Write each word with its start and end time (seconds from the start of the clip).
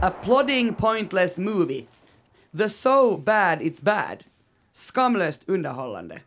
A 0.00 0.10
plodding 0.10 0.74
pointless 0.74 1.38
movie. 1.38 1.86
The 2.58 2.68
so 2.68 3.16
bad 3.16 3.62
it's 3.62 3.82
bad. 3.82 4.24
Skamlöst 4.72 5.40
underhållande. 5.46 6.20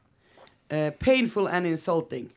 Uh, 0.73 0.89
painful 0.89 1.47
and 1.47 1.65
insulting. 1.67 2.29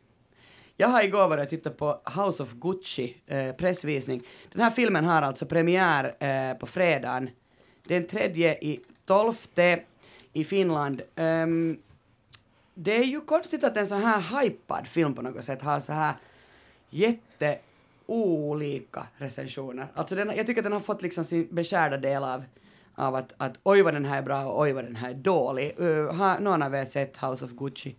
Jag 0.77 0.89
har 0.89 1.03
igår 1.03 1.29
varit 1.29 1.43
och 1.43 1.51
tittat 1.51 1.77
på 1.77 2.01
House 2.05 2.43
of 2.43 2.53
Gucci, 2.53 3.17
eh, 3.27 3.53
pressvisning. 3.53 4.23
Den 4.53 4.63
här 4.63 4.71
filmen 4.71 5.05
har 5.05 5.23
alltså 5.23 5.47
premiär 5.47 6.15
eh, 6.25 6.59
på 6.59 6.67
fredagen 6.67 7.31
den 7.83 8.07
tredje 8.07 8.55
i 8.55 8.81
tolfte 9.05 9.83
i 10.33 10.45
Finland. 10.45 11.03
Um, 11.17 11.79
det 12.75 12.97
är 12.97 13.05
ju 13.05 13.21
konstigt 13.21 13.65
att 13.65 13.77
en 13.77 13.87
så 13.87 13.95
här 13.95 14.41
hypad 14.41 14.87
film 14.87 15.15
på 15.15 15.23
något 15.23 15.45
sätt 15.45 15.63
har 15.63 15.81
så 15.81 15.93
här 15.93 16.15
jätte 16.91 17.59
olika 18.07 19.07
recensioner. 19.17 19.87
Alltså 19.95 20.15
den, 20.15 20.33
jag 20.37 20.47
tycker 20.47 20.61
att 20.61 20.65
den 20.65 20.73
har 20.73 20.81
fått 20.81 21.03
liksom 21.03 21.25
sin 21.25 21.49
beskärda 21.51 21.97
del 21.97 22.25
av, 22.25 22.45
av 22.95 23.15
att, 23.15 23.35
att 23.37 23.59
oj 23.63 23.83
vad 23.83 23.95
den 23.95 24.05
här 24.05 24.19
är 24.19 24.23
bra 24.23 24.45
och 24.45 24.61
oj 24.61 24.73
vad 24.73 24.85
den 24.85 24.97
här 24.97 25.11
är 25.11 25.15
dålig. 25.15 25.75
Uh, 25.81 26.13
har 26.13 26.41
någon 26.41 26.63
av 26.63 26.75
er 26.75 26.85
sett 26.85 27.17
House 27.17 27.45
of 27.45 27.51
Gucci? 27.51 27.97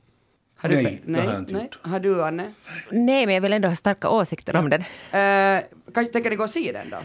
Har 0.57 0.69
du, 0.69 0.75
nej, 0.75 1.01
nej, 1.03 1.21
det 1.21 1.27
har 1.27 1.33
jag 1.33 1.41
inte 1.41 1.53
nej. 1.53 1.63
gjort. 1.63 1.79
Har 1.81 1.99
du, 1.99 2.23
Anne? 2.23 2.53
Nej, 2.91 3.25
men 3.25 3.35
jag 3.35 3.41
vill 3.41 3.53
ändå 3.53 3.67
ha 3.67 3.75
starka 3.75 4.09
åsikter 4.09 4.53
ja. 4.53 4.59
om 4.59 4.69
den. 4.69 4.81
Uh, 4.81 5.63
kan, 5.93 6.11
tänker 6.11 6.29
ni 6.29 6.35
gå 6.35 6.43
och 6.43 6.49
se 6.49 6.71
den 6.71 6.89
då? 6.89 6.97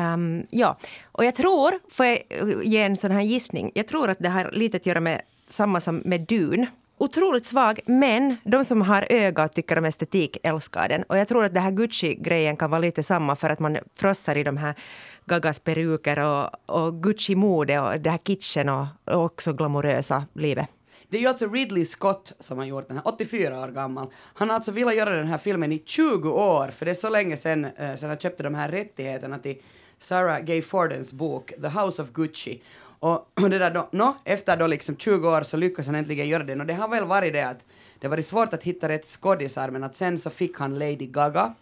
Um, 0.00 0.46
ja, 0.50 0.78
och 1.12 1.24
jag 1.24 1.34
tror, 1.34 1.78
får 1.90 2.06
jag 2.06 2.18
ge 2.64 2.82
en 2.82 2.96
sån 2.96 3.10
här 3.10 3.20
gissning, 3.20 3.72
jag 3.74 3.88
tror 3.88 4.10
att 4.10 4.18
det 4.18 4.28
har 4.28 4.50
lite 4.52 4.76
att 4.76 4.86
göra 4.86 5.00
med 5.00 5.22
samma 5.48 5.80
som 5.80 6.02
med 6.04 6.20
Dun. 6.20 6.66
Otroligt 6.98 7.46
svag, 7.46 7.80
men 7.86 8.36
de 8.44 8.64
som 8.64 8.82
har 8.82 9.06
öga 9.10 9.44
och 9.44 9.52
tycker 9.52 9.78
om 9.78 9.84
estetik 9.84 10.36
älskar 10.42 10.88
den. 10.88 11.02
Och 11.02 11.18
jag 11.18 11.28
tror 11.28 11.44
att 11.44 11.54
det 11.54 11.60
här 11.60 11.70
Gucci-grejen 11.70 12.56
kan 12.56 12.70
vara 12.70 12.78
lite 12.78 13.02
samma 13.02 13.36
för 13.36 13.50
att 13.50 13.58
man 13.58 13.78
frossar 13.94 14.36
i 14.36 14.42
de 14.42 14.56
här 14.56 14.74
Gagas 15.24 15.60
peruker 15.60 16.18
och, 16.18 16.50
och 16.66 17.02
Gucci-mode 17.02 17.80
och 17.80 18.00
det 18.00 18.10
här 18.10 18.18
kitschen 18.18 18.68
och, 18.68 18.86
och 19.04 19.24
också 19.24 19.52
glamorösa 19.52 20.24
livet. 20.34 20.66
Det 21.08 21.16
är 21.16 21.20
ju 21.20 21.26
alltså 21.26 21.46
Ridley 21.46 21.84
Scott 21.84 22.32
som 22.40 22.58
har 22.58 22.64
gjort 22.64 22.88
den 22.88 22.96
här, 22.96 23.08
84 23.08 23.60
år 23.60 23.68
gammal. 23.68 24.08
Han 24.34 24.48
har 24.48 24.54
alltså 24.54 24.72
velat 24.72 24.96
göra 24.96 25.10
den 25.10 25.26
här 25.26 25.38
filmen 25.38 25.72
i 25.72 25.82
20 25.86 26.30
år, 26.30 26.68
för 26.68 26.84
det 26.84 26.90
är 26.90 26.94
så 26.94 27.08
länge 27.08 27.36
sedan, 27.36 27.64
eh, 27.64 27.94
sedan 27.96 28.08
han 28.08 28.18
köpte 28.18 28.42
de 28.42 28.54
här 28.54 28.68
rättigheterna 28.68 29.38
till 29.38 29.56
Sarah 29.98 30.40
Gay 30.40 30.62
Fordens 30.62 31.12
bok 31.12 31.52
The 31.62 31.68
House 31.68 32.02
of 32.02 32.12
Gucci. 32.12 32.62
Och, 33.42 33.50
det 33.50 33.58
där 33.58 33.70
då, 33.70 33.88
no, 33.92 34.16
efter 34.24 34.56
då 34.56 34.66
liksom 34.66 34.96
20 34.96 35.28
år 35.28 35.42
så 35.42 35.56
lyckas 35.56 35.86
han 35.86 35.94
äntligen 35.94 36.28
göra 36.28 36.42
den 36.42 36.60
och 36.60 36.66
det 36.66 36.74
har 36.74 36.88
väl 36.88 37.04
varit 37.04 37.32
det 37.32 37.42
att 37.42 37.66
det 37.98 38.06
har 38.06 38.10
varit 38.10 38.26
svårt 38.26 38.52
att 38.52 38.62
hitta 38.62 38.88
rätt 38.88 39.06
skådisar 39.06 39.70
men 39.70 39.84
att 39.84 39.96
sen 39.96 40.18
så 40.18 40.30
fick 40.30 40.58
han 40.58 40.78
Lady 40.78 41.06
Gaga. 41.06 41.54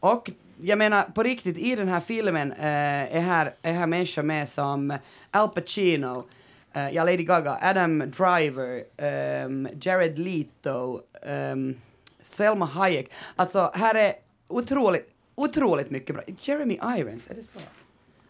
Och 0.00 0.30
jag 0.60 0.78
menar 0.78 1.02
på 1.02 1.22
riktigt 1.22 1.58
i 1.58 1.76
den 1.76 1.88
här 1.88 2.00
filmen 2.00 2.52
eh, 2.52 3.16
är, 3.16 3.20
här, 3.20 3.54
är 3.62 3.72
här 3.72 3.86
människor 3.86 4.22
med 4.22 4.48
som 4.48 4.98
Al 5.30 5.48
Pacino, 5.48 6.24
eh, 6.72 6.90
ja 6.90 7.04
Lady 7.04 7.24
Gaga, 7.24 7.58
Adam 7.62 7.98
Driver, 7.98 8.82
eh, 8.96 9.72
Jared 9.80 10.18
Leto, 10.18 11.00
ehm, 11.22 11.80
Selma 12.22 12.64
Hayek. 12.64 13.10
Alltså 13.36 13.70
här 13.74 13.94
är 13.94 14.12
otroligt 14.48 15.14
otroligt 15.38 15.90
mycket 15.90 16.14
bra. 16.14 16.24
Jeremy 16.40 16.78
Irons, 16.98 17.28
är 17.30 17.34
det 17.34 17.42
så? 17.42 17.58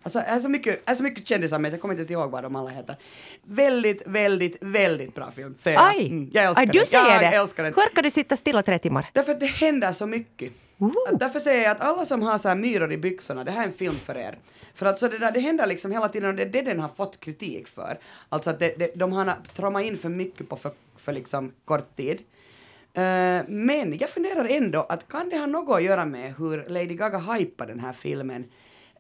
Alltså, 0.03 0.19
är 0.19 0.41
så 0.41 0.49
mycket, 0.49 0.91
är 0.91 0.95
så 0.95 1.03
mycket 1.03 1.29
kändisar 1.29 1.59
med, 1.59 1.73
jag 1.73 1.81
kommer 1.81 1.95
inte 1.95 2.01
ens 2.01 2.11
ihåg 2.11 2.31
vad 2.31 2.43
de 2.43 2.57
alla 2.57 2.71
heter. 2.71 2.97
Väldigt, 3.43 4.03
väldigt, 4.07 4.57
väldigt 4.61 5.15
bra 5.15 5.31
film. 5.31 5.55
Ser 5.59 5.73
jag. 5.73 5.89
Aj! 5.89 6.07
Mm, 6.07 6.31
jag 6.33 6.45
älskar 6.45 6.61
Aj, 6.63 6.67
du 6.67 6.79
den. 6.79 6.87
säger 6.87 7.13
jag 7.13 7.21
det? 7.21 7.37
Älskar 7.37 7.63
den. 7.63 7.75
Hur 7.75 7.83
orkar 7.83 8.03
du 8.03 8.11
sitta 8.11 8.37
stilla 8.37 8.63
tre 8.63 8.79
timmar? 8.79 9.07
Därför 9.13 9.33
att 9.33 9.41
det 9.41 9.47
händer 9.47 9.93
så 9.93 10.07
mycket. 10.07 10.53
Uh. 10.83 11.19
Därför 11.19 11.41
säger 11.41 11.63
jag 11.63 11.71
att 11.71 11.81
alla 11.81 12.05
som 12.05 12.23
har 12.23 12.39
så 12.39 12.49
här 12.49 12.55
myror 12.55 12.93
i 12.93 12.97
byxorna, 12.97 13.45
det 13.45 13.51
här 13.51 13.63
är 13.63 13.67
en 13.67 13.73
film 13.73 13.95
för 13.95 14.17
er. 14.17 14.39
För 14.75 14.87
att 14.87 14.99
så 14.99 15.09
det, 15.09 15.19
där, 15.19 15.33
det 15.33 15.41
händer 15.41 15.67
liksom 15.67 15.93
hela 15.93 16.09
tiden 16.09 16.29
och 16.29 16.35
det 16.35 16.43
är 16.43 16.47
det 16.47 16.63
den 16.63 16.81
har 16.81 16.89
fått 16.89 17.21
kritik 17.21 17.69
för. 17.69 17.99
Alltså 18.29 18.51
att 18.51 18.59
det, 18.59 18.75
det, 18.79 18.91
de 18.95 19.13
har 19.13 19.35
traumat 19.57 19.83
in 19.83 19.99
för 19.99 20.09
mycket 20.09 20.49
på 20.49 20.57
för, 20.57 20.73
för 20.97 21.13
liksom 21.13 21.53
kort 21.65 21.97
tid. 21.97 22.19
Uh, 22.19 23.43
men 23.49 23.99
jag 24.01 24.11
funderar 24.11 24.45
ändå 24.45 24.81
att 24.81 25.09
kan 25.09 25.29
det 25.29 25.39
ha 25.39 25.47
något 25.47 25.77
att 25.77 25.83
göra 25.83 26.05
med 26.05 26.35
hur 26.39 26.69
Lady 26.69 26.95
Gaga 26.95 27.19
hypade 27.19 27.73
den 27.73 27.81
här 27.81 27.93
filmen 27.93 28.45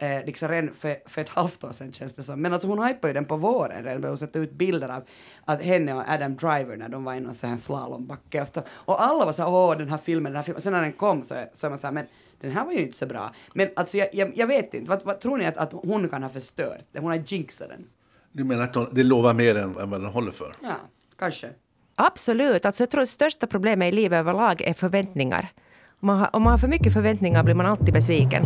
uh, 0.02 0.26
liksom 0.26 0.48
redan 0.48 0.74
för, 0.74 0.96
för 1.06 1.20
ett 1.20 1.28
halvt 1.28 1.64
år 1.64 1.72
sedan 1.72 1.92
känns 1.92 2.14
det 2.14 2.22
som. 2.22 2.42
Men 2.42 2.52
alltså 2.52 2.68
hon 2.68 2.84
hypade 2.84 3.08
ju 3.08 3.14
den 3.14 3.24
på 3.24 3.36
våren 3.36 3.84
redan, 3.84 4.04
hon 4.04 4.18
satte 4.18 4.38
ut 4.38 4.52
bilder 4.52 4.88
av 4.88 5.02
att 5.44 5.62
henne 5.62 5.94
och 5.94 6.02
Adam 6.08 6.36
Driver 6.36 6.76
när 6.76 6.88
de 6.88 7.04
var 7.04 7.14
i 7.14 7.20
någon 7.20 7.34
sån 7.34 7.50
här 7.50 7.56
slalombacke 7.56 8.42
och, 8.42 8.64
och 8.70 9.02
alla 9.02 9.24
var 9.24 9.32
så 9.32 9.42
här, 9.42 9.50
åh 9.50 9.78
den 9.78 9.88
här 9.88 9.98
filmen, 9.98 10.32
den 10.32 10.36
här 10.36 10.42
filmen. 10.42 10.56
Och 10.56 10.62
sen 10.62 10.72
när 10.72 10.82
den 10.82 10.92
kom 10.92 11.22
så, 11.22 11.34
så 11.52 11.66
är 11.66 11.70
man 11.70 11.78
så 11.78 11.86
här, 11.86 11.94
men 11.94 12.06
den 12.40 12.50
här 12.50 12.64
var 12.64 12.72
ju 12.72 12.78
inte 12.78 12.96
så 12.96 13.06
bra. 13.06 13.34
Men 13.54 13.68
alltså 13.76 13.96
jag, 13.96 14.08
jag, 14.12 14.32
jag 14.36 14.46
vet 14.46 14.74
inte, 14.74 14.90
vad, 14.90 15.04
vad, 15.04 15.20
tror 15.20 15.38
ni 15.38 15.46
att, 15.46 15.56
att 15.56 15.72
hon 15.72 16.08
kan 16.08 16.22
ha 16.22 16.30
förstört 16.30 16.84
Hon 16.94 17.10
har 17.10 17.22
jinxat 17.26 17.68
den. 17.68 17.86
Du 18.32 18.44
menar 18.44 18.62
att 18.62 18.94
det 18.94 19.02
lovar 19.02 19.34
mer 19.34 19.54
än, 19.54 19.76
än 19.78 19.90
vad 19.90 20.00
den 20.00 20.10
håller 20.10 20.32
för? 20.32 20.54
Ja, 20.62 20.76
kanske. 21.18 21.48
Absolut. 21.94 22.66
Alltså 22.66 22.82
jag 22.82 22.90
tror 22.90 23.02
att 23.02 23.08
största 23.08 23.46
problemet 23.46 23.92
i 23.92 23.96
livet 23.96 24.18
överlag 24.18 24.60
är 24.60 24.74
förväntningar. 24.74 25.48
Om 26.00 26.06
man, 26.06 26.18
har, 26.18 26.30
om 26.32 26.42
man 26.42 26.50
har 26.50 26.58
för 26.58 26.68
mycket 26.68 26.92
förväntningar 26.92 27.42
blir 27.42 27.54
man 27.54 27.66
alltid 27.66 27.94
besviken. 27.94 28.44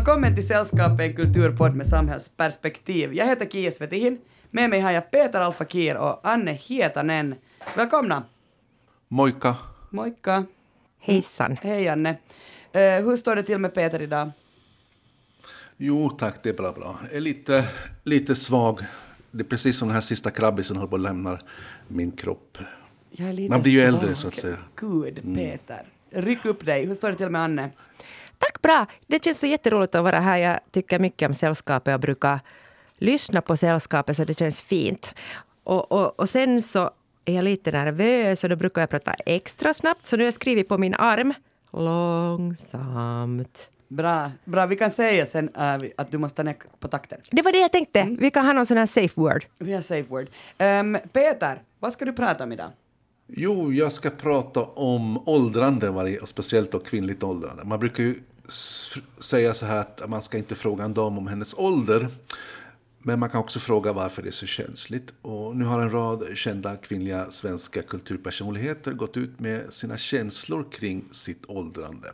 Välkommen 0.00 0.34
till 0.34 0.46
Sällskapet, 0.46 1.00
en 1.00 1.16
kulturpodd 1.16 1.74
med 1.74 1.86
samhällsperspektiv. 1.86 3.14
Jag 3.14 3.26
heter 3.26 3.46
Kia 3.46 3.70
Svetihin. 3.70 4.18
Med 4.50 4.70
mig 4.70 4.80
har 4.80 4.90
jag 4.90 5.10
Peter 5.10 5.40
Alfakir 5.40 5.96
och 5.96 6.20
Anne 6.22 6.52
Hietanen. 6.52 7.34
Välkomna! 7.76 8.24
Moikka! 9.08 9.56
Moikka! 9.90 10.44
Hejsan! 10.98 11.56
Hej 11.62 11.88
Anne! 11.88 12.10
Uh, 12.10 12.80
hur 12.80 13.16
står 13.16 13.36
det 13.36 13.42
till 13.42 13.58
med 13.58 13.74
Peter 13.74 14.02
idag? 14.02 14.30
Jo 15.76 16.10
tack, 16.10 16.42
det 16.42 16.48
är 16.48 16.54
bra 16.54 16.72
bra. 16.72 16.98
Jag 17.02 17.16
är 17.16 17.20
lite, 17.20 17.68
lite 18.04 18.34
svag. 18.34 18.80
Det 19.30 19.42
är 19.42 19.48
precis 19.48 19.78
som 19.78 19.88
den 19.88 19.94
här 19.94 20.02
sista 20.02 20.30
krabbisen 20.30 20.76
håller 20.76 20.90
på 20.90 20.96
att 20.96 21.02
lämna 21.02 21.38
min 21.88 22.12
kropp. 22.12 22.58
Man 23.48 23.62
blir 23.62 23.72
ju 23.72 23.80
svag. 23.80 23.88
äldre 23.88 24.16
så 24.16 24.28
att 24.28 24.34
säga. 24.34 24.56
Gud, 24.76 25.18
mm. 25.18 25.34
Peter. 25.34 25.84
Mm. 26.10 26.24
Ryck 26.26 26.44
upp 26.44 26.66
dig. 26.66 26.86
Hur 26.86 26.94
står 26.94 27.10
det 27.10 27.16
till 27.16 27.30
med 27.30 27.42
Anne? 27.42 27.70
Tack 28.40 28.62
bra! 28.62 28.86
Det 29.06 29.24
känns 29.24 29.40
så 29.40 29.46
jätteroligt 29.46 29.94
att 29.94 30.04
vara 30.04 30.20
här. 30.20 30.36
Jag 30.36 30.60
tycker 30.70 30.98
mycket 30.98 31.28
om 31.28 31.34
sällskapet 31.34 31.94
och 31.94 32.00
brukar 32.00 32.40
lyssna 32.98 33.40
på 33.40 33.56
sällskapet 33.56 34.16
så 34.16 34.24
det 34.24 34.38
känns 34.38 34.60
fint. 34.60 35.14
Och, 35.64 35.92
och, 35.92 36.20
och 36.20 36.28
sen 36.28 36.62
så 36.62 36.90
är 37.24 37.34
jag 37.34 37.44
lite 37.44 37.70
nervös 37.70 38.44
och 38.44 38.50
då 38.50 38.56
brukar 38.56 38.82
jag 38.82 38.90
prata 38.90 39.12
extra 39.12 39.74
snabbt. 39.74 40.06
Så 40.06 40.16
nu 40.16 40.22
har 40.22 40.26
jag 40.26 40.34
skrivit 40.34 40.68
på 40.68 40.78
min 40.78 40.94
arm 40.94 41.34
långsamt. 41.72 43.70
Bra, 43.88 44.30
bra. 44.44 44.66
Vi 44.66 44.76
kan 44.76 44.90
säga 44.90 45.26
sen 45.26 45.48
uh, 45.48 45.90
att 45.96 46.10
du 46.10 46.18
måste 46.18 46.42
ner 46.42 46.56
på 46.78 46.88
takten. 46.88 47.20
Det 47.30 47.42
var 47.42 47.52
det 47.52 47.58
jag 47.58 47.72
tänkte. 47.72 48.00
Mm. 48.00 48.16
Vi 48.20 48.30
kan 48.30 48.46
ha 48.46 48.52
någon 48.52 48.66
sån 48.66 48.76
här 48.76 48.86
safe 48.86 49.20
word. 49.20 49.44
Vi 49.58 49.72
har 49.72 49.80
safe 49.80 50.08
word. 50.08 50.28
Um, 50.58 50.98
Peter, 51.12 51.62
vad 51.78 51.92
ska 51.92 52.04
du 52.04 52.12
prata 52.12 52.44
om 52.44 52.52
idag? 52.52 52.70
Jo, 53.26 53.72
jag 53.72 53.92
ska 53.92 54.10
prata 54.10 54.62
om 54.62 55.28
åldrande, 55.28 55.88
och 56.20 56.28
speciellt 56.28 56.72
då 56.72 56.78
kvinnligt 56.78 57.22
åldrande. 57.22 57.64
Man 57.64 57.80
brukar 57.80 58.02
ju 58.02 58.14
säga 59.18 59.54
så 59.54 59.66
här 59.66 59.76
att 59.76 60.08
man 60.08 60.22
ska 60.22 60.38
inte 60.38 60.54
fråga 60.54 60.84
en 60.84 60.94
dam 60.94 61.18
om 61.18 61.26
hennes 61.26 61.54
ålder. 61.54 62.08
Men 63.02 63.18
man 63.18 63.30
kan 63.30 63.40
också 63.40 63.60
fråga 63.60 63.92
varför 63.92 64.22
det 64.22 64.28
är 64.28 64.32
så 64.32 64.46
känsligt. 64.46 65.14
Och 65.22 65.56
nu 65.56 65.64
har 65.64 65.80
en 65.80 65.90
rad 65.90 66.24
kända 66.34 66.76
kvinnliga 66.76 67.30
svenska 67.30 67.82
kulturpersonligheter 67.82 68.92
gått 68.92 69.16
ut 69.16 69.40
med 69.40 69.72
sina 69.72 69.96
känslor 69.96 70.66
kring 70.72 71.04
sitt 71.10 71.44
åldrande. 71.48 72.12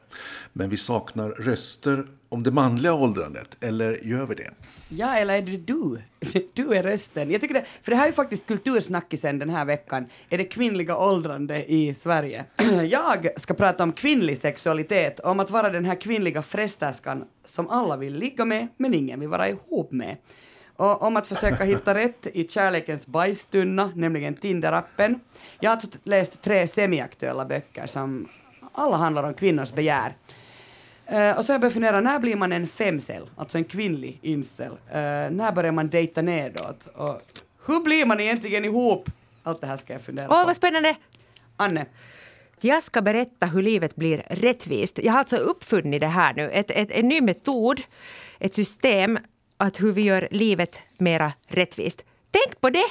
Men 0.52 0.70
vi 0.70 0.76
saknar 0.76 1.28
röster 1.30 2.06
om 2.28 2.42
det 2.42 2.50
manliga 2.50 2.94
åldrandet, 2.94 3.56
eller 3.60 4.06
gör 4.06 4.26
vi 4.26 4.34
det? 4.34 4.50
Ja, 4.88 5.16
eller 5.16 5.34
är 5.34 5.42
det 5.42 5.56
du? 5.56 6.02
Du 6.52 6.74
är 6.74 6.82
rösten. 6.82 7.30
Jag 7.30 7.40
tycker 7.40 7.54
det, 7.54 7.64
för 7.82 7.90
det 7.90 7.96
här 7.96 8.08
är 8.08 8.12
faktiskt 8.12 8.46
kultursnackisen 8.46 9.38
den 9.38 9.50
här 9.50 9.64
veckan. 9.64 10.06
Är 10.28 10.38
det 10.38 10.44
kvinnliga 10.44 10.96
åldrande 10.96 11.72
i 11.72 11.94
Sverige? 11.94 12.44
Jag 12.90 13.28
ska 13.36 13.54
prata 13.54 13.82
om 13.82 13.92
kvinnlig 13.92 14.38
sexualitet, 14.38 15.20
om 15.20 15.40
att 15.40 15.50
vara 15.50 15.70
den 15.70 15.84
här 15.84 16.00
kvinnliga 16.00 16.42
fresterskan 16.42 17.24
som 17.44 17.68
alla 17.68 17.96
vill 17.96 18.14
ligga 18.14 18.44
med, 18.44 18.68
men 18.76 18.94
ingen 18.94 19.20
vill 19.20 19.28
vara 19.28 19.48
ihop 19.48 19.92
med 19.92 20.16
och 20.76 21.02
om 21.02 21.16
att 21.16 21.26
försöka 21.26 21.64
hitta 21.64 21.94
rätt 21.94 22.26
i 22.26 22.48
kärlekens 22.48 23.06
bajstunna, 23.06 23.92
nämligen 23.94 24.36
Tinder-appen. 24.36 25.20
Jag 25.60 25.70
har 25.70 25.76
alltså 25.76 25.98
läst 26.04 26.42
tre 26.42 26.66
semiaktuella 26.66 27.44
böcker 27.44 27.86
som 27.86 28.28
alla 28.72 28.96
handlar 28.96 29.22
om 29.22 29.34
kvinnors 29.34 29.72
begär. 29.72 30.14
Uh, 31.12 31.38
och 31.38 31.44
så 31.44 31.52
har 31.52 31.54
jag 31.54 31.60
börjat 31.60 31.74
fundera, 31.74 32.00
när 32.00 32.18
blir 32.18 32.36
man 32.36 32.52
en 32.52 32.68
femcell, 32.68 33.30
alltså 33.36 33.58
en 33.58 33.64
kvinnlig 33.64 34.18
incel? 34.22 34.72
Uh, 34.72 34.76
när 35.30 35.52
börjar 35.52 35.72
man 35.72 35.88
dejta 35.88 36.22
nedåt? 36.22 36.86
Och 36.86 37.22
hur 37.66 37.80
blir 37.80 38.06
man 38.06 38.20
egentligen 38.20 38.64
ihop? 38.64 39.10
Allt 39.42 39.60
det 39.60 39.66
här 39.66 39.76
ska 39.76 39.92
jag 39.92 40.02
fundera 40.02 40.26
Åh, 40.30 40.40
på. 40.40 40.46
vad 40.46 40.56
spännande! 40.56 40.94
Anne? 41.56 41.86
Jag 42.60 42.82
ska 42.82 43.02
berätta 43.02 43.46
hur 43.46 43.62
livet 43.62 43.96
blir 43.96 44.22
rättvist. 44.30 44.98
Jag 45.02 45.12
har 45.12 45.18
alltså 45.18 45.36
uppfunnit 45.36 46.00
det 46.00 46.06
här 46.06 46.34
nu, 46.34 46.50
ett, 46.50 46.70
ett, 46.70 46.90
en 46.90 47.08
ny 47.08 47.20
metod, 47.20 47.80
ett 48.38 48.54
system 48.54 49.18
att 49.56 49.80
hur 49.80 49.92
vi 49.92 50.02
gör 50.02 50.28
livet 50.30 50.78
mera 50.98 51.32
rättvist. 51.48 52.04
Tänk 52.30 52.60
på 52.60 52.70
det! 52.70 52.86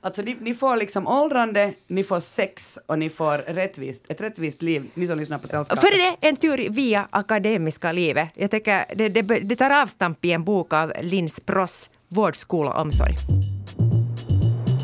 Alltså 0.00 0.22
ni, 0.22 0.36
ni 0.40 0.54
får 0.54 0.76
liksom 0.76 1.06
åldrande, 1.06 1.72
ni 1.86 2.04
får 2.04 2.20
sex 2.20 2.78
och 2.86 2.98
ni 2.98 3.10
får 3.10 3.38
rättvist, 3.38 4.02
ett 4.08 4.20
rättvist 4.20 4.62
liv, 4.62 4.90
ni 4.94 5.06
som 5.06 5.18
lyssnar 5.18 5.38
på 5.38 5.48
Sällskapet. 5.48 5.80
Före 5.84 5.96
det 5.96 6.28
en 6.28 6.36
tur 6.36 6.70
via 6.70 7.08
akademiska 7.10 7.92
livet. 7.92 8.28
Jag 8.34 8.50
tänker, 8.50 8.84
det, 8.96 9.08
det, 9.08 9.22
det 9.22 9.56
tar 9.56 9.70
avstamp 9.70 10.24
i 10.24 10.32
en 10.32 10.44
bok 10.44 10.72
av 10.72 10.92
Linn 11.00 11.30
Spross, 11.30 11.90
Vård, 12.08 12.36
skola 12.36 12.70
och 12.70 12.80
omsorg. 12.80 13.14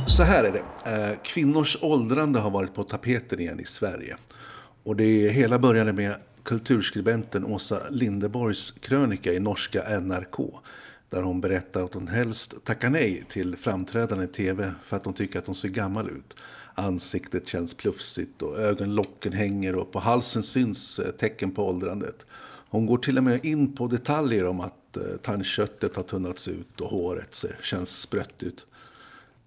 Så 0.08 0.22
här 0.22 0.44
är 0.44 0.52
det. 0.52 0.90
Eh, 0.90 1.18
Kvinnors 1.22 1.78
åldrande 1.80 2.38
har 2.38 2.50
varit 2.50 2.74
på 2.74 2.82
tapeten 2.82 3.40
igen 3.40 3.60
i 3.60 3.64
Sverige. 3.64 4.16
Och 4.84 4.96
det 4.96 5.28
hela 5.28 5.58
började 5.58 5.92
med 5.92 6.14
kulturskribenten 6.44 7.44
Åsa 7.44 7.80
Lindeborgs 7.90 8.70
krönika 8.70 9.32
i 9.32 9.40
norska 9.40 10.00
NRK. 10.00 10.60
Där 11.10 11.22
hon 11.22 11.40
berättar 11.40 11.82
att 11.82 11.94
hon 11.94 12.08
helst 12.08 12.64
tackar 12.64 12.90
nej 12.90 13.24
till 13.28 13.56
framträdande 13.56 14.24
i 14.24 14.28
tv 14.28 14.72
för 14.84 14.96
att 14.96 15.04
hon 15.04 15.14
tycker 15.14 15.38
att 15.38 15.46
hon 15.46 15.54
ser 15.54 15.68
gammal 15.68 16.10
ut. 16.10 16.34
Ansiktet 16.74 17.48
känns 17.48 17.74
plufsigt 17.74 18.42
och 18.42 18.58
ögonlocken 18.58 19.32
hänger 19.32 19.76
och 19.76 19.92
på 19.92 19.98
halsen 19.98 20.42
syns 20.42 20.98
eh, 20.98 21.10
tecken 21.10 21.50
på 21.50 21.68
åldrandet. 21.68 22.26
Hon 22.68 22.86
går 22.86 22.98
till 22.98 23.18
och 23.18 23.24
med 23.24 23.44
in 23.44 23.76
på 23.76 23.86
detaljer 23.86 24.46
om 24.46 24.60
att 24.60 24.96
eh, 24.96 25.02
tandköttet 25.22 25.96
har 25.96 26.02
tunnats 26.02 26.48
ut 26.48 26.80
och 26.80 26.88
håret 26.88 27.34
ser, 27.34 27.56
känns 27.62 28.00
sprött 28.00 28.42
ut. 28.42 28.66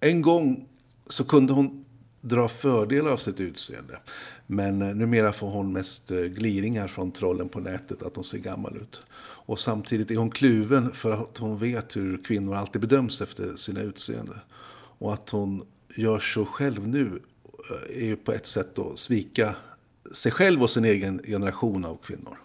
En 0.00 0.22
gång 0.22 0.68
så 1.06 1.24
kunde 1.24 1.52
hon 1.52 1.84
dra 2.20 2.48
fördelar 2.48 3.10
av 3.10 3.16
sitt 3.16 3.40
utseende. 3.40 3.98
Men 4.46 4.82
eh, 4.82 4.94
numera 4.94 5.32
får 5.32 5.48
hon 5.50 5.72
mest 5.72 6.08
gliringar 6.08 6.88
från 6.88 7.12
trollen 7.12 7.48
på 7.48 7.60
nätet 7.60 8.02
att 8.02 8.14
hon 8.14 8.24
ser 8.24 8.38
gammal 8.38 8.76
ut. 8.76 9.00
Och 9.46 9.58
samtidigt 9.58 10.10
är 10.10 10.16
hon 10.16 10.30
kluven 10.30 10.92
för 10.92 11.12
att 11.12 11.38
hon 11.38 11.58
vet 11.58 11.96
hur 11.96 12.24
kvinnor 12.24 12.54
alltid 12.54 12.80
bedöms 12.80 13.20
efter 13.20 13.54
sina 13.56 13.80
utseende. 13.80 14.40
Och 14.98 15.14
att 15.14 15.30
hon 15.30 15.66
gör 15.96 16.18
så 16.18 16.44
själv 16.44 16.88
nu 16.88 17.20
eh, 17.70 18.02
är 18.02 18.06
ju 18.06 18.16
på 18.16 18.32
ett 18.32 18.46
sätt 18.46 18.78
att 18.78 18.98
svika 18.98 19.54
sig 20.12 20.32
själv 20.32 20.62
och 20.62 20.70
sin 20.70 20.84
egen 20.84 21.20
generation 21.24 21.84
av 21.84 21.96
kvinnor. 21.96 22.38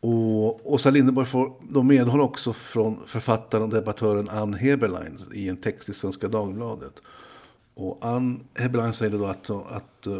Och 0.00 0.72
Åsa 0.72 0.90
Linderborg 0.90 1.26
får 1.26 1.52
då 1.60 1.82
medhåll 1.82 2.20
också 2.20 2.52
från 2.52 3.00
författaren 3.06 3.64
och 3.64 3.70
debattören 3.70 4.28
Ann 4.28 4.54
Heberlein 4.54 5.18
i 5.34 5.48
en 5.48 5.56
text 5.56 5.88
i 5.88 5.92
Svenska 5.92 6.28
Dagbladet. 6.28 6.94
Och 7.74 7.98
Ann 8.00 8.44
Heberlein 8.54 8.92
säger 8.92 9.18
då 9.18 9.26
att, 9.26 9.50
att 9.50 10.06
eh, 10.06 10.18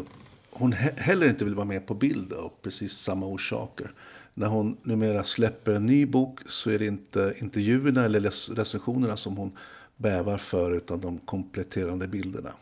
hon 0.49 0.71
heller 0.73 1.29
inte 1.29 1.45
vill 1.45 1.55
vara 1.55 1.65
med 1.65 1.87
på 1.87 1.93
bild 1.93 2.33
av 2.33 2.51
precis 2.61 2.93
samma 2.93 3.25
orsaker. 3.25 3.91
När 4.33 4.47
hon 4.47 4.77
numera 4.83 5.23
släpper 5.23 5.71
en 5.71 5.85
ny 5.85 6.05
bok 6.05 6.39
så 6.45 6.69
är 6.69 6.79
det 6.79 6.85
inte 6.85 7.35
intervjuerna 7.39 8.05
eller 8.05 8.55
recensionerna 8.55 9.17
som 9.17 9.37
hon 9.37 9.51
bävar 9.97 10.37
för 10.37 10.71
utan 10.71 11.01
de 11.01 11.17
kompletterande 11.17 12.07
bilderna. 12.07 12.53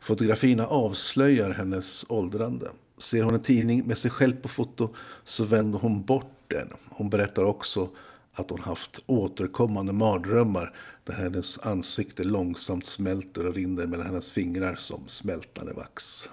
Fotografierna 0.00 0.66
avslöjar 0.66 1.50
hennes 1.50 2.06
åldrande. 2.08 2.70
Ser 2.98 3.22
hon 3.22 3.34
en 3.34 3.42
tidning 3.42 3.86
med 3.86 3.98
sig 3.98 4.10
själv 4.10 4.36
på 4.36 4.48
foto 4.48 4.94
så 5.24 5.44
vänder 5.44 5.78
hon 5.78 6.04
bort 6.04 6.32
den. 6.48 6.68
Hon 6.88 7.10
berättar 7.10 7.44
också 7.44 7.88
att 8.32 8.50
hon 8.50 8.60
haft 8.60 9.02
återkommande 9.06 9.92
mardrömmar 9.92 10.74
där 11.04 11.14
hennes 11.14 11.58
ansikte 11.58 12.24
långsamt 12.24 12.84
smälter 12.84 13.46
och 13.46 13.54
rinner 13.54 13.86
mellan 13.86 14.06
hennes 14.06 14.32
fingrar 14.32 14.74
som 14.74 15.08
smältande 15.08 15.72
vax. 15.72 16.28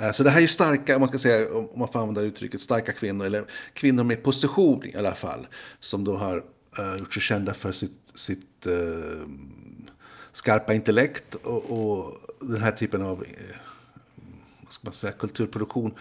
Eh, 0.00 0.10
så 0.10 0.22
det 0.22 0.30
här 0.30 0.42
är 0.42 0.46
starka, 0.46 0.94
om 0.96 1.00
man, 1.00 1.08
ska 1.08 1.18
säga, 1.18 1.54
om 1.54 1.68
man 1.76 1.88
får 1.88 2.00
använda 2.00 2.20
uttrycket, 2.20 2.60
starka 2.60 2.92
kvinnor, 2.92 3.26
eller 3.26 3.44
kvinnor 3.72 4.04
med 4.04 4.22
position 4.22 4.84
i 4.84 4.96
alla 4.96 5.14
fall, 5.14 5.46
som 5.80 6.04
då 6.04 6.16
har 6.16 6.36
uh, 6.78 6.96
gjort 6.98 7.14
sig 7.14 7.22
kända 7.22 7.54
för 7.54 7.72
sitt, 7.72 8.10
sitt 8.14 8.66
uh, 8.66 9.26
skarpa 10.32 10.74
intellekt 10.74 11.34
och, 11.34 11.64
och, 11.70 12.14
den 12.40 12.62
här 12.62 12.72
typen 12.72 13.02
av 13.02 13.20
uh, 13.20 13.26
vad 14.60 14.72
ska 14.72 14.86
man 14.86 14.92
säga, 14.92 15.12
kulturproduktion 15.12 15.94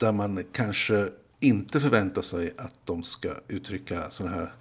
där 0.00 0.12
man 0.12 0.44
kanske 0.52 1.08
inte 1.40 1.80
förväntar 1.80 2.22
sig 2.22 2.54
att 2.56 2.74
de 2.84 3.02
ska 3.02 3.34
uttrycka 3.48 4.10
sådana 4.10 4.36
här 4.36 4.52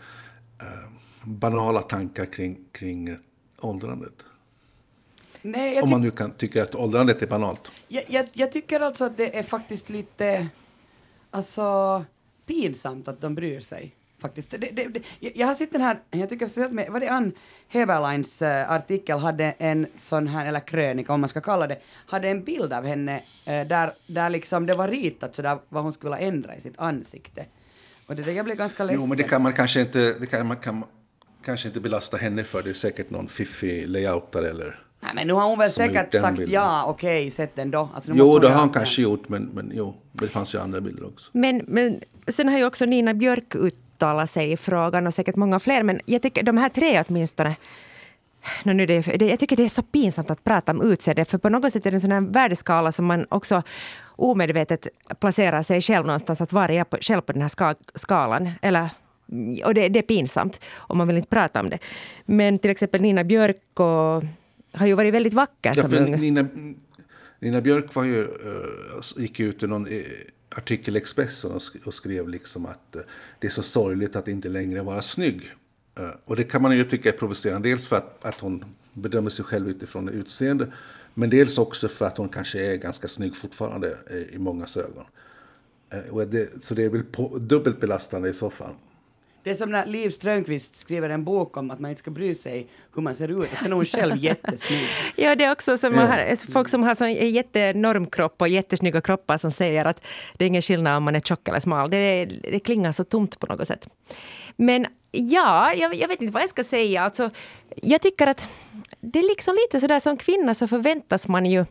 banala 1.23 1.81
tankar 1.81 2.25
kring, 2.25 2.59
kring 2.71 3.17
åldrandet. 3.59 4.25
Nej, 5.45 5.81
Om 5.81 5.89
man 5.89 6.01
nu 6.01 6.11
kan 6.11 6.31
tycka 6.31 6.63
att 6.63 6.75
åldrandet 6.75 7.21
är 7.21 7.27
banalt. 7.27 7.71
Jag, 7.87 8.03
jag, 8.07 8.25
jag, 8.33 8.51
tycker 8.51 8.79
alltså 8.79 9.05
att 9.05 9.17
det 9.17 9.37
är 9.37 9.43
faktiskt 9.43 9.89
lite 9.89 10.47
alltså, 11.31 12.05
pinsamt 12.45 13.07
att 13.07 13.21
de 13.21 13.35
bryr 13.35 13.59
sig. 13.59 13.95
Faktiskt. 14.21 14.51
Det, 14.51 14.57
det, 14.57 14.87
det, 14.87 15.03
jag 15.19 15.47
har 15.47 15.55
sett 15.55 15.71
den 15.71 15.81
här, 15.81 15.99
jag 16.11 16.29
tycker 16.29 16.47
speciellt 16.47 16.73
med, 16.73 16.91
var 16.91 16.99
det 16.99 17.07
Ann 17.07 17.31
Heberleins 17.67 18.41
uh, 18.41 18.71
artikel 18.71 19.19
hade 19.19 19.45
en 19.57 19.87
sån 19.95 20.27
här, 20.27 20.45
eller 20.45 20.67
krönika 20.67 21.13
om 21.13 21.19
man 21.19 21.29
ska 21.29 21.41
kalla 21.41 21.67
det, 21.67 21.77
hade 22.07 22.29
en 22.29 22.43
bild 22.43 22.73
av 22.73 22.85
henne 22.85 23.17
uh, 23.17 23.23
där, 23.45 23.93
där 24.07 24.29
liksom 24.29 24.65
det 24.65 24.73
var 24.73 24.87
ritat 24.87 25.35
sådär 25.35 25.57
vad 25.69 25.83
hon 25.83 25.93
skulle 25.93 26.17
ändra 26.17 26.55
i 26.55 26.61
sitt 26.61 26.73
ansikte. 26.77 27.45
Och 28.07 28.15
det 28.15 28.23
där 28.23 28.31
jag 28.31 28.45
blev 28.45 28.57
ganska 28.57 28.83
ledsen. 28.83 29.01
Jo, 29.01 29.07
men 29.07 29.17
det 29.17 29.23
kan 29.23 29.41
man 29.41 29.53
kanske 29.53 29.81
inte, 29.81 30.13
det 30.19 30.25
kan 30.25 30.47
man 30.47 30.57
kan, 30.57 30.83
kanske 31.45 31.67
inte 31.67 31.79
belasta 31.79 32.17
henne 32.17 32.43
för. 32.43 32.63
Det 32.63 32.69
är 32.69 32.73
säkert 32.73 33.09
någon 33.09 33.27
fiffig 33.27 33.87
layoutare 33.89 34.49
eller 34.49 34.79
Nej, 35.03 35.11
men 35.15 35.27
nu 35.27 35.33
har 35.33 35.47
hon 35.49 35.59
väl 35.59 35.69
säkert 35.69 36.11
sagt 36.11 36.37
bilden. 36.37 36.53
ja, 36.53 36.85
okej, 36.87 37.21
okay, 37.21 37.31
sätt 37.31 37.55
den 37.55 37.71
då. 37.71 37.89
Alltså, 37.95 38.11
jo, 38.15 38.39
det 38.39 38.49
har 38.49 38.61
hon 38.61 38.69
kanske 38.69 39.01
gjort, 39.01 39.29
men, 39.29 39.49
men 39.53 39.71
jo, 39.73 39.95
det 40.11 40.27
fanns 40.27 40.55
ju 40.55 40.59
andra 40.59 40.81
bilder 40.81 41.05
också. 41.05 41.31
Men, 41.33 41.61
men 41.67 42.01
sen 42.27 42.49
har 42.49 42.57
ju 42.57 42.65
också 42.65 42.85
Nina 42.85 43.13
Björk 43.13 43.55
uttalat 43.55 44.29
sig 44.29 44.51
i 44.51 44.57
frågan 44.57 45.07
och 45.07 45.13
säkert 45.13 45.35
många 45.35 45.59
fler, 45.59 45.83
men 45.83 46.01
jag 46.05 46.21
tycker 46.21 46.43
de 46.43 46.57
här 46.57 46.69
tre 46.69 47.03
åtminstone 47.07 47.55
No, 48.63 48.73
nu 48.73 48.85
det, 48.85 49.01
det, 49.01 49.29
jag 49.29 49.39
tycker 49.39 49.55
det 49.55 49.63
är 49.63 49.69
så 49.69 49.83
pinsamt 49.83 50.31
att 50.31 50.43
prata 50.43 50.71
om 50.71 50.81
utseende, 50.81 51.25
för 51.25 51.37
på 51.37 51.49
något 51.49 51.73
sätt 51.73 51.85
är 51.85 51.91
det 51.91 51.97
en 51.97 52.01
sån 52.01 52.11
här 52.11 52.21
värdeskala 52.21 52.91
som 52.91 53.05
man 53.05 53.25
också 53.29 53.63
omedvetet 54.15 54.87
placerar 55.19 55.63
sig 55.63 55.81
själv 55.81 56.05
någonstans, 56.05 56.41
att 56.41 56.53
vara 56.53 56.73
jag 56.73 56.87
själv 57.01 57.21
på 57.21 57.33
den 57.33 57.41
här 57.41 57.49
ska, 57.49 57.75
skalan. 57.95 58.51
Eller, 58.61 58.89
och 59.65 59.73
det, 59.73 59.89
det, 59.89 59.99
är 59.99 60.03
pinsamt, 60.03 60.59
och 60.75 60.97
man 60.97 61.07
vill 61.07 61.17
inte 61.17 61.29
prata 61.29 61.59
om 61.59 61.69
det. 61.69 61.79
Men 62.25 62.59
till 62.59 62.71
exempel 62.71 63.01
Nina 63.01 63.23
Björk 63.23 63.79
och 63.79 64.23
har 64.73 64.87
ju 64.87 64.93
varit 64.93 65.13
väldigt 65.13 65.33
vacker 65.33 65.73
som 65.73 65.93
ung. 65.93 66.19
Nina, 66.19 66.47
Nina 67.39 67.61
Björk 67.61 67.95
var 67.95 68.03
ju, 68.03 68.23
uh, 68.23 69.01
gick 69.17 69.39
ut 69.39 69.63
i 69.63 69.67
någon 69.67 69.87
artikel 70.55 70.95
i 70.95 70.99
Expressen 70.99 71.51
och, 71.51 71.61
sk 71.61 71.75
och 71.85 71.93
skrev 71.93 72.29
liksom 72.29 72.65
att 72.65 72.95
uh, 72.95 73.01
det 73.39 73.47
är 73.47 73.51
så 73.51 73.63
sorgligt 73.63 74.15
att 74.15 74.27
inte 74.27 74.49
längre 74.49 74.81
vara 74.81 75.01
snygg. 75.01 75.51
och 76.25 76.35
det 76.35 76.43
kan 76.43 76.61
man 76.61 76.77
ju 76.77 76.83
tycka 76.83 77.09
är 77.09 77.13
provocerande. 77.13 77.69
Dels 77.69 77.87
för 77.87 77.95
att, 77.95 78.25
att 78.25 78.39
hon 78.39 78.65
bedömer 78.93 79.29
sig 79.29 79.45
själv 79.45 79.69
utifrån 79.69 80.09
utseende. 80.09 80.71
Men 81.13 81.29
dels 81.29 81.57
också 81.57 81.87
för 81.87 82.05
att 82.05 82.17
hon 82.17 82.29
kanske 82.29 82.59
är 82.59 82.75
ganska 82.75 83.07
snygg 83.07 83.35
fortfarande 83.35 83.97
i 84.31 84.37
mångas 84.37 84.77
ögon. 84.77 85.05
det, 86.25 86.63
så 86.63 86.73
det 86.73 86.83
är 86.83 86.89
väl 86.89 87.03
på, 87.03 87.37
dubbelt 87.37 87.79
belastande 87.79 88.29
i 88.29 88.33
så 88.33 88.49
fall. 88.49 88.73
Det 89.43 89.49
är 89.49 89.53
som 89.53 89.71
när 89.71 89.85
Liv 89.85 90.09
Strömquist 90.09 90.75
skriver 90.75 91.09
en 91.09 91.23
bok 91.23 91.57
om 91.57 91.71
att 91.71 91.79
man 91.79 91.89
inte 91.89 91.99
ska 91.99 92.11
bry 92.11 92.35
sig 92.35 92.67
hur 92.95 93.01
man 93.01 93.15
ser 93.15 93.27
ut. 93.27 93.51
Och 93.51 93.57
sen 93.57 93.71
är 93.71 93.75
hon 93.75 93.85
själv 93.85 94.17
jättesnygg. 94.19 94.79
ja, 95.15 95.35
det 95.35 95.43
är 95.43 95.51
också 95.51 95.77
som 95.77 95.93
har, 95.93 96.51
folk 96.51 96.69
som 96.69 96.83
har 96.83 96.95
sån 96.95 97.13
jättenorm 97.13 98.05
kropp 98.05 98.41
och 98.41 98.47
jättesnygga 98.47 99.01
kroppar 99.01 99.37
som 99.37 99.51
säger 99.51 99.85
att 99.85 100.01
det 100.37 100.45
är 100.45 100.47
ingen 100.47 100.61
skillnad 100.61 100.97
om 100.97 101.03
man 101.03 101.15
är 101.15 101.19
tjock 101.19 101.47
eller 101.47 101.59
smal. 101.59 101.89
Det, 101.89 102.25
det 102.25 102.59
klingar 102.59 102.91
så 102.91 103.03
tomt 103.03 103.39
på 103.39 103.47
något 103.47 103.67
sätt. 103.67 103.89
Men 104.55 104.87
ja, 105.11 105.73
jag, 105.73 105.95
jag, 105.95 106.07
vet 106.07 106.21
inte 106.21 106.33
vad 106.33 106.43
jag 106.43 106.49
ska 106.49 106.63
säga. 106.63 107.01
Alltså, 107.01 107.29
jag 107.75 108.01
tycker 108.01 108.27
att 108.27 108.47
det 108.99 109.19
är 109.19 109.27
liksom 109.27 109.55
lite 109.55 109.79
sådär 109.79 109.99
som 109.99 110.17
kvinna 110.17 110.55
så 110.55 110.67
förväntas 110.67 111.27
man 111.27 111.45
ju 111.45 111.65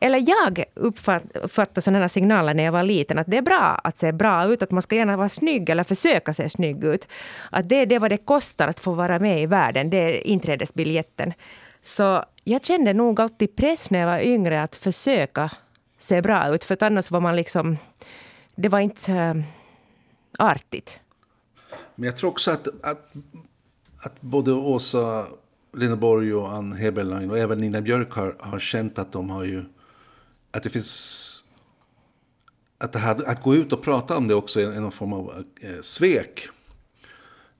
eller 0.00 0.24
jag 0.28 0.64
uppfattade 0.74 1.80
sådana 1.80 2.08
signaler 2.08 2.54
när 2.54 2.64
jag 2.64 2.72
var 2.72 2.82
liten, 2.82 3.18
att 3.18 3.26
det 3.26 3.36
är 3.36 3.42
bra 3.42 3.80
att 3.84 3.96
se 3.96 4.12
bra 4.12 4.44
ut, 4.44 4.62
att 4.62 4.70
man 4.70 4.82
ska 4.82 4.96
gärna 4.96 5.16
vara 5.16 5.28
snygg 5.28 5.70
eller 5.70 5.84
försöka 5.84 6.32
se 6.32 6.48
snygg 6.48 6.84
ut. 6.84 7.08
Att 7.50 7.68
det 7.68 7.74
är 7.74 7.86
det 7.86 7.98
vad 7.98 8.10
det 8.10 8.16
kostar 8.16 8.68
att 8.68 8.80
få 8.80 8.92
vara 8.92 9.18
med 9.18 9.42
i 9.42 9.46
världen, 9.46 9.90
det 9.90 9.96
är 9.96 10.26
inträdesbiljetten. 10.26 11.32
Så 11.82 12.24
jag 12.44 12.64
kände 12.64 12.92
nog 12.92 13.20
alltid 13.20 13.56
press 13.56 13.90
när 13.90 13.98
jag 13.98 14.06
var 14.06 14.20
yngre 14.20 14.62
att 14.62 14.74
försöka 14.74 15.50
se 15.98 16.22
bra 16.22 16.48
ut, 16.48 16.64
för 16.64 16.82
annars 16.82 17.10
var 17.10 17.20
man 17.20 17.36
liksom... 17.36 17.76
Det 18.54 18.68
var 18.68 18.80
inte 18.80 19.12
äh, 19.12 19.34
artigt. 20.38 21.00
Men 21.94 22.06
jag 22.06 22.16
tror 22.16 22.30
också 22.30 22.50
att, 22.50 22.68
att, 22.82 23.12
att 24.02 24.20
både 24.20 24.52
Åsa 24.52 25.26
Linneborg 25.76 26.34
och 26.34 26.52
Ann 26.52 26.72
Heberlein 26.72 27.30
och 27.30 27.38
även 27.38 27.58
Nina 27.58 27.80
Björk 27.80 28.12
har, 28.12 28.36
har 28.38 28.58
känt 28.58 28.98
att 28.98 29.12
de 29.12 29.30
har 29.30 29.44
ju 29.44 29.64
att 30.50 30.62
det 30.62 30.70
finns... 30.70 31.44
Att, 32.78 32.92
det 32.92 32.98
här, 32.98 33.28
att 33.28 33.42
gå 33.42 33.54
ut 33.54 33.72
och 33.72 33.82
prata 33.82 34.16
om 34.16 34.28
det 34.28 34.34
också 34.34 34.60
är 34.60 34.80
någon 34.80 34.92
form 34.92 35.12
av 35.12 35.44
eh, 35.60 35.80
svek. 35.80 36.48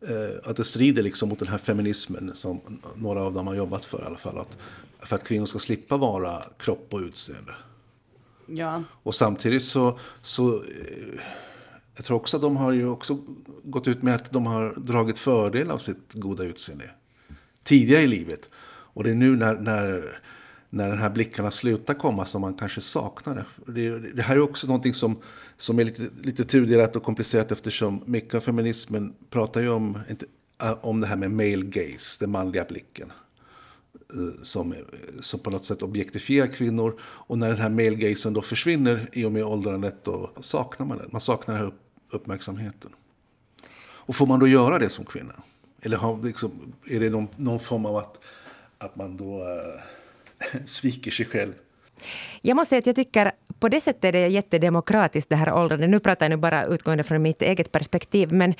Eh, 0.01 0.51
att 0.51 0.57
det 0.57 0.65
strider 0.65 1.03
liksom 1.03 1.29
mot 1.29 1.39
den 1.39 1.49
här 1.49 1.59
feminismen 1.59 2.31
som 2.35 2.61
några 2.95 3.23
av 3.23 3.33
dem 3.33 3.47
har 3.47 3.55
jobbat 3.55 3.85
för 3.85 4.03
i 4.03 4.07
alla 4.07 4.19
fall. 4.19 4.39
Att, 4.39 4.57
för 4.99 5.17
att 5.17 5.25
kvinnor 5.25 5.47
ska 5.47 5.59
slippa 5.59 5.97
vara 5.97 6.43
kropp 6.59 6.89
och 6.91 7.01
utseende. 7.01 7.55
Ja. 8.47 8.83
Och 9.03 9.15
samtidigt 9.15 9.65
så, 9.65 9.99
så 10.23 10.55
eh, 10.57 11.21
Jag 11.97 12.05
tror 12.05 12.17
också 12.17 12.37
att 12.37 12.43
de 12.43 12.57
har 12.57 12.73
ju 12.73 12.89
också 12.89 13.19
gått 13.65 13.89
ut 13.89 14.03
med 14.03 14.15
att 14.15 14.31
de 14.31 14.47
har 14.47 14.75
dragit 14.77 15.19
fördel 15.19 15.71
av 15.71 15.79
sitt 15.79 16.13
goda 16.13 16.45
utseende 16.45 16.91
tidigare 17.63 18.03
i 18.03 18.07
livet. 18.07 18.51
Och 18.99 19.05
det 19.05 19.11
är 19.11 19.15
nu 19.15 19.37
när, 19.37 19.55
när, 19.55 20.21
när 20.71 20.89
den 20.89 20.99
här 20.99 21.11
blickarna 21.11 21.51
slutar 21.51 21.95
komma 21.95 22.25
som 22.25 22.41
man 22.41 22.55
kanske 22.55 22.81
saknade. 22.81 23.45
det. 23.67 23.99
Det, 23.99 24.23
här 24.23 24.37
är 24.37 24.41
också 24.41 24.67
någonting 24.67 24.95
som, 24.95 25.19
som 25.57 25.79
är 25.79 25.85
lite, 25.85 26.09
lite 26.23 26.45
tudelat 26.45 26.97
och 26.97 27.03
komplicerat 27.03 27.53
eftersom 27.53 28.03
mycket 28.07 28.35
av 28.35 28.41
feminismen 28.41 29.15
pratar 29.31 29.61
ju 29.61 29.69
om, 29.69 29.99
om 30.81 31.01
det 31.01 31.07
här 31.07 31.17
med 31.17 31.31
male 31.31 31.65
gaze, 31.65 32.17
den 32.21 32.31
manliga 32.31 32.65
blicken. 32.65 33.13
Eh, 34.15 34.43
som, 34.43 34.75
som 35.21 35.41
på 35.41 35.51
något 35.51 35.65
sätt 35.65 35.83
objektifierar 35.83 36.47
kvinnor. 36.47 37.01
Och 37.01 37.39
när 37.39 37.49
den 37.49 37.59
här 37.59 37.69
male 37.69 37.95
gazen 37.95 38.33
då 38.33 38.43
försvinner 38.43 39.09
i 39.13 39.25
och 39.25 39.33
med 39.33 39.45
åldrandet 39.45 40.05
då 40.05 40.31
saknar 40.41 40.87
man 40.87 40.99
den. 40.99 41.09
Man 41.13 41.21
saknar 41.21 41.55
den 41.55 41.65
här 41.65 41.73
uppmärksamheten. 42.11 42.91
Och 43.79 44.17
får 44.17 44.27
man 44.27 44.41
då 44.41 44.47
göra 44.47 44.79
det 44.79 44.89
som 44.89 45.05
kvinna? 45.05 45.33
Eller 45.83 45.97
har, 45.97 46.23
liksom, 46.23 46.51
är 46.87 47.01
det 47.01 47.11
någon, 47.11 47.29
någon, 47.37 47.61
form 47.61 47.87
av 47.87 47.97
att, 47.97 48.21
att 48.79 48.97
man 48.97 49.17
då 49.17 49.39
äh, 49.39 49.81
sviker 50.65 51.11
sig 51.11 51.27
själv? 51.27 51.53
Jag 52.43 52.55
måste 52.55 52.69
säga 52.69 52.79
att 52.79 52.87
jag 52.87 52.97
tycker 52.97 53.33
på 53.61 53.69
det 53.69 53.81
sättet 53.81 54.05
är 54.05 54.13
det 54.13 54.29
jättedemokratiskt 54.29 55.31
det 55.31 55.37
här 55.37 55.53
åldrandet. 55.53 55.91
Nu 55.91 56.01
pratar 56.01 56.27
jag 56.27 56.31
nu 56.31 56.37
bara 56.37 56.65
utgående 56.65 57.05
från 57.05 57.23
mitt 57.23 57.43
eget 57.43 57.73
perspektiv. 57.73 58.33
Men 58.33 58.55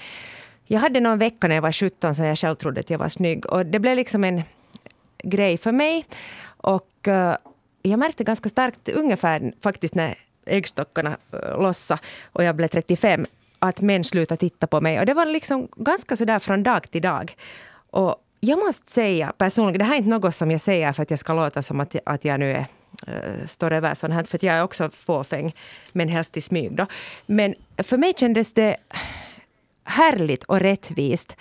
jag 0.65 0.81
hade 0.81 1.01
någon 1.01 1.19
vecka 1.19 1.49
när 1.49 1.55
jag 1.55 1.63
var 1.63 1.73
17 1.73 2.15
som 2.15 2.25
jag 2.25 2.39
själv 2.39 2.55
trodde 2.55 2.81
att 2.81 2.91
jag 2.91 2.99
var 2.99 3.09
snygg. 3.09 3.47
Och 3.47 3.67
det 3.67 3.79
blev 3.79 3.97
liksom 3.97 4.25
en 4.25 4.43
grej 5.23 5.59
för 5.59 5.73
mig. 5.73 6.07
Och 6.47 7.09
eh, 7.09 7.37
jag 7.83 7.99
märkte 7.99 8.25
ganska 8.25 8.49
starkt 8.49 8.89
ungefär 8.89 9.53
faktiskt 9.61 9.95
när 9.95 10.19
äggstockarna 10.47 11.17
eh, 11.33 11.63
lossade 11.63 12.01
och 12.33 12.45
jag 12.45 12.57
blev 12.57 12.69
35 12.69 13.25
att 13.59 13.81
män 13.81 14.05
slutade 14.05 14.39
titta 14.39 14.67
på 14.67 14.81
mig. 14.81 15.01
Och 15.01 15.07
det 15.07 15.15
var 15.15 15.27
liksom 15.27 15.69
ganska 15.77 16.17
sådär 16.17 16.39
från 16.39 16.63
dag 16.63 16.91
till 16.91 17.03
dag. 17.03 17.37
Och 17.91 18.17
jag 18.41 18.59
måste 18.59 18.93
säga 18.93 19.33
personligen, 19.39 19.79
det 19.79 19.85
här 19.85 19.95
är 19.95 19.99
inte 19.99 20.11
något 20.11 20.35
som 20.35 20.51
jag 20.51 20.61
säger 20.61 20.93
för 20.93 21.03
att 21.03 21.11
jag 21.11 21.19
ska 21.19 21.35
låta 21.35 21.63
som 21.63 21.81
att, 21.81 21.97
att 22.05 22.25
jag 22.25 22.41
nu 22.41 22.51
är, 22.51 22.67
äh, 23.07 23.47
står 23.47 23.73
över 23.73 23.95
sånt 23.95 24.15
här, 24.15 24.25
för 24.25 24.45
jag 24.45 24.55
är 24.55 24.63
också 24.63 24.91
fåfäng, 24.91 25.55
men 25.93 26.09
helst 26.09 26.37
i 26.37 26.41
smyg. 26.41 26.73
Då. 26.73 26.87
Men 27.27 27.55
för 27.77 27.97
mig 27.97 28.15
kändes 28.17 28.53
det 28.53 28.77
härligt 29.85 30.45
och 30.45 30.61
rättvist. 30.61 31.37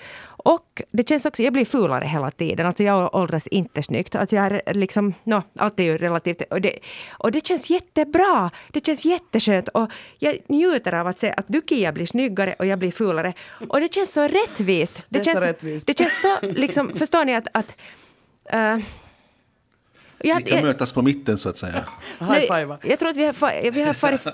Och 0.48 0.82
det 0.92 1.10
känns 1.10 1.26
också, 1.26 1.44
jag 1.44 1.54
blir 1.54 1.66
fulare 1.66 2.06
hela 2.06 2.32
tiden. 2.32 2.66
Alltså 2.66 2.84
jag 2.84 3.16
åldras 3.16 3.48
inte 3.48 3.84
snyggt. 3.84 4.16
Att 4.16 4.32
jag 4.32 4.46
är 4.46 4.74
liksom, 4.74 5.14
no, 5.24 5.44
allt 5.56 5.80
är 5.80 5.84
ju 5.84 5.98
relativt. 5.98 6.42
Och 6.42 6.62
det, 6.62 6.80
och 7.10 7.32
det 7.32 7.48
känns 7.48 7.70
jättebra. 7.70 8.52
Det 8.72 8.86
känns 8.86 9.06
jätteskönt. 9.06 9.70
Och 9.70 9.92
jag 10.20 10.38
njuter 10.48 10.94
av 10.94 11.08
att 11.08 11.20
se 11.20 11.34
att 11.38 11.46
du 11.48 11.62
Kia 11.70 11.92
blir 11.92 12.06
snyggare 12.06 12.56
och 12.60 12.66
jag 12.66 12.80
blir 12.80 12.92
fulare. 12.92 13.34
Och 13.70 13.82
det 13.82 13.94
känns 13.94 14.14
så 14.14 14.28
rättvist. 14.28 15.06
Det, 15.10 15.20
det 15.20 15.26
känns 15.26 15.40
så 15.40 15.46
rättvist. 15.46 15.88
Det 15.88 15.98
känns 15.98 16.22
så, 16.22 16.38
liksom, 16.42 16.92
förstår 16.96 17.26
ni 17.26 17.36
att, 17.36 17.48
att 17.52 17.76
uh, 18.54 18.60
jag, 20.20 20.36
vi 20.36 20.44
kan 20.44 20.58
jag, 20.58 20.64
mötas 20.64 20.94
på 20.94 21.02
mitten 21.02 21.38
så 21.38 21.50
att 21.50 21.58
säga. 21.58 21.86
Five. 22.20 22.78
Jag 22.84 23.00
tror 23.00 23.10
att 23.10 23.18
vi 23.18 23.26
har, 23.26 23.72
vi 23.72 23.82
har 23.82 23.94
farit... 23.94 24.22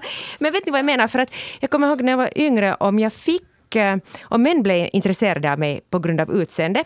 Men 0.38 0.52
vet 0.52 0.66
ni 0.66 0.72
vad 0.72 0.78
jag 0.78 0.86
menar? 0.86 1.08
För 1.08 1.18
att 1.18 1.34
jag 1.60 1.70
kommer 1.70 1.88
ihåg 1.88 2.02
när 2.02 2.12
jag 2.12 2.16
var 2.16 2.38
yngre 2.38 2.74
om 2.74 2.98
jag 2.98 3.12
fick... 3.12 3.42
Eh, 3.76 3.96
om 4.22 4.42
män 4.42 4.62
blev 4.62 4.90
intresserade 4.92 5.52
av 5.52 5.58
mig 5.58 5.80
på 5.90 5.98
grund 5.98 6.20
av 6.20 6.30
utseende 6.30 6.84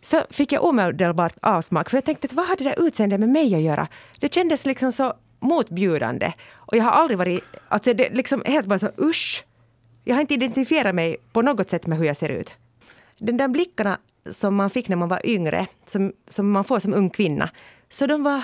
så 0.00 0.22
fick 0.30 0.52
jag 0.52 0.64
omedelbart 0.64 1.34
avsmak. 1.42 1.90
För 1.90 1.96
jag 1.96 2.04
tänkte, 2.04 2.28
vad 2.32 2.46
har 2.46 2.56
det 2.56 2.64
där 2.64 2.86
utseendet 2.86 3.20
med 3.20 3.28
mig 3.28 3.54
att 3.54 3.60
göra? 3.60 3.88
Det 4.18 4.34
kändes 4.34 4.66
liksom 4.66 4.92
så 4.92 5.14
motbjudande. 5.40 6.32
Och 6.54 6.76
jag 6.76 6.84
har 6.84 6.90
aldrig 6.90 7.18
varit... 7.18 7.44
Alltså 7.68 7.94
det 7.94 8.10
liksom 8.10 8.42
helt 8.46 8.66
bara 8.66 8.78
så 8.78 8.90
usch. 8.98 9.44
Jag 10.04 10.14
har 10.14 10.20
inte 10.20 10.34
identifierat 10.34 10.94
mig 10.94 11.16
på 11.32 11.42
något 11.42 11.70
sätt 11.70 11.86
med 11.86 11.98
hur 11.98 12.04
jag 12.04 12.16
ser 12.16 12.28
ut. 12.28 12.56
Den 13.18 13.36
där 13.36 13.48
blickarna 13.48 13.98
som 14.30 14.54
man 14.54 14.70
fick 14.70 14.88
när 14.88 14.96
man 14.96 15.08
var 15.08 15.26
yngre, 15.26 15.66
som, 15.86 16.12
som 16.28 16.50
man 16.50 16.64
får 16.64 16.78
som 16.78 16.94
ung 16.94 17.10
kvinna. 17.10 17.50
Så 17.88 18.06
de 18.06 18.22
var... 18.22 18.42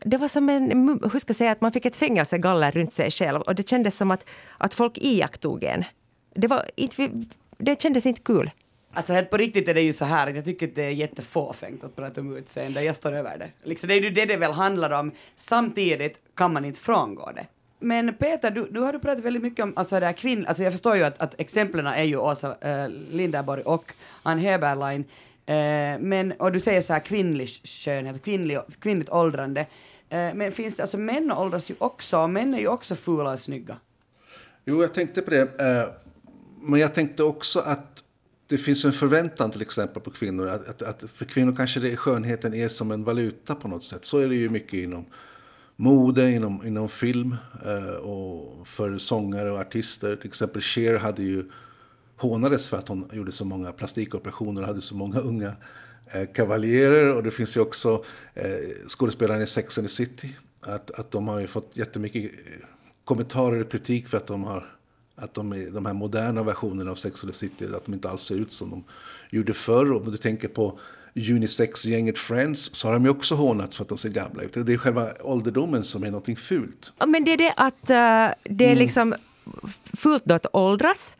Det 0.00 0.16
var 0.16 0.28
som 0.28 0.48
en, 0.48 0.88
hur 1.12 1.18
ska 1.18 1.30
jag 1.30 1.36
säga, 1.36 1.52
att 1.52 1.60
man 1.60 1.72
fick 1.72 1.84
ett 1.84 1.96
fängelsegaller 1.96 2.72
runt 2.72 2.92
sig 2.92 3.10
själv 3.10 3.40
och 3.40 3.54
det 3.54 3.68
kändes 3.68 3.96
som 3.96 4.10
att, 4.10 4.24
att 4.58 4.74
folk 4.74 4.98
iakttog 4.98 5.64
en. 5.64 5.84
Det, 6.40 6.46
var 6.46 6.70
inte, 6.76 7.10
det 7.58 7.82
kändes 7.82 8.06
inte 8.06 8.20
kul. 8.20 8.50
Alltså 8.92 9.12
helt 9.12 9.30
på 9.30 9.36
riktigt 9.36 9.68
är 9.68 9.74
det 9.74 9.82
ju 9.82 9.92
så 9.92 10.04
här 10.04 10.26
att 10.26 10.36
jag 10.36 10.44
tycker 10.44 10.68
att 10.68 10.74
det 10.74 10.82
är 10.82 10.90
jättefåfängt 10.90 11.84
att 11.84 11.96
prata 11.96 12.20
om 12.20 12.36
utseende. 12.36 12.82
Jag 12.82 12.94
står 12.94 13.12
över 13.12 13.38
det. 13.38 13.50
Liksom, 13.62 13.88
det 13.88 13.94
är 13.94 14.00
ju 14.00 14.10
det 14.10 14.24
det 14.24 14.36
väl 14.36 14.52
handlar 14.52 15.00
om. 15.00 15.12
Samtidigt 15.36 16.20
kan 16.34 16.52
man 16.52 16.64
inte 16.64 16.80
frångå 16.80 17.30
det. 17.34 17.46
Men 17.80 18.14
Peter, 18.14 18.50
du, 18.50 18.68
du 18.70 18.80
har 18.80 18.92
du 18.92 18.98
pratat 18.98 19.24
väldigt 19.24 19.42
mycket 19.42 19.62
om 19.62 19.72
alltså 19.76 20.00
det 20.00 20.06
här 20.06 20.12
kvinn... 20.12 20.46
Alltså 20.46 20.62
jag 20.62 20.72
förstår 20.72 20.96
ju 20.96 21.02
att, 21.02 21.18
att 21.18 21.40
exemplen 21.40 21.86
är 21.86 22.04
ju 22.04 22.16
Åsa 22.16 22.56
äh, 22.60 22.88
Linderborg 23.10 23.62
och 23.62 23.92
Ann 24.22 24.38
Heberlein. 24.38 25.04
Äh, 25.46 25.54
men, 26.00 26.32
och 26.38 26.52
du 26.52 26.60
säger 26.60 26.82
så 26.82 26.92
här 26.92 27.00
kvinnlig 27.00 27.48
skönhet, 27.64 28.24
kvinnlig, 28.24 28.58
kvinnligt 28.80 29.10
åldrande. 29.10 29.60
Äh, 30.08 30.34
men 30.34 30.52
finns 30.52 30.76
det, 30.76 30.82
alltså 30.82 30.98
män 30.98 31.32
åldras 31.32 31.70
ju 31.70 31.74
också, 31.78 32.18
och 32.18 32.30
män 32.30 32.54
är 32.54 32.58
ju 32.58 32.68
också 32.68 32.94
fula 32.94 33.32
och 33.32 33.40
snygga. 33.40 33.76
Jo, 34.64 34.82
jag 34.82 34.94
tänkte 34.94 35.22
på 35.22 35.30
det 35.30 35.58
men 36.60 36.80
jag 36.80 36.94
tänkte 36.94 37.22
också 37.22 37.60
att 37.60 38.04
det 38.46 38.58
finns 38.58 38.84
en 38.84 38.92
förväntan 38.92 39.50
till 39.50 39.62
exempel 39.62 40.02
på 40.02 40.10
kvinnor. 40.10 40.48
Att, 40.48 40.68
att, 40.68 40.82
att 40.82 41.10
för 41.10 41.24
kvinnor 41.24 41.54
kanske 41.56 41.80
det, 41.80 41.96
skönheten 41.96 42.54
är 42.54 42.68
som 42.68 42.90
en 42.90 43.04
valuta 43.04 43.54
på 43.54 43.68
något 43.68 43.84
sätt. 43.84 44.04
Så 44.04 44.18
är 44.18 44.28
det 44.28 44.34
ju 44.34 44.50
mycket 44.50 44.74
inom 44.74 45.04
mode, 45.76 46.30
inom, 46.30 46.66
inom 46.66 46.88
film 46.88 47.36
eh, 47.66 47.94
och 47.94 48.68
för 48.68 48.98
sångare 48.98 49.50
och 49.50 49.58
artister. 49.58 50.16
Till 50.16 50.26
exempel 50.26 50.62
Cher 50.62 50.94
hade 50.94 51.22
ju 51.22 51.44
hånades 52.16 52.68
för 52.68 52.76
att 52.76 52.88
hon 52.88 53.10
gjorde 53.12 53.32
så 53.32 53.44
många 53.44 53.72
plastikoperationer 53.72 54.62
och 54.62 54.68
hade 54.68 54.80
så 54.80 54.94
många 54.96 55.20
unga 55.20 55.56
eh, 56.14 56.32
kavaljerer. 56.34 57.14
Och 57.14 57.22
det 57.22 57.30
finns 57.30 57.56
ju 57.56 57.60
också 57.60 58.04
eh, 58.34 58.88
skådespelarna 58.88 59.42
i 59.42 59.46
Sex 59.46 59.78
and 59.78 59.86
the 59.86 59.92
City. 59.92 60.36
Att, 60.60 60.90
att 60.90 61.10
de 61.10 61.28
har 61.28 61.40
ju 61.40 61.46
fått 61.46 61.70
jättemycket 61.74 62.24
eh, 62.24 62.66
kommentarer 63.04 63.60
och 63.60 63.70
kritik 63.70 64.08
för 64.08 64.16
att 64.16 64.26
de 64.26 64.44
har 64.44 64.77
att 65.18 65.34
de, 65.34 65.70
de 65.74 65.86
här 65.86 65.92
moderna 65.92 66.42
versionerna 66.42 66.90
av 66.90 66.94
Sex 66.94 67.24
and 67.24 67.32
the 67.32 67.38
City, 67.38 67.64
att 67.64 67.84
de 67.84 67.94
inte 67.94 68.10
alls 68.10 68.22
ser 68.22 68.34
ut 68.34 68.52
som 68.52 68.70
de 68.70 68.84
gjorde 69.30 69.52
förr. 69.52 69.92
Om 69.92 70.10
du 70.10 70.16
tänker 70.16 70.48
på 70.48 70.78
unisex-gänget 71.14 72.18
Friends 72.18 72.74
så 72.74 72.88
har 72.88 72.92
de 72.92 73.04
ju 73.04 73.10
också 73.10 73.34
hånats 73.34 73.76
för 73.76 73.84
att 73.84 73.88
de 73.88 73.98
ser 73.98 74.08
gamla 74.08 74.42
ut. 74.42 74.52
Det 74.54 74.72
är 74.72 74.76
själva 74.76 75.08
ålderdomen 75.20 75.84
som 75.84 76.02
är 76.02 76.10
någonting 76.10 76.36
fult. 76.36 76.92
Men 77.06 77.24
det 77.24 77.32
är 77.32 77.36
det 77.36 77.52
att 77.56 77.74
uh, 77.74 78.54
det 78.56 78.64
är 78.64 78.70
mm. 78.70 78.78
liksom 78.78 79.14
fult 79.96 80.24
då 80.24 80.34
att 80.34 80.46
åldras. 80.52 81.14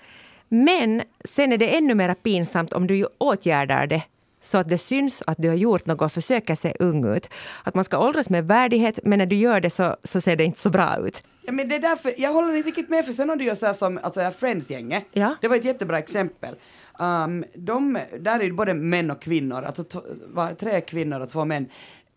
Men 0.48 1.02
sen 1.24 1.52
är 1.52 1.58
det 1.58 1.76
ännu 1.76 1.94
mer 1.94 2.14
pinsamt 2.14 2.72
om 2.72 2.86
du 2.86 3.06
åtgärdar 3.18 3.86
det 3.86 4.02
så 4.40 4.58
att 4.58 4.68
det 4.68 4.78
syns 4.78 5.22
att 5.26 5.36
du 5.38 5.48
har 5.48 5.56
gjort 5.56 5.86
något 5.86 6.02
och 6.02 6.12
försöker 6.12 6.54
se 6.54 6.74
ung 6.78 7.14
ut. 7.16 7.28
Att 7.64 7.74
man 7.74 7.84
ska 7.84 7.98
åldras 7.98 8.30
med 8.30 8.46
värdighet, 8.46 8.98
men 9.02 9.18
när 9.18 9.26
du 9.26 9.36
gör 9.36 9.60
det 9.60 9.70
så, 9.70 9.96
så 10.04 10.20
ser 10.20 10.36
det 10.36 10.44
inte 10.44 10.60
så 10.60 10.70
bra 10.70 10.96
ut. 11.06 11.22
Ja, 11.42 11.52
men 11.52 11.68
det 11.68 11.74
är 11.74 11.80
därför, 11.80 12.14
jag 12.18 12.32
håller 12.32 12.56
inte 12.56 12.68
riktigt 12.68 12.88
med, 12.88 13.06
för 13.06 13.12
sen 13.12 13.28
har 13.28 13.36
du 13.36 13.44
ju 13.44 13.56
så 13.56 13.66
här 13.66 13.74
som 13.74 13.98
alltså, 14.02 14.20
Friends-gänget. 14.20 15.04
Ja. 15.12 15.36
Det 15.40 15.48
var 15.48 15.56
ett 15.56 15.64
jättebra 15.64 15.98
exempel. 15.98 16.54
Um, 16.98 17.44
de, 17.54 17.98
där 18.20 18.40
är 18.40 18.44
det 18.44 18.52
både 18.52 18.74
män 18.74 19.10
och 19.10 19.22
kvinnor, 19.22 19.62
alltså 19.62 19.84
va, 20.26 20.50
tre 20.60 20.80
kvinnor 20.80 21.20
och 21.20 21.30
två 21.30 21.44
män. 21.44 21.66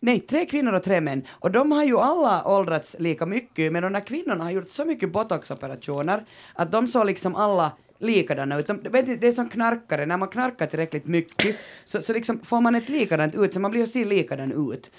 Nej, 0.00 0.20
tre 0.20 0.46
kvinnor 0.46 0.72
och 0.72 0.82
tre 0.82 1.00
män. 1.00 1.22
Och 1.30 1.50
de 1.50 1.72
har 1.72 1.84
ju 1.84 1.98
alla 1.98 2.44
åldrats 2.44 2.96
lika 2.98 3.26
mycket, 3.26 3.72
men 3.72 3.82
de 3.82 3.92
där 3.92 4.00
kvinnorna 4.00 4.44
har 4.44 4.50
gjort 4.50 4.70
så 4.70 4.84
mycket 4.84 5.12
botoxoperationer 5.12 6.24
att 6.54 6.72
de 6.72 6.86
såg 6.86 7.06
liksom 7.06 7.36
alla 7.36 7.72
likadana 8.02 8.58
ut. 8.58 8.66
De, 8.66 8.82
vet, 8.82 9.20
det 9.20 9.28
är 9.28 9.32
som 9.32 9.48
knarkare, 9.48 10.06
när 10.06 10.16
man 10.16 10.28
knarkar 10.28 10.66
tillräckligt 10.66 11.06
mycket 11.06 11.56
så, 11.84 12.02
så 12.02 12.12
liksom 12.12 12.40
får 12.44 12.60
man 12.60 12.74
ett 12.74 12.88
likadant 12.88 13.34
ut, 13.34 13.54
så 13.54 13.60
man 13.60 13.70
blir 13.70 13.82
och 13.82 13.88
ser 13.88 14.04
likadan 14.04 14.70
ut. 14.72 14.90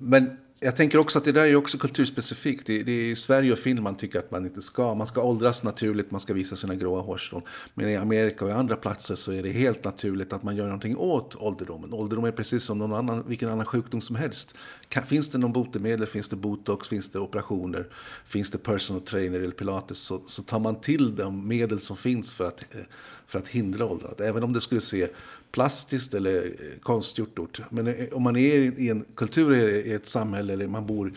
Men 0.00 0.36
jag 0.64 0.76
tänker 0.76 0.98
också 0.98 1.18
att 1.18 1.24
det 1.24 1.32
där 1.32 1.46
är 1.46 1.56
också 1.56 1.78
kulturspecifikt. 1.78 2.66
Det, 2.66 2.82
det 2.82 2.92
är 2.92 3.04
i 3.04 3.16
Sverige 3.16 3.52
och 3.52 3.58
Finland 3.58 3.84
man 3.84 3.96
tycker 3.96 4.18
att 4.18 4.30
man 4.30 4.44
inte 4.44 4.62
ska. 4.62 4.94
Man 4.94 5.06
ska 5.06 5.22
åldras 5.22 5.62
naturligt, 5.62 6.10
man 6.10 6.20
ska 6.20 6.34
visa 6.34 6.56
sina 6.56 6.74
gråa 6.74 7.00
hårstrån. 7.00 7.42
Men 7.74 7.88
i 7.88 7.96
Amerika 7.96 8.44
och 8.44 8.50
i 8.50 8.54
andra 8.54 8.76
platser 8.76 9.14
så 9.14 9.32
är 9.32 9.42
det 9.42 9.50
helt 9.50 9.84
naturligt 9.84 10.32
att 10.32 10.42
man 10.42 10.56
gör 10.56 10.64
någonting 10.64 10.96
åt 10.96 11.36
ålderdomen. 11.36 11.92
Ålderdom 11.92 12.24
är 12.24 12.32
precis 12.32 12.64
som 12.64 12.78
någon 12.78 12.92
annan, 12.92 13.24
vilken 13.28 13.50
annan 13.50 13.66
sjukdom 13.66 14.00
som 14.00 14.16
helst 14.16 14.54
finns 15.00 15.28
det 15.28 15.38
någon 15.38 15.52
botemedel, 15.52 16.06
finns 16.06 16.28
det 16.28 16.36
botox, 16.36 16.88
finns 16.88 17.08
det 17.08 17.18
operationer, 17.18 17.86
finns 18.26 18.50
det 18.50 18.58
personal 18.58 19.02
trainer 19.02 19.40
eller 19.40 19.50
pilates 19.50 19.98
så, 19.98 20.20
så 20.26 20.42
tar 20.42 20.58
man 20.58 20.80
till 20.80 21.16
de 21.16 21.48
medel 21.48 21.80
som 21.80 21.96
finns 21.96 22.34
för 22.34 22.46
att, 22.46 22.74
eh, 22.74 22.80
för 23.26 23.38
att 23.38 23.48
hindra 23.48 23.84
åldrandet. 23.84 24.20
Även 24.20 24.42
om 24.42 24.52
det 24.52 24.60
skulle 24.60 24.80
se 24.80 25.08
plastiskt 25.52 26.14
eller 26.14 26.36
eh, 26.36 26.78
konstgjort 26.82 27.38
ut. 27.38 27.60
Men 27.70 27.86
eh, 27.86 28.08
om 28.12 28.22
man 28.22 28.36
är 28.36 28.80
i 28.80 28.88
en 28.88 29.04
kultur, 29.14 29.54
i 29.68 29.92
ett 29.92 30.06
samhälle 30.06 30.52
eller 30.52 30.68
man 30.68 30.86
bor 30.86 31.12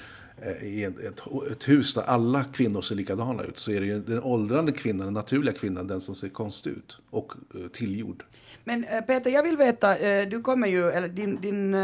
i 0.61 0.83
ett, 0.83 0.99
ett, 0.99 1.21
ett, 1.51 1.67
hus 1.67 1.93
där 1.93 2.01
alla 2.01 2.43
kvinnor 2.43 2.81
ser 2.81 2.95
likadana 2.95 3.43
ut 3.43 3.57
så 3.57 3.71
är 3.71 3.79
det 3.79 3.85
ju 3.85 3.99
den 3.99 4.23
åldrande 4.23 4.71
kvinnan, 4.71 5.05
den 5.05 5.13
naturliga 5.13 5.53
kvinnan, 5.53 5.87
den 5.87 6.01
som 6.01 6.15
ser 6.15 6.29
konstig 6.29 6.71
ut 6.71 6.99
och 7.09 7.33
tillgjord. 7.73 8.23
Men 8.63 8.85
Peter, 9.07 9.29
jag 9.29 9.43
vill 9.43 9.57
veta, 9.57 9.95
du 10.25 10.41
kommer 10.41 10.67
ju, 10.67 10.89
eller 10.89 11.07
din, 11.07 11.41
din 11.41 11.75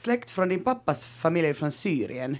släkt 0.00 0.30
från 0.30 0.48
din 0.48 0.64
pappas 0.64 1.04
familj 1.04 1.48
är 1.48 1.54
från 1.54 1.72
Syrien. 1.72 2.36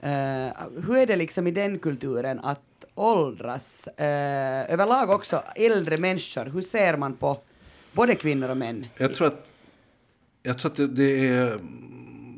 Eh, 0.00 0.48
hur 0.86 0.96
är 0.96 1.06
det 1.06 1.16
liksom 1.16 1.46
i 1.46 1.50
den 1.50 1.78
kulturen 1.78 2.40
att 2.40 2.60
åldras? 2.94 3.88
Uh, 4.00 4.72
överlag 4.72 5.10
också 5.10 5.42
äldre 5.56 5.96
människor, 5.96 6.44
hur 6.44 6.62
ser 6.62 6.96
man 6.96 7.16
på 7.16 7.40
både 7.92 8.14
kvinnor 8.14 8.48
och 8.48 8.56
män? 8.56 8.86
Jag 8.96 9.14
tror 9.14 9.26
att, 9.26 9.48
jag 10.42 10.58
tror 10.58 10.70
att 10.70 10.76
det, 10.76 10.86
det 10.86 11.28
är, 11.28 11.60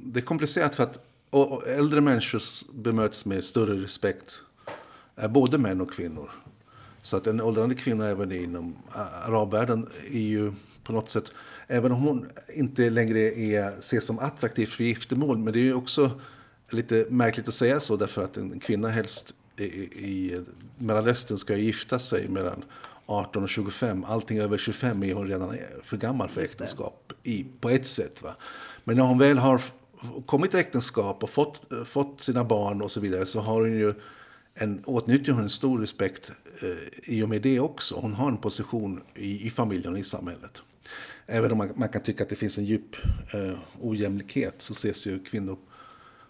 det 0.04 0.20
är 0.20 0.24
komplicerat 0.24 0.76
för 0.76 0.82
att 0.82 1.04
och, 1.30 1.52
och 1.52 1.68
äldre 1.68 2.00
människor 2.00 2.42
bemöts 2.72 3.26
med 3.26 3.44
större 3.44 3.82
respekt. 3.82 4.42
Är 5.16 5.28
både 5.28 5.58
män 5.58 5.80
och 5.80 5.92
kvinnor. 5.92 6.30
Så 7.02 7.16
att 7.16 7.26
en 7.26 7.40
åldrande 7.40 7.74
kvinna 7.74 8.06
även 8.06 8.32
inom 8.32 8.76
arabvärlden 9.26 9.88
är 10.12 10.18
ju 10.18 10.52
på 10.84 10.92
något 10.92 11.08
sätt, 11.08 11.32
även 11.68 11.92
om 11.92 12.00
hon 12.00 12.26
inte 12.54 12.90
längre 12.90 13.20
är, 13.20 13.78
ses 13.78 14.06
som 14.06 14.18
attraktiv 14.18 14.66
för 14.66 14.84
giftermål, 14.84 15.38
men 15.38 15.52
det 15.52 15.58
är 15.58 15.64
ju 15.64 15.74
också 15.74 16.20
lite 16.70 17.06
märkligt 17.08 17.48
att 17.48 17.54
säga 17.54 17.80
så 17.80 17.96
därför 17.96 18.22
att 18.22 18.36
en 18.36 18.60
kvinna 18.60 18.88
helst 18.88 19.34
i, 19.56 19.64
i 19.64 20.40
Mellanöstern 20.78 21.38
ska 21.38 21.56
gifta 21.56 21.98
sig 21.98 22.28
mellan 22.28 22.64
18 23.06 23.42
och 23.42 23.48
25. 23.48 24.04
Allting 24.04 24.38
över 24.38 24.58
25 24.58 25.02
är 25.02 25.14
hon 25.14 25.28
redan 25.28 25.56
för 25.82 25.96
gammal 25.96 26.28
för 26.28 26.40
äktenskap 26.40 27.12
i, 27.22 27.46
på 27.60 27.70
ett 27.70 27.86
sätt. 27.86 28.22
Va? 28.22 28.36
Men 28.84 28.96
när 28.96 29.04
hon 29.04 29.18
väl 29.18 29.38
har 29.38 29.62
kommit 30.26 30.50
till 30.50 30.60
äktenskap 30.60 31.22
och 31.22 31.30
fått, 31.30 31.60
fått 31.86 32.20
sina 32.20 32.44
barn 32.44 32.82
och 32.82 32.90
så 32.90 33.00
vidare 33.00 33.26
så 33.26 33.40
har 33.40 33.60
hon 33.60 33.72
ju 33.72 33.94
en, 34.54 34.82
åtnjuter 34.84 35.32
hon 35.32 35.42
en 35.42 35.50
stor 35.50 35.78
respekt 35.78 36.32
eh, 36.62 37.14
i 37.14 37.22
och 37.22 37.28
med 37.28 37.42
det 37.42 37.60
också. 37.60 37.94
Hon 38.00 38.12
har 38.12 38.28
en 38.28 38.36
position 38.36 39.02
i, 39.14 39.46
i 39.46 39.50
familjen 39.50 39.92
och 39.92 39.98
i 39.98 40.04
samhället. 40.04 40.62
Även 41.30 41.52
om 41.52 41.58
man, 41.58 41.72
man, 41.74 41.88
kan 41.88 42.02
tycka 42.02 42.24
att 42.24 42.30
det 42.30 42.36
finns 42.36 42.58
en 42.58 42.64
djup 42.64 42.96
eh, 43.32 43.58
ojämlikhet 43.80 44.54
så 44.62 44.72
ses 44.72 45.06
ju 45.06 45.18
kvinnor 45.18 45.58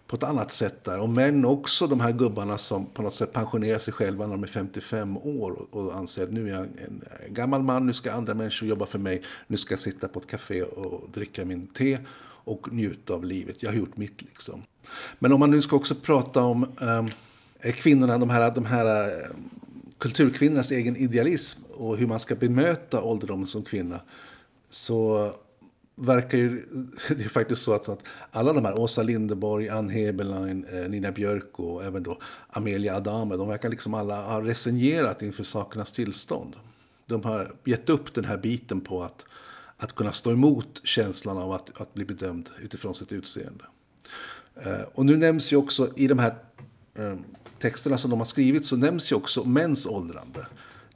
på 0.07 0.17
ett 0.17 0.23
annat 0.23 0.53
sätt 0.53 0.85
där. 0.85 0.99
Och 0.99 1.09
män 1.09 1.45
också, 1.45 1.87
de 1.87 2.01
här 2.01 2.13
gubbarna 2.13 2.59
som 2.59 2.87
på 2.87 3.03
något 3.03 3.15
sätt 3.15 3.33
pensionerar 3.33 3.79
sig 3.79 3.93
själva 3.93 4.27
när 4.27 4.35
de 4.35 4.43
är 4.43 4.47
55 4.47 5.17
år 5.17 5.51
och, 5.51 5.77
och 5.77 5.97
anser 5.97 6.25
att 6.25 6.33
nu 6.33 6.49
är 6.49 6.55
jag 6.55 6.63
en 6.63 7.03
gammal 7.29 7.63
man, 7.63 7.87
nu 7.87 7.93
ska 7.93 8.13
andra 8.13 8.35
människor 8.35 8.69
jobba 8.69 8.87
för 8.87 8.99
mig, 8.99 9.23
nu 9.47 9.57
ska 9.57 9.73
jag 9.73 9.81
sitta 9.81 10.09
på 10.09 10.21
ett 10.21 10.27
café 10.27 10.63
och 10.63 11.11
dricka 11.11 11.45
min 11.45 11.67
te 11.67 11.99
och 12.45 12.73
njuta 12.73 13.15
av 13.15 13.25
livet. 13.25 13.63
Jag 13.63 13.71
har 13.71 13.77
gjort 13.77 13.97
mitt 13.97 14.23
liksom. 14.23 14.63
Men 15.19 15.33
om 15.33 15.41
man 15.41 15.51
nu 15.51 15.63
ska 15.63 15.77
också 15.77 15.95
prata 15.95 16.43
om 16.43 16.63
eh, 17.61 17.73
kvinnorna, 17.73 18.19
de 18.19 18.31
här, 18.31 18.55
de 18.55 18.65
här 18.65 19.09
eh, 19.09 19.27
kulturkvinnornas 19.99 20.71
egen 20.71 20.97
idealism 20.97 21.61
och 21.71 21.97
hur 21.97 22.07
man 22.07 22.21
ska 22.21 22.35
bemöta 22.35 23.03
ålderdomen 23.03 23.47
som 23.47 23.63
kvinna 23.63 24.01
så 24.71 25.33
verkar 25.99 26.39
ju, 26.39 26.67
det 27.09 27.25
är 27.25 27.29
faktiskt 27.29 27.63
så 27.63 27.75
att, 27.75 27.89
att 27.89 28.03
alla 28.31 28.53
de 28.53 28.65
här, 28.65 28.79
Åsa 28.79 29.03
Linderborg, 29.03 29.69
Ann 29.69 29.89
Heberlein, 29.89 30.65
eh, 30.65 30.89
Nina 30.89 31.13
Björk 31.13 31.59
och 31.59 31.85
även 31.85 32.03
då 32.03 32.19
Amelia 32.49 32.97
Adame, 32.97 33.37
de 33.37 33.49
verkar 33.49 33.69
liksom 33.69 33.95
alla 33.95 34.23
ha 34.23 34.43
resignerat 34.43 35.23
inför 35.23 35.45
sakernas 35.45 35.93
tillstånd. 35.93 36.57
De 37.07 37.25
har 37.25 37.55
gett 37.65 37.89
upp 37.89 38.15
den 38.15 38.25
här 38.25 38.37
biten 38.37 38.81
på 38.81 39.03
att, 39.03 39.27
att 39.77 39.95
kunna 39.95 40.13
stå 40.13 40.33
emot 40.33 40.81
känslan 40.85 41.39
av 41.39 41.53
att, 41.53 41.81
att 41.81 41.95
bli 41.95 42.05
bedömd 42.05 42.51
utifrån 42.61 42.95
sitt 42.95 43.13
utseende. 43.13 43.65
Eh, 44.55 44.83
och 44.95 45.07
nu 45.07 45.17
nämns 45.17 45.53
ju 45.53 45.57
också 45.57 45.93
i 45.97 46.07
de 46.07 46.19
här 46.19 46.35
eh, 46.95 47.17
texterna 47.59 47.99
som 47.99 48.11
de 48.11 48.21
har 48.21 48.27
skrivit 48.27 48.65
så 48.65 48.77
nämns 48.77 49.13
ju 49.13 49.17
också 49.17 49.45
mäns 49.45 49.87
åldrande. 49.87 50.47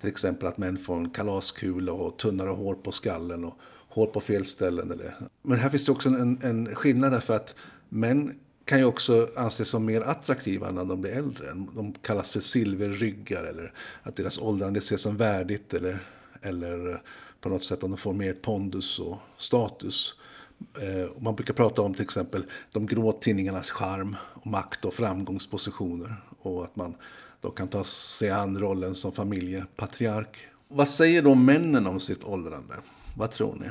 Till 0.02 0.10
exempel 0.10 0.48
att 0.48 0.58
män 0.58 0.78
får 0.78 0.96
en 0.96 1.10
kalaskula 1.10 1.92
och 1.92 2.18
tunnare 2.18 2.50
hår 2.50 2.74
på 2.74 2.92
skallen 2.92 3.44
och 3.44 3.58
hår 3.88 4.06
på 4.06 4.20
fel 4.20 4.46
ställen. 4.46 4.90
Eller. 4.90 5.14
Men 5.42 5.58
här 5.58 5.70
finns 5.70 5.86
det 5.86 5.92
också 5.92 6.08
en, 6.08 6.38
en 6.42 6.74
skillnad 6.74 7.12
därför 7.12 7.36
att 7.36 7.54
män 7.88 8.34
kan 8.64 8.78
ju 8.78 8.84
också 8.84 9.28
anses 9.36 9.68
som 9.68 9.84
mer 9.84 10.00
attraktiva 10.00 10.70
när 10.70 10.84
de 10.84 11.00
blir 11.00 11.10
äldre. 11.10 11.46
De 11.76 11.92
kallas 11.92 12.32
för 12.32 12.40
silverryggar 12.40 13.44
eller 13.44 13.72
att 14.02 14.16
deras 14.16 14.38
åldrande 14.38 14.78
ses 14.78 15.00
som 15.00 15.16
värdigt 15.16 15.74
eller, 15.74 16.06
eller 16.42 17.02
på 17.40 17.48
något 17.48 17.64
sätt 17.64 17.82
om 17.82 17.90
de 17.90 17.96
får 17.96 18.12
mer 18.12 18.32
pondus 18.32 18.98
och 18.98 19.16
status. 19.38 20.14
Eh, 20.58 21.22
man 21.22 21.34
brukar 21.34 21.54
prata 21.54 21.82
om 21.82 21.94
till 21.94 22.04
exempel 22.04 22.44
de 22.72 22.86
grå 22.86 23.12
tinningarnas 23.12 23.70
charm 23.70 24.16
och 24.22 24.46
makt 24.46 24.84
och 24.84 24.94
framgångspositioner 24.94 26.14
och 26.38 26.64
att 26.64 26.76
man 26.76 26.94
då 27.42 27.50
kan 27.50 27.68
ta 27.68 27.84
sig 27.84 28.30
an 28.30 28.58
rollen 28.58 28.94
som 28.94 29.12
familjepatriark. 29.12 30.38
Vad 30.68 30.88
säger 30.88 31.22
då 31.22 31.34
männen 31.34 31.86
om 31.86 32.00
sitt 32.00 32.24
åldrande? 32.24 32.74
Vad 33.16 33.30
tror 33.30 33.54
ni? 33.60 33.66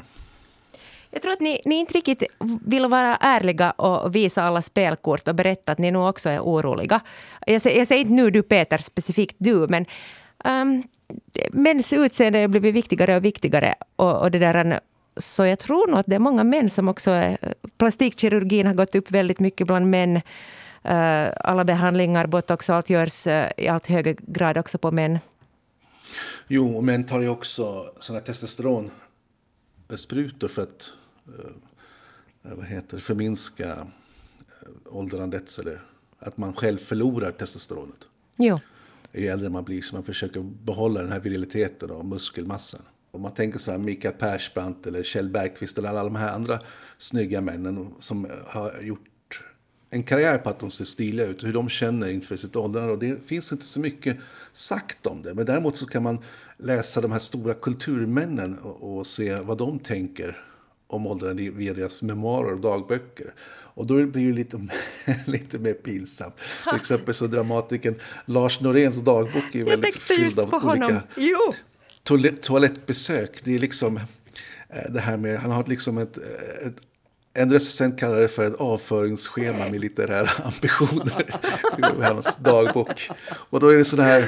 Jag 1.11 1.21
tror 1.21 1.33
att 1.33 1.39
ni, 1.39 1.61
ni 1.65 1.75
inte 1.75 1.93
riktigt 1.93 2.23
vill 2.65 2.85
vara 2.85 3.15
ärliga 3.15 3.71
och 3.71 4.15
visa 4.15 4.43
alla 4.43 4.61
spelkort 4.61 5.27
och 5.27 5.35
berätta 5.35 5.71
att 5.71 5.77
ni 5.77 5.91
nu 5.91 5.99
också 5.99 6.29
är 6.29 6.39
oroliga. 6.39 6.99
Jag, 7.45 7.53
jag 7.53 7.87
säger 7.87 7.97
inte 7.97 8.13
nu 8.13 8.31
du 8.31 8.43
Peter, 8.43 8.77
specifikt 8.77 9.35
du, 9.37 9.67
men 9.67 9.85
um, 10.45 10.83
mäns 11.51 11.93
utseende 11.93 12.39
har 12.39 12.47
blivit 12.47 12.75
viktigare 12.75 13.15
och 13.15 13.25
viktigare. 13.25 13.75
Och, 13.95 14.21
och 14.21 14.31
det 14.31 14.39
där, 14.39 14.79
så 15.17 15.45
jag 15.45 15.59
tror 15.59 15.87
nog 15.87 15.99
att 15.99 16.05
det 16.05 16.15
är 16.15 16.19
många 16.19 16.43
män 16.43 16.69
som 16.69 16.87
också 16.87 17.11
är... 17.11 17.53
Plastikkirurgin 17.77 18.67
har 18.67 18.73
gått 18.73 18.95
upp 18.95 19.11
väldigt 19.11 19.39
mycket 19.39 19.67
bland 19.67 19.89
män. 19.89 20.21
Uh, 20.85 21.29
alla 21.35 21.65
behandlingar, 21.65 22.27
botox, 22.27 22.69
allt 22.69 22.89
görs 22.89 23.27
uh, 23.27 23.47
i 23.57 23.67
allt 23.67 23.87
högre 23.87 24.13
grad 24.13 24.57
också 24.57 24.77
på 24.77 24.91
män. 24.91 25.19
Jo, 26.47 26.77
och 26.77 26.83
män 26.83 27.03
tar 27.03 27.21
ju 27.21 27.29
också 27.29 27.93
sådana 27.99 28.25
testosteronsprutor 28.25 30.47
för 30.47 30.61
att 30.61 30.93
uh, 31.27 31.33
vad 32.41 32.65
heter 32.65 32.97
förminska 32.97 33.73
uh, 33.73 33.85
åldrandet 34.85 35.59
eller 35.59 35.81
att 36.19 36.37
man 36.37 36.53
själv 36.53 36.77
förlorar 36.77 37.31
testosteronet. 37.31 38.07
Jo. 38.37 38.59
Ju 39.13 39.27
äldre 39.27 39.49
man 39.49 39.63
blir 39.63 39.81
så 39.81 39.95
man 39.95 40.03
försöker 40.03 40.41
behålla 40.41 41.01
den 41.01 41.11
här 41.11 41.19
viriliteten 41.19 41.91
och 41.91 42.05
muskelmassan. 42.05 42.81
Om 43.11 43.21
man 43.21 43.33
tänker 43.33 43.59
så 43.59 43.71
här 43.71 43.77
Mikael 43.77 44.13
Persbrandt 44.13 44.87
eller 44.87 45.03
Kjell 45.03 45.29
Bergqvist 45.29 45.77
eller 45.77 45.89
alla 45.89 46.03
de 46.03 46.15
här 46.15 46.31
andra 46.31 46.59
snygga 46.97 47.41
männen 47.41 47.93
som 47.99 48.27
har 48.47 48.81
gjort 48.81 49.05
en 49.93 50.03
karriär 50.03 50.37
på 50.37 50.49
att 50.49 50.59
de 50.59 50.71
ser 50.71 50.85
stiliga 50.85 51.25
ut 51.25 51.41
och 51.41 51.47
hur 51.47 51.53
de 51.53 51.69
känner 51.69 52.09
inför 52.09 52.37
sitt 52.37 52.55
åldrande. 52.55 52.91
Och 52.91 52.99
det 52.99 53.25
finns 53.25 53.51
inte 53.51 53.65
så 53.65 53.79
mycket 53.79 54.17
sagt 54.53 55.07
om 55.07 55.21
det. 55.21 55.33
Men 55.33 55.45
däremot 55.45 55.77
så 55.77 55.85
kan 55.85 56.03
man 56.03 56.19
läsa 56.57 57.01
de 57.01 57.11
här 57.11 57.19
stora 57.19 57.53
kulturmännen 57.53 58.59
och, 58.59 58.97
och 58.97 59.07
se 59.07 59.35
vad 59.35 59.57
de 59.57 59.79
tänker 59.79 60.43
om 60.87 61.07
åldrande 61.07 61.49
via 61.49 61.73
deras 61.73 62.01
memoarer 62.01 62.53
och 62.53 62.59
dagböcker. 62.59 63.33
Och 63.73 63.87
då 63.87 64.05
blir 64.05 64.27
det 64.27 64.33
lite, 64.33 64.67
lite 65.25 65.59
mer 65.59 65.73
pinsamt. 65.73 66.35
Till 66.69 66.79
exempel 66.79 67.13
så 67.13 67.27
dramatikern 67.27 67.95
Lars 68.25 68.61
Noréns 68.61 69.01
dagbok 69.01 69.55
är 69.55 69.65
väldigt 69.65 69.95
fylld 69.95 70.39
av 70.39 70.55
olika 70.55 71.03
toalettbesök. 72.41 73.41
Det 73.43 73.55
är 73.55 73.59
liksom 73.59 73.97
eh, 74.69 74.91
det 74.91 74.99
här 74.99 75.17
med, 75.17 75.39
han 75.39 75.51
har 75.51 75.65
liksom 75.67 75.97
ett, 75.97 76.17
ett 76.65 76.75
en 77.33 77.49
recensent 77.49 77.99
kallar 77.99 78.19
det 78.19 78.27
för 78.27 78.47
ett 78.47 78.55
avföringsschema 78.55 79.69
med 79.69 79.81
litterära 79.81 80.29
ambitioner. 80.43 81.35
i 81.77 82.03
hans 82.03 82.35
dagbok. 82.35 83.09
Och 83.31 83.59
då 83.59 83.67
är 83.67 83.77
det 83.77 83.85
sådana 83.85 84.09
här 84.09 84.21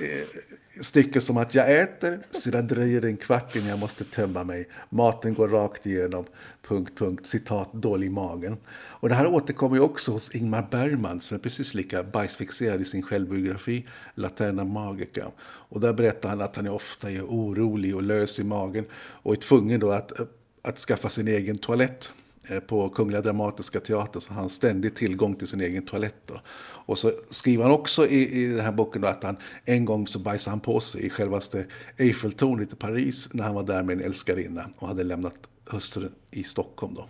eh, 0.00 0.82
stycken 0.82 1.22
som 1.22 1.36
att 1.36 1.54
jag 1.54 1.80
äter, 1.80 2.20
sedan 2.30 2.66
dröjer 2.66 3.00
det 3.00 3.08
en 3.08 3.16
kvart 3.16 3.56
innan 3.56 3.68
jag 3.68 3.78
måste 3.78 4.04
tömma 4.04 4.44
mig. 4.44 4.68
Maten 4.88 5.34
går 5.34 5.48
rakt 5.48 5.86
igenom, 5.86 6.24
punkt, 6.68 6.92
punkt, 6.98 7.26
citat, 7.26 7.72
dålig 7.72 8.06
i 8.06 8.10
magen. 8.10 8.56
Och 8.72 9.08
det 9.08 9.14
här 9.14 9.26
återkommer 9.26 9.76
ju 9.76 9.82
också 9.82 10.12
hos 10.12 10.34
Ingmar 10.34 10.68
Bergman 10.70 11.20
som 11.20 11.34
är 11.34 11.38
precis 11.38 11.74
lika 11.74 12.02
bajsfixerad 12.02 12.80
i 12.80 12.84
sin 12.84 13.02
självbiografi 13.02 13.86
Laterna 14.14 14.64
Magica. 14.64 15.26
Och 15.42 15.80
där 15.80 15.92
berättar 15.92 16.28
han 16.28 16.40
att 16.40 16.56
han 16.56 16.66
är 16.66 16.72
ofta 16.72 17.10
är 17.10 17.22
orolig 17.22 17.96
och 17.96 18.02
lös 18.02 18.38
i 18.38 18.44
magen 18.44 18.84
och 18.94 19.32
är 19.32 19.36
tvungen 19.36 19.80
då 19.80 19.90
att, 19.90 20.20
eh, 20.20 20.26
att 20.62 20.78
skaffa 20.78 21.08
sin 21.08 21.28
egen 21.28 21.58
toalett. 21.58 22.12
Eh, 22.50 22.60
på 22.60 22.88
Kungliga 22.88 23.20
Dramatiska 23.20 23.80
Teatern 23.80 24.20
så 24.20 24.32
har 24.32 24.40
han 24.40 24.50
ständig 24.50 24.96
tillgång 24.96 25.34
till 25.34 25.48
sin 25.48 25.60
egen 25.60 25.86
toalett. 25.86 26.26
Då. 26.26 26.40
Och 26.86 26.98
så 26.98 27.12
skriver 27.30 27.62
han 27.62 27.72
också 27.72 28.06
i, 28.06 28.42
i 28.42 28.46
den 28.46 28.60
här 28.60 28.72
boken 28.72 29.04
att 29.04 29.24
han 29.24 29.36
en 29.64 29.84
gång 29.84 30.06
så 30.06 30.18
bajsade 30.18 30.52
han 30.52 30.60
på 30.60 30.80
sig 30.80 31.06
i 31.06 31.10
självaste 31.10 31.66
Eiffeltornet 31.98 32.72
i 32.72 32.76
Paris 32.76 33.28
när 33.32 33.44
han 33.44 33.54
var 33.54 33.62
där 33.62 33.82
med 33.82 33.98
en 33.98 34.04
älskarinna 34.04 34.70
och 34.78 34.88
hade 34.88 35.04
lämnat 35.04 35.34
hustrun 35.70 36.12
i 36.30 36.42
Stockholm. 36.42 36.94
Då. 36.94 37.06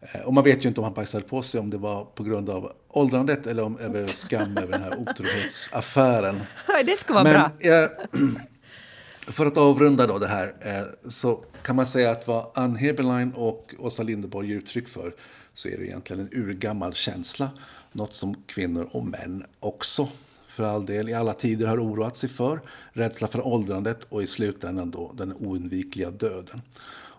Eh, 0.00 0.20
och 0.26 0.34
man 0.34 0.44
vet 0.44 0.64
ju 0.64 0.68
inte 0.68 0.80
om 0.80 0.84
han 0.84 0.94
bajsade 0.94 1.24
på 1.24 1.42
sig, 1.42 1.60
om 1.60 1.70
det 1.70 1.78
var 1.78 2.04
på 2.04 2.22
grund 2.22 2.50
av 2.50 2.72
åldrandet 2.88 3.46
eller 3.46 3.62
om 3.62 3.78
över 3.78 4.06
skam 4.06 4.56
över 4.56 4.72
den 4.72 4.82
här 4.82 5.00
otrohetsaffären. 5.00 6.40
Det 6.86 6.98
ska 6.98 7.14
vara 7.14 7.24
Men, 7.24 7.32
bra. 7.32 7.50
Jag, 7.58 7.90
för 9.26 9.46
att 9.46 9.56
avrunda 9.56 10.06
då 10.06 10.18
det 10.18 10.28
här 10.28 10.54
eh, 10.60 11.10
så 11.10 11.44
kan 11.62 11.76
man 11.76 11.86
säga 11.86 12.10
att 12.10 12.26
vad 12.26 12.46
Ann 12.54 12.76
Heberlein 12.76 13.32
och 13.32 13.74
Åsa 13.78 14.02
Linderborg 14.02 14.48
ger 14.48 14.56
uttryck 14.56 14.88
för 14.88 15.14
så 15.54 15.68
är 15.68 15.78
det 15.78 15.86
egentligen 15.86 16.22
en 16.22 16.38
urgammal 16.42 16.94
känsla. 16.94 17.50
Något 17.92 18.14
som 18.14 18.34
kvinnor 18.46 18.88
och 18.92 19.06
män 19.06 19.44
också 19.60 20.08
för 20.48 20.64
all 20.64 20.86
del 20.86 21.08
i 21.08 21.14
alla 21.14 21.32
tider 21.32 21.66
har 21.66 21.84
oroat 21.84 22.16
sig 22.16 22.28
för. 22.28 22.60
Rädsla 22.92 23.28
för 23.28 23.46
åldrandet 23.46 24.04
och 24.08 24.22
i 24.22 24.26
slutändan 24.26 24.90
då 24.90 25.12
den 25.14 25.32
oundvikliga 25.32 26.10
döden. 26.10 26.62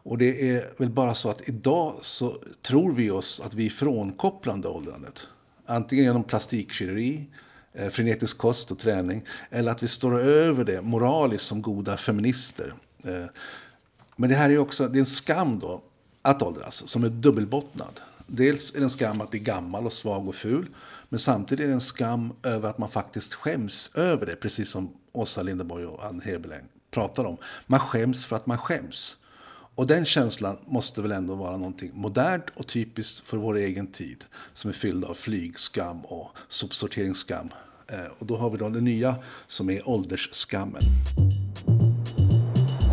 Och 0.04 0.18
det 0.18 0.50
är 0.50 0.74
väl 0.78 0.90
bara 0.90 1.16
så 1.16 1.30
att 1.30 1.50
idag 1.50 1.96
så 2.02 2.38
tror 2.62 2.94
vi 2.94 3.12
oss 3.12 3.42
att 3.46 3.54
vi 3.54 3.66
är 3.66 3.70
frånkopplande 3.70 4.68
åldrandet. 4.68 5.28
Antingen 5.66 6.06
genom 6.06 6.24
plastikkirurgi 6.24 7.30
eh, 7.74 7.90
frenetisk 7.90 8.38
kost 8.38 8.72
och 8.72 8.80
träning. 8.80 9.26
Eller 9.50 9.72
att 9.72 9.84
vi 9.84 9.88
står 9.88 10.20
över 10.20 10.64
det 10.64 10.82
moraliskt 10.82 11.46
som 11.46 11.62
goda 11.62 11.98
feminister. 11.98 12.74
Eh, 13.04 13.26
men 14.22 14.30
det 14.30 14.36
här 14.36 14.50
är 14.50 14.58
också 14.58 14.88
det 14.88 14.98
är 14.98 15.00
en 15.00 15.06
skam 15.06 15.60
då, 15.60 15.82
att 16.22 16.42
åldras, 16.42 16.88
som 16.88 17.04
är 17.04 17.10
dubbelbottnad. 17.10 18.02
Dels 18.28 18.76
är 18.76 18.78
det 18.78 18.84
en 18.84 18.90
skam 18.90 19.22
att 19.22 19.30
bli 19.30 19.40
gammal 19.40 19.86
och 19.86 19.94
svag 19.94 20.28
och 20.28 20.36
ful. 20.36 20.70
Men 21.10 21.20
samtidigt 21.20 21.64
är 21.64 21.68
det 21.68 21.74
en 21.74 21.82
skam 21.82 22.34
över 22.44 22.70
att 22.70 22.78
man 22.78 22.90
faktiskt 22.90 23.34
skäms 23.34 23.92
över 23.96 24.26
det. 24.26 24.36
Precis 24.36 24.70
som 24.70 24.90
Åsa 25.12 25.42
Linderborg 25.42 25.86
och 25.86 26.06
Ann 26.06 26.22
Heberlein 26.22 26.64
pratar 26.92 27.26
om. 27.26 27.38
Man 27.68 27.80
skäms 27.80 28.26
för 28.26 28.36
att 28.36 28.46
man 28.46 28.58
skäms. 28.58 29.18
Och 29.76 29.88
den 29.88 30.06
känslan 30.06 30.58
måste 30.66 31.02
väl 31.02 31.12
ändå 31.12 31.36
vara 31.36 31.58
någonting 31.58 31.92
modernt 31.94 32.46
och 32.54 32.68
typiskt 32.68 33.28
för 33.28 33.38
vår 33.38 33.58
egen 33.58 33.88
tid. 33.88 34.26
Som 34.54 34.70
är 34.70 34.74
fylld 34.74 35.06
av 35.06 35.14
flygskam 35.14 36.06
och 36.06 36.32
sopsorteringsskam. 36.48 37.50
Eh, 37.88 38.12
och 38.20 38.26
då 38.26 38.38
har 38.38 38.50
vi 38.50 38.58
då 38.58 38.70
det 38.70 38.82
nya 38.82 39.16
som 39.48 39.70
är 39.70 39.90
åldersskammen. 39.90 40.82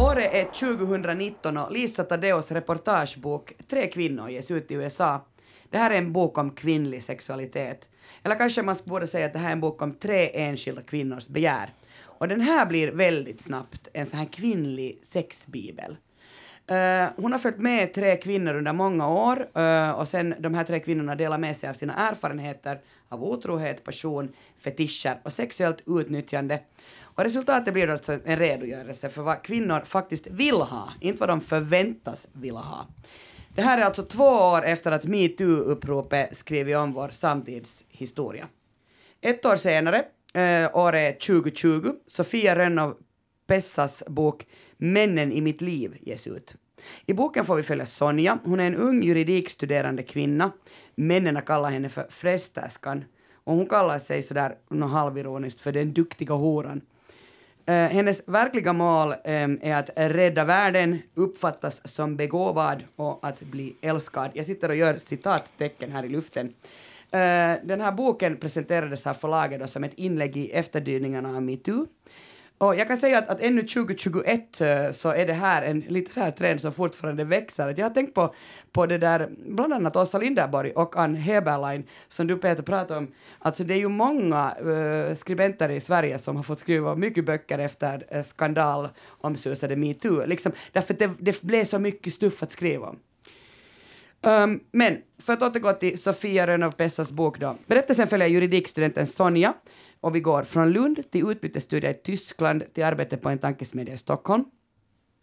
Året 0.08 0.34
är 0.34 0.44
2019 0.44 1.56
och 1.56 1.72
Lisa 1.72 2.04
Tadeos 2.04 2.52
reportagebok 2.52 3.52
Tre 3.70 3.86
kvinnor 3.86 4.28
ges 4.28 4.50
ut 4.50 4.70
i 4.70 4.74
USA. 4.74 5.26
Det 5.70 5.78
här 5.78 5.90
är 5.90 5.98
en 5.98 6.12
bok 6.12 6.38
om 6.38 6.50
kvinnlig 6.50 7.04
sexualitet. 7.04 7.88
Eller 8.22 8.34
kanske 8.34 8.62
man 8.62 8.76
borde 8.84 9.06
säga 9.06 9.26
att 9.26 9.32
det 9.32 9.38
här 9.38 9.48
är 9.48 9.52
en 9.52 9.60
bok 9.60 9.82
om 9.82 9.94
tre 9.94 10.30
enskilda 10.34 10.82
kvinnors 10.82 11.28
begär. 11.28 11.70
Och 12.02 12.28
den 12.28 12.40
här 12.40 12.66
blir 12.66 12.92
väldigt 12.92 13.42
snabbt 13.42 13.88
en 13.92 14.06
sån 14.06 14.18
här 14.18 14.26
kvinnlig 14.26 14.98
sexbibel. 15.02 15.96
Uh, 16.70 17.08
hon 17.16 17.32
har 17.32 17.38
följt 17.38 17.58
med 17.58 17.94
tre 17.94 18.16
kvinnor 18.16 18.54
under 18.54 18.72
många 18.72 19.08
år 19.08 19.48
uh, 19.58 19.90
och 19.90 20.08
sen 20.08 20.34
de 20.38 20.54
här 20.54 20.64
tre 20.64 20.80
kvinnorna 20.80 21.14
delar 21.14 21.38
med 21.38 21.56
sig 21.56 21.70
av 21.70 21.74
sina 21.74 21.94
erfarenheter 21.94 22.80
av 23.08 23.24
otrohet, 23.24 23.84
passion, 23.84 24.32
fetischer 24.58 25.20
och 25.22 25.32
sexuellt 25.32 25.82
utnyttjande. 25.86 26.60
Och 27.18 27.24
resultatet 27.24 27.74
blir 27.74 27.88
alltså 27.88 28.18
en 28.24 28.38
redogörelse 28.38 29.08
för 29.08 29.22
vad 29.22 29.42
kvinnor 29.42 29.80
faktiskt 29.80 30.26
vill 30.26 30.54
ha, 30.54 30.92
inte 31.00 31.20
vad 31.20 31.28
de 31.28 31.40
förväntas 31.40 32.26
vilja 32.32 32.60
ha. 32.60 32.86
Det 33.54 33.62
här 33.62 33.78
är 33.78 33.82
alltså 33.82 34.02
två 34.02 34.24
år 34.24 34.64
efter 34.64 34.92
att 34.92 35.04
metoo-uppropet 35.04 36.34
skrivit 36.34 36.76
om 36.76 36.92
vår 36.92 37.08
samtidshistoria. 37.08 38.48
Ett 39.20 39.44
år 39.44 39.56
senare, 39.56 40.04
eh, 40.34 40.76
året 40.76 41.20
2020, 41.20 41.92
Sofia 42.06 42.56
Rönnow 42.56 42.96
Pessas 43.46 44.04
bok 44.06 44.46
Männen 44.76 45.32
i 45.32 45.40
mitt 45.40 45.60
liv 45.60 45.98
ges 46.00 46.26
ut. 46.26 46.54
I 47.06 47.14
boken 47.14 47.44
får 47.44 47.56
vi 47.56 47.62
följa 47.62 47.86
Sonja. 47.86 48.38
Hon 48.44 48.60
är 48.60 48.66
en 48.66 48.76
ung 48.76 49.02
juridikstuderande 49.02 50.02
kvinna. 50.02 50.52
Männen 50.94 51.42
kallar 51.42 51.70
henne 51.70 51.88
för 51.88 52.06
frestäskan. 52.10 53.04
Och 53.32 53.54
hon 53.54 53.66
kallar 53.66 53.98
sig 53.98 54.22
sådär 54.22 54.54
något 54.70 54.90
halvironiskt 54.90 55.60
för 55.60 55.72
den 55.72 55.92
duktiga 55.92 56.34
horan. 56.34 56.80
Eh, 57.68 57.74
hennes 57.74 58.28
verkliga 58.28 58.72
mål 58.72 59.14
ehm, 59.24 59.58
är 59.62 59.76
att 59.76 59.90
rädda 59.96 60.44
världen, 60.44 60.98
uppfattas 61.14 61.94
som 61.94 62.16
begåvad 62.16 62.84
och 62.96 63.26
att 63.26 63.40
bli 63.40 63.76
älskad. 63.80 64.30
Jag 64.34 64.46
sitter 64.46 64.68
och 64.68 64.76
gör 64.76 64.98
citattecken 64.98 65.92
här 65.92 66.04
i 66.04 66.08
luften. 66.08 66.46
Eh, 67.10 67.54
den 67.64 67.80
här 67.80 67.92
boken 67.92 68.36
presenterades 68.36 69.06
av 69.06 69.14
förlaget 69.14 69.70
som 69.70 69.84
ett 69.84 69.94
inlägg 69.94 70.36
i 70.36 70.50
efterdyningarna 70.50 71.36
av 71.36 71.42
metoo. 71.42 71.86
Och 72.58 72.76
jag 72.76 72.88
kan 72.88 72.96
säga 72.96 73.18
att, 73.18 73.28
att 73.28 73.40
ännu 73.40 73.62
2021 73.62 74.60
eh, 74.60 74.90
så 74.92 75.08
är 75.08 75.26
det 75.26 75.32
här 75.32 75.62
en 75.62 75.80
litterär 75.80 76.30
trend 76.30 76.60
som 76.60 76.72
fortfarande 76.72 77.24
växer. 77.24 77.74
Jag 77.76 77.84
har 77.84 77.90
tänkt 77.90 78.14
på, 78.14 78.34
på 78.72 78.86
det 78.86 78.98
där, 78.98 79.28
bland 79.46 79.72
annat 79.72 79.96
Åsa 79.96 80.18
Linderborg 80.18 80.70
och 80.70 80.96
Ann 80.96 81.14
Heberlein, 81.14 81.84
som 82.08 82.26
du 82.26 82.36
Peter 82.36 82.62
pratade 82.62 82.98
om. 82.98 83.08
Alltså 83.38 83.64
det 83.64 83.74
är 83.74 83.78
ju 83.78 83.88
många 83.88 84.54
uh, 84.64 85.14
skribenter 85.14 85.68
i 85.68 85.80
Sverige 85.80 86.18
som 86.18 86.36
har 86.36 86.42
fått 86.42 86.60
skriva 86.60 86.94
mycket 86.94 87.24
böcker 87.24 87.58
efter 87.58 88.16
uh, 88.16 88.22
skandal 88.22 88.88
omsusade 89.06 89.76
metoo, 89.76 90.26
liksom, 90.26 90.52
därför 90.72 90.94
att 90.94 91.00
det, 91.00 91.10
det 91.18 91.42
blev 91.42 91.64
så 91.64 91.78
mycket 91.78 92.14
stuff 92.14 92.42
att 92.42 92.52
skriva 92.52 92.86
om. 92.86 92.98
Um, 94.22 94.60
men 94.72 94.98
för 95.22 95.32
att 95.32 95.42
återgå 95.42 95.72
till 95.72 95.98
Sofia 95.98 96.46
Rönnow 96.46 96.70
Pessas 96.70 97.10
bok 97.10 97.40
då. 97.40 97.56
Berättelsen 97.66 98.08
följer 98.08 98.28
juridikstudenten 98.28 99.06
Sonja 99.06 99.54
och 100.00 100.14
vi 100.14 100.20
går 100.20 100.42
från 100.42 100.70
Lund 100.70 101.10
till 101.10 101.30
utbytesstudier 101.30 101.90
i 101.90 101.94
Tyskland 101.94 102.74
till 102.74 102.84
arbete 102.84 103.16
på 103.16 103.28
en 103.28 103.38
tankesmedja 103.38 103.94
i 103.94 103.98
Stockholm. 103.98 104.44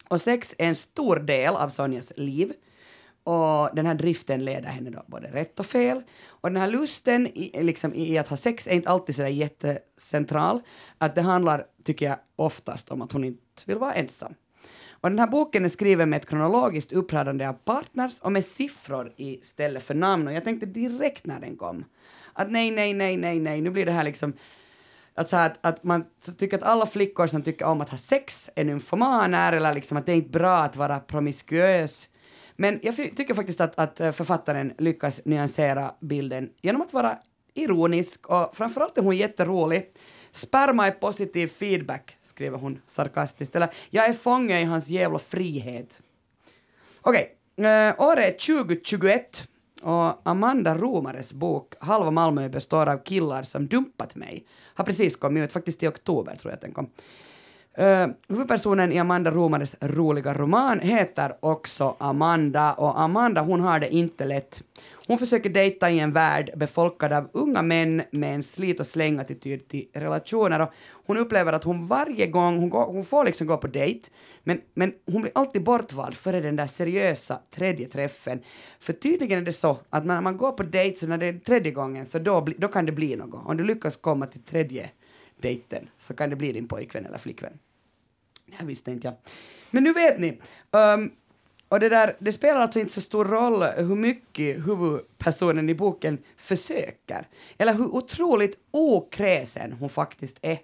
Och 0.08 0.20
sex 0.20 0.54
är 0.58 0.68
en 0.68 0.74
stor 0.74 1.16
del 1.16 1.56
av 1.56 1.68
Sonjas 1.68 2.12
liv. 2.16 2.52
Och 3.24 3.74
den 3.74 3.86
här 3.86 3.94
driften 3.94 4.44
leder 4.44 4.68
henne 4.68 4.90
då 4.90 5.02
både 5.06 5.28
rätt 5.28 5.60
och 5.60 5.66
fel. 5.66 6.02
Och 6.26 6.50
den 6.50 6.60
här 6.60 6.68
lusten 6.68 7.26
i, 7.26 7.62
liksom, 7.62 7.94
i 7.94 8.18
att 8.18 8.28
ha 8.28 8.36
sex 8.36 8.66
är 8.66 8.72
inte 8.72 8.90
alltid 8.90 9.16
sådär 9.16 9.28
jättecentral. 9.28 10.60
Att 10.98 11.14
det 11.14 11.22
handlar, 11.22 11.66
tycker 11.84 12.06
jag, 12.06 12.18
oftast 12.36 12.88
om 12.88 13.02
att 13.02 13.12
hon 13.12 13.24
inte 13.24 13.62
vill 13.64 13.78
vara 13.78 13.94
ensam. 13.94 14.34
Och 14.90 15.10
den 15.10 15.18
här 15.18 15.26
boken 15.26 15.64
är 15.64 15.68
skriven 15.68 16.10
med 16.10 16.16
ett 16.16 16.28
kronologiskt 16.28 16.92
uppradande 16.92 17.48
av 17.48 17.52
partners 17.52 18.20
och 18.20 18.32
med 18.32 18.44
siffror 18.44 19.12
istället 19.16 19.82
för 19.82 19.94
namn. 19.94 20.26
Och 20.26 20.32
jag 20.32 20.44
tänkte 20.44 20.66
direkt 20.66 21.26
när 21.26 21.40
den 21.40 21.56
kom 21.56 21.84
att 22.36 22.50
nej, 22.50 22.70
nej, 22.70 22.94
nej, 22.94 23.16
nej, 23.16 23.40
nej, 23.40 23.60
nu 23.60 23.70
blir 23.70 23.86
det 23.86 23.92
här 23.92 24.04
liksom 24.04 24.32
att, 25.16 25.28
så 25.28 25.36
att, 25.36 25.58
att 25.66 25.84
man 25.84 26.04
tycker 26.38 26.56
att 26.56 26.62
alla 26.62 26.86
flickor 26.86 27.26
som 27.26 27.42
tycker 27.42 27.64
om 27.64 27.80
att 27.80 27.88
ha 27.88 27.98
sex 27.98 28.50
är 28.54 28.64
nymfomaner 28.64 29.52
eller 29.52 29.74
liksom 29.74 29.96
att 29.96 30.06
det 30.06 30.12
är 30.12 30.16
inte 30.16 30.30
bra 30.30 30.56
att 30.56 30.76
vara 30.76 31.00
promiskuös. 31.00 32.08
Men 32.56 32.80
jag 32.82 32.96
tycker 32.96 33.34
faktiskt 33.34 33.60
att, 33.60 33.78
att 33.78 34.00
eh, 34.00 34.12
författaren 34.12 34.72
lyckas 34.78 35.20
nyansera 35.24 35.94
bilden 36.00 36.50
genom 36.62 36.82
att 36.82 36.92
vara 36.92 37.18
ironisk 37.54 38.26
och 38.26 38.56
framförallt 38.56 38.98
är 38.98 39.02
hon 39.02 39.16
jätterolig. 39.16 39.92
'Sperma 40.32 40.86
är 40.86 40.90
positiv 40.90 41.46
feedback, 41.48 42.16
skriver 42.22 42.58
hon 42.58 42.80
sarkastiskt. 42.88 43.56
Eller 43.56 43.68
jag 43.90 44.06
är 44.06 44.12
fånge 44.12 44.60
i 44.60 44.64
hans 44.64 44.88
jävla 44.88 45.18
frihet. 45.18 46.00
Okej, 47.00 47.36
okay. 47.56 47.88
uh, 47.88 48.00
året 48.00 48.48
är 48.48 48.64
2021 48.64 49.48
och 49.86 50.28
Amanda 50.28 50.76
Romares 50.76 51.32
bok 51.32 51.74
Halva 51.78 52.10
Malmö 52.10 52.48
består 52.48 52.88
av 52.88 52.98
killar 52.98 53.42
som 53.42 53.66
dumpat 53.66 54.14
mig 54.14 54.46
har 54.74 54.84
precis 54.84 55.16
kommit 55.16 55.44
ut, 55.44 55.52
faktiskt 55.52 55.82
i 55.82 55.86
oktober 55.86 56.36
tror 56.36 56.50
jag 56.50 56.54
att 56.54 56.60
den 56.60 56.72
kom. 56.72 56.90
Uh, 57.78 58.06
huvudpersonen 58.28 58.92
i 58.92 58.98
Amanda 58.98 59.30
Romares 59.30 59.76
roliga 59.80 60.34
roman 60.34 60.80
heter 60.80 61.36
också 61.40 61.96
Amanda 61.98 62.72
och 62.72 63.00
Amanda 63.00 63.40
hon 63.40 63.60
har 63.60 63.80
det 63.80 63.94
inte 63.94 64.24
lätt. 64.24 64.62
Hon 65.06 65.18
försöker 65.18 65.50
dejta 65.50 65.90
i 65.90 65.98
en 65.98 66.12
värld 66.12 66.50
befolkad 66.56 67.12
av 67.12 67.30
unga 67.32 67.62
män 67.62 68.02
med 68.10 68.34
en 68.34 68.42
slit 68.42 68.80
och 68.80 68.86
släng-attityd 68.86 69.68
till 69.68 69.88
relationer 69.92 70.60
och 70.60 70.72
hon 71.06 71.16
upplever 71.16 71.52
att 71.52 71.64
hon 71.64 71.86
varje 71.86 72.26
gång, 72.26 72.58
hon, 72.58 72.70
går, 72.70 72.86
hon 72.86 73.04
får 73.04 73.24
liksom 73.24 73.46
gå 73.46 73.56
på 73.56 73.66
dejt, 73.66 74.10
men, 74.44 74.60
men 74.74 74.92
hon 75.06 75.22
blir 75.22 75.32
alltid 75.34 75.62
bortvald 75.62 76.16
före 76.16 76.40
den 76.40 76.56
där 76.56 76.66
seriösa 76.66 77.40
tredje 77.50 77.88
träffen. 77.88 78.42
För 78.80 78.92
tydligen 78.92 79.38
är 79.38 79.42
det 79.42 79.52
så 79.52 79.78
att 79.90 80.06
när 80.06 80.20
man 80.20 80.36
går 80.36 80.52
på 80.52 80.62
dejt 80.62 80.98
så 80.98 81.06
när 81.06 81.18
det 81.18 81.26
är 81.26 81.38
tredje 81.38 81.72
gången 81.72 82.06
så 82.06 82.18
då, 82.18 82.46
då 82.58 82.68
kan 82.68 82.86
det 82.86 82.92
bli 82.92 83.16
något. 83.16 83.46
Om 83.46 83.56
du 83.56 83.64
lyckas 83.64 83.96
komma 83.96 84.26
till 84.26 84.42
tredje 84.42 84.90
dejten 85.40 85.88
så 85.98 86.14
kan 86.14 86.30
det 86.30 86.36
bli 86.36 86.52
din 86.52 86.68
pojkvän 86.68 87.06
eller 87.06 87.18
flickvän. 87.18 87.58
Det 88.46 88.54
här 88.56 88.66
visste 88.66 88.90
inte 88.90 89.08
jag. 89.08 89.14
Men 89.70 89.84
nu 89.84 89.92
vet 89.92 90.18
ni. 90.18 90.40
Um, 90.70 91.12
och 91.68 91.80
det, 91.80 91.88
där, 91.88 92.16
det 92.18 92.32
spelar 92.32 92.60
alltså 92.60 92.80
inte 92.80 92.92
så 92.92 93.00
stor 93.00 93.24
roll 93.24 93.62
hur 93.62 93.96
mycket 93.96 94.66
huvudpersonen 94.66 95.68
i 95.68 95.74
boken 95.74 96.18
försöker, 96.36 97.28
eller 97.58 97.72
hur 97.74 97.94
otroligt 97.94 98.58
okräsen 98.70 99.72
hon 99.72 99.90
faktiskt 99.90 100.38
är. 100.42 100.58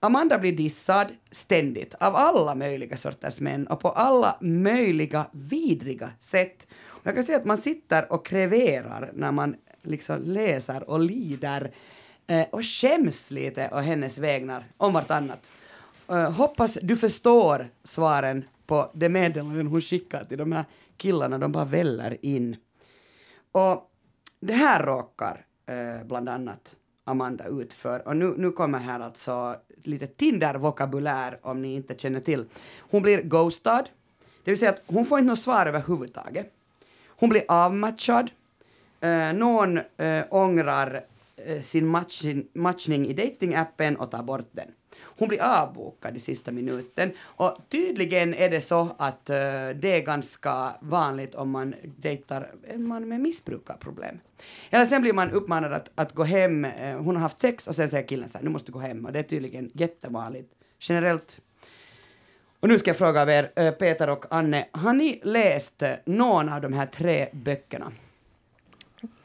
Amanda 0.00 0.38
blir 0.38 0.52
dissad 0.52 1.06
ständigt 1.30 1.94
av 1.94 2.16
alla 2.16 2.54
möjliga 2.54 2.96
sorters 2.96 3.40
män 3.40 3.66
och 3.66 3.80
på 3.80 3.88
alla 3.88 4.36
möjliga 4.40 5.26
vidriga 5.32 6.10
sätt. 6.20 6.68
Och 6.86 7.06
jag 7.06 7.14
kan 7.14 7.24
säga 7.24 7.38
att 7.38 7.44
man 7.44 7.56
sitter 7.56 8.12
och 8.12 8.26
kreverar 8.26 9.10
när 9.14 9.32
man 9.32 9.56
liksom 9.82 10.22
läser 10.22 10.90
och 10.90 11.00
lider 11.00 11.70
eh, 12.26 12.46
och 12.50 12.64
skäms 12.64 13.30
lite 13.30 13.70
å 13.72 13.78
hennes 13.78 14.18
vägnar 14.18 14.64
om 14.76 14.92
vartannat. 14.92 15.52
Eh, 16.08 16.30
hoppas 16.30 16.78
du 16.82 16.96
förstår 16.96 17.68
svaren 17.84 18.44
på 18.72 18.90
de 18.94 19.08
meddelanden 19.08 19.66
hon 19.66 19.80
skickar 19.80 20.24
till 20.24 20.38
de 20.38 20.52
här 20.52 20.64
killarna, 20.96 21.38
de 21.38 21.52
bara 21.52 21.64
väller 21.64 22.26
in. 22.26 22.56
Och 23.52 23.90
det 24.40 24.52
här 24.52 24.82
råkar 24.82 25.46
eh, 25.66 26.06
bland 26.06 26.28
annat 26.28 26.76
Amanda 27.04 27.46
ut 27.46 27.72
för. 27.74 28.08
Och 28.08 28.16
nu, 28.16 28.34
nu 28.36 28.50
kommer 28.50 28.78
här 28.78 29.00
alltså 29.00 29.56
lite 29.82 30.06
Tinder-vokabulär 30.06 31.38
om 31.42 31.62
ni 31.62 31.74
inte 31.74 31.94
känner 31.98 32.20
till. 32.20 32.44
Hon 32.78 33.02
blir 33.02 33.22
ghostad, 33.22 33.88
det 34.44 34.50
vill 34.50 34.58
säga 34.58 34.70
att 34.70 34.82
hon 34.86 35.04
får 35.04 35.18
inte 35.18 35.30
något 35.30 35.38
svar 35.38 35.66
överhuvudtaget. 35.66 36.52
Hon 37.06 37.28
blir 37.28 37.44
avmatchad. 37.48 38.30
Eh, 39.00 39.32
någon 39.32 39.78
eh, 39.96 40.24
ångrar 40.30 41.04
eh, 41.36 41.60
sin 41.60 41.86
matching, 41.86 42.48
matchning 42.52 43.06
i 43.06 43.12
datingappen 43.12 43.96
och 43.96 44.10
tar 44.10 44.22
bort 44.22 44.48
den 44.52 44.68
hon 45.22 45.28
blir 45.28 45.42
avbokad 45.42 46.16
i 46.16 46.20
sista 46.20 46.52
minuten. 46.52 47.12
Och 47.20 47.56
tydligen 47.68 48.34
är 48.34 48.50
det 48.50 48.60
så 48.60 48.96
att 48.98 49.30
uh, 49.30 49.36
det 49.80 49.88
är 49.88 50.00
ganska 50.00 50.74
vanligt 50.80 51.34
om 51.34 51.50
man 51.50 51.74
dejtar 51.96 52.50
en 52.68 52.88
man 52.88 53.08
med 53.08 53.20
missbrukarproblem. 53.20 54.18
Eller 54.70 54.86
sen 54.86 55.02
blir 55.02 55.12
man 55.12 55.30
uppmanad 55.30 55.72
att, 55.72 55.90
att 55.94 56.12
gå 56.12 56.24
hem, 56.24 56.64
uh, 56.64 56.70
hon 56.96 57.16
har 57.16 57.22
haft 57.22 57.40
sex 57.40 57.66
och 57.68 57.76
sen 57.76 57.88
säger 57.88 58.08
killen 58.08 58.28
så 58.28 58.38
här, 58.38 58.44
nu 58.44 58.50
måste 58.50 58.68
du 58.68 58.72
gå 58.72 58.78
hem. 58.78 59.06
Och 59.06 59.12
det 59.12 59.18
är 59.18 59.22
tydligen 59.22 59.70
jättevanligt. 59.74 60.52
Generellt 60.78 61.40
och 62.60 62.68
nu 62.68 62.78
ska 62.78 62.90
jag 62.90 62.98
fråga 62.98 63.22
av 63.22 63.30
er, 63.30 63.50
uh, 63.60 63.70
Peter 63.70 64.08
och 64.10 64.24
Anne, 64.30 64.66
har 64.72 64.92
ni 64.92 65.20
läst 65.24 65.82
någon 66.04 66.48
av 66.48 66.60
de 66.60 66.72
här 66.72 66.86
tre 66.86 67.28
böckerna? 67.32 67.92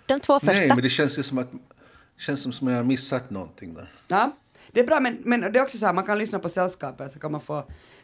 De 0.05 0.19
två 0.19 0.39
första. 0.39 0.53
Nej, 0.53 0.67
men 0.67 0.81
det 0.81 0.89
känns 0.89 1.19
ju 1.19 1.23
som 1.23 1.37
att 1.37 1.49
känns 2.17 2.41
som, 2.41 2.51
som 2.51 2.67
jag 2.67 2.75
har 2.75 2.83
missat 2.83 3.29
någonting 3.29 3.73
där. 3.73 3.91
Ja, 4.07 4.31
det 4.77 4.81
är 4.81 4.85
bra, 4.85 4.99
men, 4.99 5.17
men 5.23 5.41
det 5.41 5.59
är 5.59 5.63
också 5.63 5.77
så 5.77 5.85
här, 5.85 5.93
man 5.93 6.05
kan 6.05 6.17
lyssna 6.17 6.39
på 6.39 6.49
sällskapet 6.49 7.11
så 7.11 7.19
kan 7.19 7.31
man 7.31 7.41
få 7.41 7.63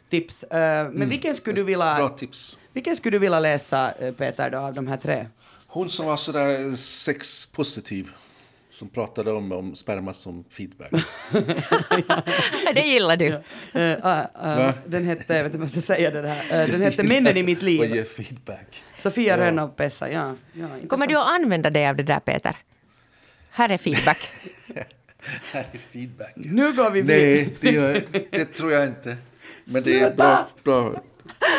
tips. 0.10 0.44
Uh, 0.44 0.50
men 0.50 0.96
mm. 0.96 1.10
vilken 1.10 1.36
skulle 1.36 1.56
du 1.56 1.64
vilja... 1.64 1.96
Bra 1.96 2.10
tips. 2.10 2.58
Vilken 2.74 2.96
skulle 2.96 3.16
du 3.16 3.20
vilja 3.20 3.40
läsa, 3.40 3.94
uh, 4.04 4.12
Peter, 4.12 4.50
då, 4.50 4.58
av 4.58 4.74
de 4.74 4.88
här 4.88 4.98
tre? 4.98 5.26
Hon 5.68 5.90
som 5.90 6.06
var 6.06 6.18
sådär 6.18 6.76
sexpositiv. 6.76 8.12
Som 8.70 8.90
pratade 8.90 9.32
om, 9.32 9.52
om 9.52 9.76
sperma 9.76 10.14
som 10.14 10.44
feedback. 10.50 10.92
det 12.76 12.82
gillar 12.82 13.18
du. 13.18 13.42
Ja. 13.74 14.28
Uh, 14.46 14.74
den 14.86 15.06
hette, 15.06 15.34
jag 15.36 15.44
vet 15.44 15.54
inte 15.54 15.58
om 15.58 15.62
jag 15.62 15.72
ska 15.72 15.94
säga 15.96 16.12
det 16.12 16.28
här, 16.28 16.68
den 16.68 16.82
hette 16.82 17.04
Männen 17.04 17.38
i 17.38 17.44
mitt 17.44 17.62
liv. 17.62 17.80
Vad 17.80 17.88
ger 17.88 18.04
feedback? 18.04 18.84
Sofia 18.96 19.38
ja. 19.38 19.46
Rönn 19.46 19.70
Pessa, 19.76 20.12
ja. 20.12 20.36
ja 20.54 20.68
Kommer 20.90 21.08
du 21.08 21.16
att 21.16 21.28
använda 21.28 21.70
dig 21.70 21.88
av 21.88 21.96
det 21.96 22.04
där, 22.04 22.20
Peter? 22.20 22.56
Här 23.50 23.70
är 23.70 23.78
feedback. 23.78 24.30
här 25.52 25.66
är 25.72 25.78
feedback. 25.78 26.34
Nu 26.36 26.74
går 26.74 26.92
vi 26.92 27.02
vidare. 27.02 27.20
Nej, 27.20 27.58
det, 27.62 27.72
gör, 27.72 28.02
det 28.32 28.46
tror 28.46 28.72
jag 28.72 28.88
inte. 28.88 29.18
Men 29.66 29.84
det 29.84 30.00
är 30.00 30.08
ett 30.08 30.18
bra, 30.18 30.48
bra, 30.64 31.04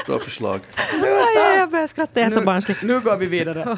bra 0.07 0.19
förslag. 0.19 0.61
Sluta! 0.91 1.57
Jag 1.59 1.71
börjar 1.71 1.87
skratta, 1.87 2.21
jag 2.21 2.27
är 2.27 2.31
så 2.31 2.41
barnslig. 2.41 2.77
Nu 2.83 3.01
går 3.01 3.17
vi 3.17 3.27
vidare. 3.27 3.77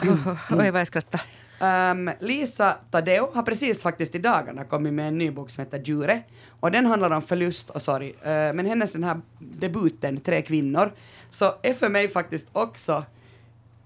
Oj, 0.51 0.71
vad 0.71 0.81
jag 0.81 0.87
skrattar. 0.87 1.21
Um, 1.61 2.11
Lisa 2.21 2.77
Tadeo 2.91 3.31
har 3.35 3.43
precis 3.43 3.83
faktiskt 3.83 4.15
i 4.15 4.19
dagarna 4.19 4.65
kommit 4.65 4.93
med 4.93 5.09
en 5.09 5.19
ny 5.19 5.31
bok 5.31 5.51
som 5.51 5.65
heter 5.65 5.83
Djure. 5.85 6.23
Och 6.61 6.71
den 6.71 6.87
handlar 6.87 7.11
om 7.11 7.23
förlust 7.23 7.71
och 7.71 7.83
sorg. 7.83 8.09
Uh, 8.09 8.15
men 8.23 8.67
hennes 8.67 8.93
den 8.93 9.05
här 9.05 9.21
debuten, 9.39 10.21
Tre 10.21 10.43
kvinnor, 10.43 10.93
så 11.31 11.55
är 11.63 11.73
för 11.73 11.89
mig 11.89 12.09
faktiskt 12.09 12.47
också 12.53 13.05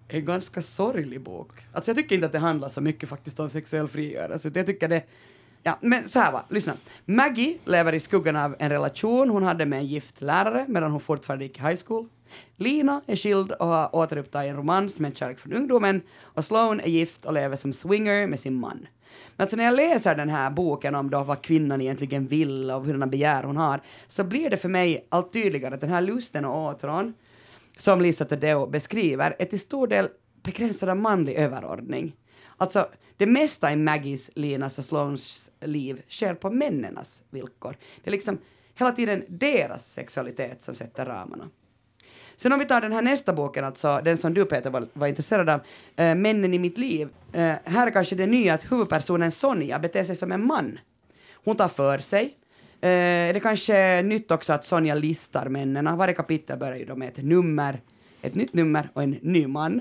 en 0.09 0.25
ganska 0.25 0.63
sorglig 0.63 1.21
bok. 1.21 1.51
Alltså 1.73 1.91
jag 1.91 1.97
tycker 1.97 2.15
inte 2.15 2.27
att 2.27 2.33
det 2.33 2.39
handlar 2.39 2.69
så 2.69 2.81
mycket 2.81 3.09
faktiskt 3.09 3.41
om 3.41 3.51
sexuell 3.51 3.89
frigörelse. 3.89 4.51
Jag 4.55 4.67
tycker 4.67 4.89
det 4.89 5.03
Ja, 5.63 5.79
men 5.81 6.09
så 6.09 6.21
här 6.21 6.33
va, 6.33 6.45
lyssna. 6.49 6.73
Maggie 7.05 7.59
lever 7.65 7.93
i 7.93 8.01
skuggan 8.01 8.37
av 8.37 8.57
en 8.59 8.71
relation 8.71 9.31
hon 9.31 9.43
hade 9.43 9.67
med 9.67 9.79
en 9.79 9.87
gift 9.87 10.21
lärare 10.21 10.65
medan 10.69 10.91
hon 10.91 11.01
fortfarande 11.01 11.45
gick 11.45 11.59
i 11.59 11.63
high 11.63 11.81
school. 11.87 12.09
Lina 12.57 13.01
är 13.07 13.17
skild 13.17 13.53
och 13.53 13.67
har 13.67 13.97
återupptagit 13.97 14.51
en 14.51 14.57
romans 14.57 14.99
med 14.99 15.09
en 15.09 15.15
kärlek 15.15 15.39
från 15.39 15.53
ungdomen 15.53 16.03
och 16.21 16.45
Sloan 16.45 16.81
är 16.81 16.89
gift 16.89 17.25
och 17.25 17.33
lever 17.33 17.57
som 17.57 17.73
swinger 17.73 18.27
med 18.27 18.41
sin 18.41 18.55
man. 18.55 18.87
Men 19.37 19.45
alltså 19.45 19.57
när 19.57 19.65
jag 19.65 19.77
läser 19.77 20.15
den 20.15 20.29
här 20.29 20.51
boken 20.51 20.95
om 20.95 21.11
då 21.11 21.25
vad 21.25 21.43
kvinnan 21.43 21.81
egentligen 21.81 22.27
vill 22.27 22.71
och 22.71 22.85
hurdana 22.85 23.07
begär 23.07 23.43
hon 23.43 23.57
har 23.57 23.81
så 24.07 24.25
blir 24.25 24.51
det 24.51 24.57
för 24.57 24.69
mig 24.69 25.07
allt 25.09 25.33
tydligare 25.33 25.75
att 25.75 25.81
den 25.81 25.91
här 25.91 26.01
lusten 26.01 26.45
och 26.45 26.65
åtrån 26.65 27.15
som 27.79 28.01
Lisa 28.01 28.25
Tadeo 28.25 28.67
beskriver 28.67 29.37
är 29.39 29.45
till 29.45 29.61
stor 29.61 29.87
del 29.87 30.09
begränsad 30.43 30.89
av 30.89 30.97
manlig 30.97 31.35
överordning. 31.35 32.17
Alltså, 32.57 32.89
det 33.21 33.27
mesta 33.27 33.73
i 33.73 33.77
Maggies, 33.77 34.31
Linas 34.35 34.79
och 34.79 34.85
Sloans 34.85 35.51
liv 35.61 36.03
sker 36.09 36.35
på 36.35 36.51
männens 36.51 37.23
villkor. 37.31 37.77
Det 38.03 38.11
är 38.11 38.13
liksom 38.13 38.39
hela 38.75 38.93
tiden 38.93 39.25
deras 39.29 39.93
sexualitet 39.93 40.63
som 40.63 40.75
sätter 40.75 41.07
ramarna. 41.07 41.51
Sen 42.37 42.53
om 42.53 42.59
vi 42.59 42.65
tar 42.65 42.81
den 42.81 42.93
här 42.93 43.03
nästa 43.03 43.33
boken, 43.33 43.65
alltså 43.65 44.01
den 44.05 44.19
som 44.19 44.35
du 44.35 44.45
Peter 44.45 44.71
var, 44.71 44.87
var 44.93 45.07
intresserad 45.07 45.49
av, 45.49 45.61
äh, 45.97 46.15
Männen 46.15 46.55
i 46.55 46.59
mitt 46.59 46.79
liv. 46.79 47.09
Äh, 47.33 47.55
här 47.65 47.87
är 47.87 47.91
kanske 47.91 48.15
det 48.15 48.27
nya 48.27 48.55
att 48.55 48.73
huvudpersonen 48.73 49.31
Sonja 49.31 49.79
beter 49.79 50.05
sig 50.05 50.17
som 50.17 50.33
en 50.33 50.47
man. 50.47 50.79
Hon 51.45 51.57
tar 51.57 51.69
för 51.69 51.99
sig. 51.99 52.25
Äh, 52.25 52.89
det 53.33 53.47
är 53.69 54.03
nytt 54.03 54.31
också 54.31 54.53
att 54.53 54.65
Sonja 54.65 54.95
listar 54.95 55.49
männen. 55.49 55.97
Varje 55.97 56.15
kapitel 56.15 56.59
börjar 56.59 56.77
ju 56.77 56.85
då 56.85 56.97
med 56.97 57.09
ett 57.09 57.25
nummer, 57.25 57.81
ett 58.23 58.35
nytt 58.35 58.53
nummer 58.53 58.91
och 58.95 59.03
en 59.03 59.19
ny 59.23 59.47
man. 59.47 59.81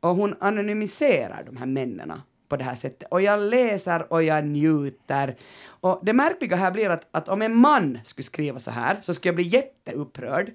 Och 0.00 0.16
hon 0.16 0.34
anonymiserar 0.40 1.42
de 1.46 1.56
här 1.56 1.66
männen 1.66 2.12
på 2.50 2.56
det 2.56 2.64
här 2.64 2.74
sättet. 2.74 3.08
Och 3.10 3.22
jag 3.22 3.40
läser 3.40 4.12
och 4.12 4.22
jag 4.22 4.44
njuter. 4.44 5.36
Och 5.66 6.00
det 6.02 6.12
märkliga 6.12 6.56
här 6.56 6.70
blir 6.70 6.90
att, 6.90 7.08
att 7.10 7.28
om 7.28 7.42
en 7.42 7.56
man 7.56 7.98
skulle 8.04 8.26
skriva 8.26 8.58
så 8.58 8.70
här 8.70 8.98
så 9.02 9.14
skulle 9.14 9.28
jag 9.28 9.34
bli 9.34 9.44
jätteupprörd. 9.44 10.48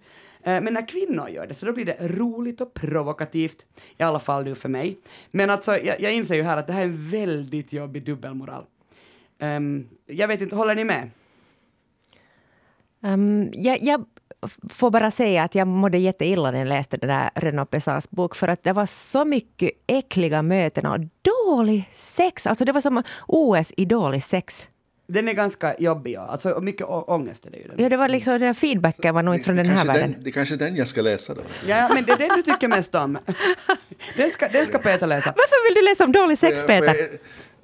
Eh, 0.44 0.62
men 0.62 0.74
när 0.74 0.88
kvinnor 0.88 1.30
gör 1.30 1.48
det 1.48 1.54
så 1.54 1.66
då 1.66 1.74
blir 1.74 1.86
det 1.86 1.98
roligt 2.00 2.62
och 2.62 2.74
provokativt, 2.74 3.66
i 3.98 4.04
alla 4.04 4.20
fall 4.20 4.44
nu 4.44 4.56
för 4.56 4.70
mig. 4.70 4.98
Men 5.32 5.50
alltså, 5.50 5.78
jag, 5.78 6.02
jag 6.02 6.14
inser 6.14 6.36
ju 6.36 6.44
här 6.44 6.58
att 6.58 6.68
det 6.68 6.74
här 6.74 6.82
är 6.82 6.86
en 6.86 7.10
väldigt 7.10 7.74
jobbig 7.74 8.06
dubbelmoral. 8.06 8.64
Um, 9.40 9.90
jag 10.06 10.28
vet 10.28 10.42
inte, 10.42 10.56
håller 10.56 10.76
ni 10.76 10.84
med? 10.84 11.10
Um, 13.02 13.50
jag, 13.54 13.82
jag 13.82 14.06
får 14.70 14.92
bara 14.92 15.12
säga 15.12 15.44
att 15.44 15.56
jag 15.56 15.68
mådde 15.68 15.98
jätteilla 15.98 16.52
när 16.52 16.60
jag 16.60 16.68
läste 16.68 16.98
den 16.98 17.10
där 17.10 17.30
Renaud 17.36 17.70
Pesas 17.70 18.10
bok 18.10 18.36
för 18.36 18.48
att 18.48 18.64
det 18.64 18.74
var 18.74 18.86
så 18.86 19.26
mycket 19.26 19.72
äckliga 19.88 20.42
möten 20.42 20.86
och 20.86 21.00
dålig 21.56 21.90
sex. 21.94 22.48
Alltså 22.48 22.66
det 22.66 22.72
var 22.72 22.82
som 22.82 23.04
OS 23.28 23.74
i 23.78 23.86
dålig 23.86 24.24
sex. 24.24 24.68
Den 25.08 25.28
är 25.28 25.34
ganska 25.34 25.76
jobbig, 25.80 26.14
ja. 26.14 26.22
Alltså 26.22 26.60
mycket 26.62 26.88
ångest 26.90 27.46
är 27.46 27.52
det 27.52 27.58
ju. 27.58 27.68
Den. 27.68 27.76
Ja, 27.84 27.90
det 27.90 27.98
var 27.98 28.10
liksom, 28.10 28.34
den 28.34 28.42
här 28.42 28.54
feedbacken 28.54 29.16
var 29.16 29.24
nog 29.24 29.34
inte 29.36 29.46
från 29.46 29.56
den 29.56 29.66
här 29.66 29.86
världen. 29.86 30.12
Den, 30.12 30.24
det 30.24 30.30
är 30.30 30.32
kanske 30.32 30.56
den 30.56 30.76
jag 30.76 30.88
ska 30.88 31.02
läsa 31.02 31.34
då. 31.34 31.42
Ja, 31.68 31.90
men 31.94 32.04
det 32.04 32.12
är 32.12 32.18
den 32.18 32.30
du 32.36 32.42
tycker 32.42 32.68
mest 32.68 32.96
om. 32.96 33.18
Den 34.18 34.32
ska, 34.32 34.48
den 34.48 34.68
ska 34.68 34.78
Peter 34.78 35.08
läsa. 35.08 35.34
Varför 35.38 35.70
vill 35.70 35.76
du 35.76 35.90
läsa 35.90 36.04
om 36.04 36.12
dålig 36.12 36.38
sex, 36.38 36.68
Peter? 36.68 36.96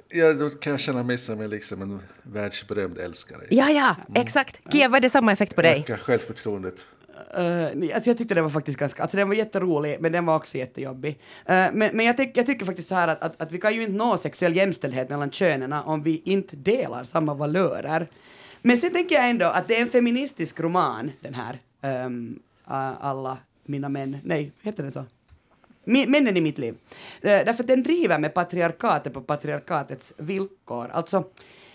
Ja, 0.10 0.34
då 0.34 0.50
kan 0.50 0.72
jag 0.72 0.80
känna 0.80 1.04
mig 1.04 1.18
som 1.18 1.50
liksom 1.50 1.82
en 1.82 2.00
världsberömd 2.24 2.98
älskare. 2.98 3.42
Ja, 3.50 3.70
ja, 3.70 3.96
exakt. 4.16 4.60
Kia, 4.72 4.90
var 4.90 5.00
det 5.00 5.10
samma 5.10 5.32
effekt 5.32 5.56
på 5.56 5.62
dig? 5.62 5.80
Öka 5.80 5.98
självförtroendet. 5.98 6.88
Uh, 7.38 7.95
alltså 7.95 8.10
jag 8.10 8.17
tyckte 8.17 8.36
den 8.36 8.43
var 8.43 8.52
faktiskt 8.52 8.80
ganska, 8.80 9.02
alltså 9.02 9.17
den 9.17 9.28
var 9.28 9.36
jätterolig 9.36 9.97
men 10.00 10.12
den 10.12 10.26
var 10.26 10.36
också 10.36 10.58
jättejobbig. 10.58 11.12
Uh, 11.12 11.19
men 11.45 11.74
men 11.74 12.06
jag, 12.06 12.17
tyck, 12.17 12.38
jag 12.38 12.45
tycker 12.45 12.65
faktiskt 12.65 12.88
så 12.88 12.95
här 12.95 13.08
att, 13.08 13.21
att, 13.21 13.41
att, 13.41 13.52
vi 13.52 13.58
kan 13.58 13.76
ju 13.76 13.82
inte 13.82 13.93
nå 13.93 14.17
sexuell 14.17 14.56
jämställdhet 14.56 15.10
mellan 15.10 15.32
könen 15.32 15.74
om 15.74 16.04
vi 16.04 16.21
inte 16.26 16.56
delar 16.56 17.04
samma 17.04 17.34
valörer. 17.34 18.08
Men 18.62 18.78
sen 18.78 18.93
tänker 18.93 19.15
jag 19.15 19.30
ändå 19.30 19.45
att 19.45 19.67
det 19.67 19.78
är 19.78 19.82
en 19.82 19.89
feministisk 19.89 20.60
roman 20.60 21.12
den 21.21 21.34
här, 21.34 21.60
um, 22.06 22.39
uh, 22.67 23.06
alla 23.06 23.38
mina 23.65 23.89
män, 23.89 24.17
nej, 24.24 24.52
heter 24.62 24.84
den 24.84 24.91
så? 24.91 25.06
Männen 25.84 26.38
i 26.38 26.41
mitt 26.41 26.58
liv. 26.58 26.76
Eh, 27.21 27.45
därför 27.45 27.63
att 27.63 27.67
den 27.67 27.84
driver 27.84 28.19
med 28.19 28.34
patriarkatet 28.34 29.13
på 29.13 29.21
patriarkatets 29.21 30.13
villkor. 30.17 30.89
Alltså, 30.93 31.24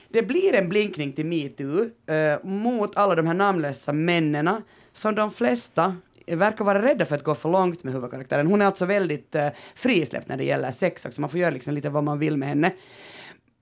det 0.08 0.22
blir 0.22 0.54
en 0.54 0.68
blinkning 0.68 1.12
till 1.12 1.26
metoo 1.26 1.80
uh, 1.80 2.44
mot 2.44 2.96
alla 2.96 3.14
de 3.14 3.26
här 3.26 3.34
namnlösa 3.34 3.92
männen 3.92 4.50
som 4.96 5.14
de 5.14 5.30
flesta 5.30 5.96
verkar 6.26 6.64
vara 6.64 6.82
rädda 6.82 7.06
för 7.06 7.16
att 7.16 7.24
gå 7.24 7.34
för 7.34 7.48
långt 7.48 7.84
med 7.84 7.94
huvudkaraktären. 7.94 8.46
Hon 8.46 8.62
är 8.62 8.66
alltså 8.66 8.86
väldigt 8.86 9.34
uh, 9.34 9.48
frisläppt 9.74 10.28
när 10.28 10.36
det 10.36 10.44
gäller 10.44 10.70
sex 10.70 11.06
också, 11.06 11.20
man 11.20 11.30
får 11.30 11.40
göra 11.40 11.50
liksom 11.50 11.74
lite 11.74 11.90
vad 11.90 12.04
man 12.04 12.18
vill 12.18 12.36
med 12.36 12.48
henne. 12.48 12.72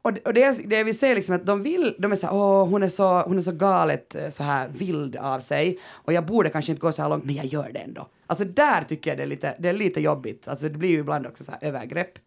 Och, 0.03 0.18
och 0.25 0.35
det, 0.35 0.68
det 0.68 0.85
vi 0.85 0.94
ser 0.94 1.14
liksom 1.14 1.35
att 1.35 1.47
de 1.47 1.62
vill, 1.62 1.94
de 1.99 2.12
är 2.12 2.16
så 2.16 2.29
åh 2.31 2.68
hon 2.68 2.83
är 2.83 2.88
så, 2.88 3.23
hon 3.23 3.38
är 3.38 3.42
så 3.42 3.53
galet 3.53 4.14
eh, 4.14 4.29
så 4.29 4.42
här 4.42 4.68
vild 4.68 5.16
av 5.16 5.40
sig 5.40 5.79
och 5.87 6.12
jag 6.12 6.27
borde 6.27 6.51
kanske 6.51 6.73
inte 6.73 6.81
gå 6.81 6.92
så 6.92 7.03
här 7.03 7.09
långt 7.09 7.25
men 7.25 7.35
jag 7.35 7.47
gör 7.47 7.70
det 7.73 7.79
ändå. 7.79 8.09
Alltså 8.27 8.44
där 8.44 8.85
tycker 8.85 9.11
jag 9.11 9.18
det 9.18 9.23
är 9.23 9.27
lite, 9.27 9.55
det 9.59 9.68
är 9.68 9.73
lite 9.73 10.01
jobbigt, 10.01 10.49
alltså 10.49 10.68
det 10.68 10.79
blir 10.79 10.90
ju 10.90 10.99
ibland 10.99 11.27
också 11.27 11.44
så 11.44 11.53
här 11.53 11.68
övergrepp. 11.68 12.18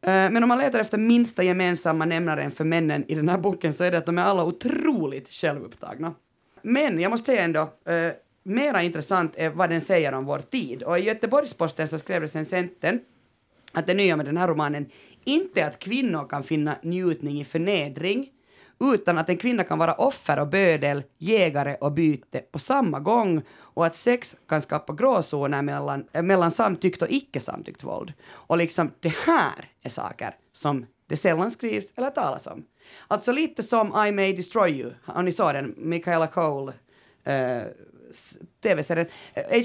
Eh, 0.00 0.10
men 0.10 0.42
om 0.42 0.48
man 0.48 0.58
letar 0.58 0.78
efter 0.78 0.98
minsta 0.98 1.42
gemensamma 1.42 2.04
nämnaren 2.04 2.50
för 2.50 2.64
männen 2.64 3.04
i 3.08 3.14
den 3.14 3.28
här 3.28 3.38
boken 3.38 3.74
så 3.74 3.84
är 3.84 3.90
det 3.90 3.98
att 3.98 4.06
de 4.06 4.18
är 4.18 4.22
alla 4.22 4.44
otroligt 4.44 5.34
självupptagna. 5.34 6.14
Men 6.62 7.00
jag 7.00 7.10
måste 7.10 7.26
säga 7.26 7.42
ändå, 7.42 7.60
uh, 7.60 8.12
mera 8.42 8.82
intressant 8.82 9.32
är 9.36 9.50
vad 9.50 9.70
den 9.70 9.80
säger 9.80 10.14
om 10.14 10.24
vår 10.24 10.38
tid. 10.38 10.82
Och 10.82 10.98
i 10.98 11.02
Göteborgs-Posten 11.02 11.88
så 11.88 11.98
skrev 11.98 12.22
recensenten 12.22 13.00
att 13.72 13.86
det 13.86 13.94
nya 13.94 14.16
med 14.16 14.26
den 14.26 14.36
här 14.36 14.48
romanen 14.48 14.86
inte 15.24 15.60
är 15.60 15.66
att 15.66 15.78
kvinnor 15.78 16.28
kan 16.28 16.42
finna 16.42 16.76
njutning 16.82 17.40
i 17.40 17.44
förnedring, 17.44 18.30
utan 18.80 19.18
att 19.18 19.28
en 19.28 19.36
kvinna 19.36 19.64
kan 19.64 19.78
vara 19.78 19.94
offer 19.94 20.38
och 20.38 20.48
bödel, 20.48 21.02
jägare 21.18 21.74
och 21.74 21.92
byte 21.92 22.38
på 22.38 22.58
samma 22.58 23.00
gång 23.00 23.42
och 23.52 23.86
att 23.86 23.96
sex 23.96 24.36
kan 24.48 24.62
skapa 24.62 24.92
gråzoner 24.92 25.62
mellan, 25.62 26.04
eh, 26.12 26.22
mellan 26.22 26.50
samtyckt 26.50 27.02
och 27.02 27.10
icke 27.10 27.40
samtyckt 27.40 27.84
våld. 27.84 28.12
Och 28.24 28.56
liksom 28.56 28.90
det 29.00 29.14
här 29.26 29.70
är 29.82 29.90
saker 29.90 30.34
som 30.52 30.86
det 31.12 31.16
sällan 31.16 31.50
skrivs 31.50 31.92
eller 31.96 32.10
talas 32.10 32.46
om. 32.46 32.64
Alltså 33.08 33.32
lite 33.32 33.62
som 33.62 34.06
I 34.06 34.12
may 34.12 34.32
destroy 34.32 34.70
you, 34.70 34.92
om 35.06 35.24
ni 35.24 35.32
såg 35.32 35.54
den, 35.54 35.74
Michaela 35.76 36.26
Cole, 36.26 36.72
uh, 37.28 37.62
tv-serien, 38.62 39.06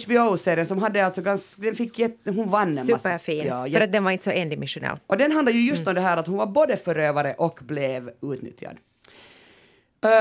HBO-serien 0.05 0.65
som 0.65 0.77
hade 0.77 1.05
alltså 1.05 1.21
ganska, 1.21 1.61
den 1.61 1.75
fick 1.75 1.99
jätte, 1.99 2.31
hon 2.31 2.49
vann 2.49 2.67
en 2.67 2.75
massa. 2.75 2.97
Superfin, 2.97 3.45
ja, 3.45 3.67
för 3.67 3.81
att 3.81 3.91
den 3.91 4.03
var 4.03 4.11
inte 4.11 4.23
så 4.23 4.31
endimensionell. 4.31 4.99
Och 5.07 5.17
den 5.17 5.31
handlar 5.31 5.53
ju 5.53 5.61
just 5.61 5.81
mm. 5.81 5.89
om 5.89 5.95
det 5.95 6.01
här 6.01 6.17
att 6.17 6.27
hon 6.27 6.37
var 6.37 6.45
både 6.45 6.77
förövare 6.77 7.35
och 7.37 7.59
blev 7.63 8.11
utnyttjad. 8.21 8.77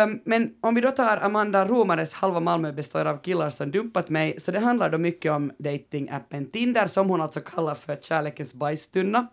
Um, 0.05 0.21
men 0.25 0.55
om 0.61 0.75
vi 0.75 0.81
då 0.81 0.91
tar 0.91 1.17
Amanda 1.17 1.67
Romares 1.67 2.15
Halva 2.15 2.41
Malmö 2.41 2.73
består 2.73 3.05
av 3.05 3.17
killar 3.17 3.51
som 3.51 3.71
dumpat 3.71 4.09
mig, 4.09 4.41
så 4.41 4.51
det 4.51 4.61
handlar 4.61 4.91
då 4.91 4.99
mycket 4.99 5.33
om 5.33 5.53
datingappen 5.59 6.51
Tinder 6.51 6.87
som 6.87 7.09
hon 7.09 7.21
alltså 7.21 7.41
kallar 7.41 7.75
för 7.75 7.97
kärlekens 7.97 8.55
bajstunna. 8.55 9.27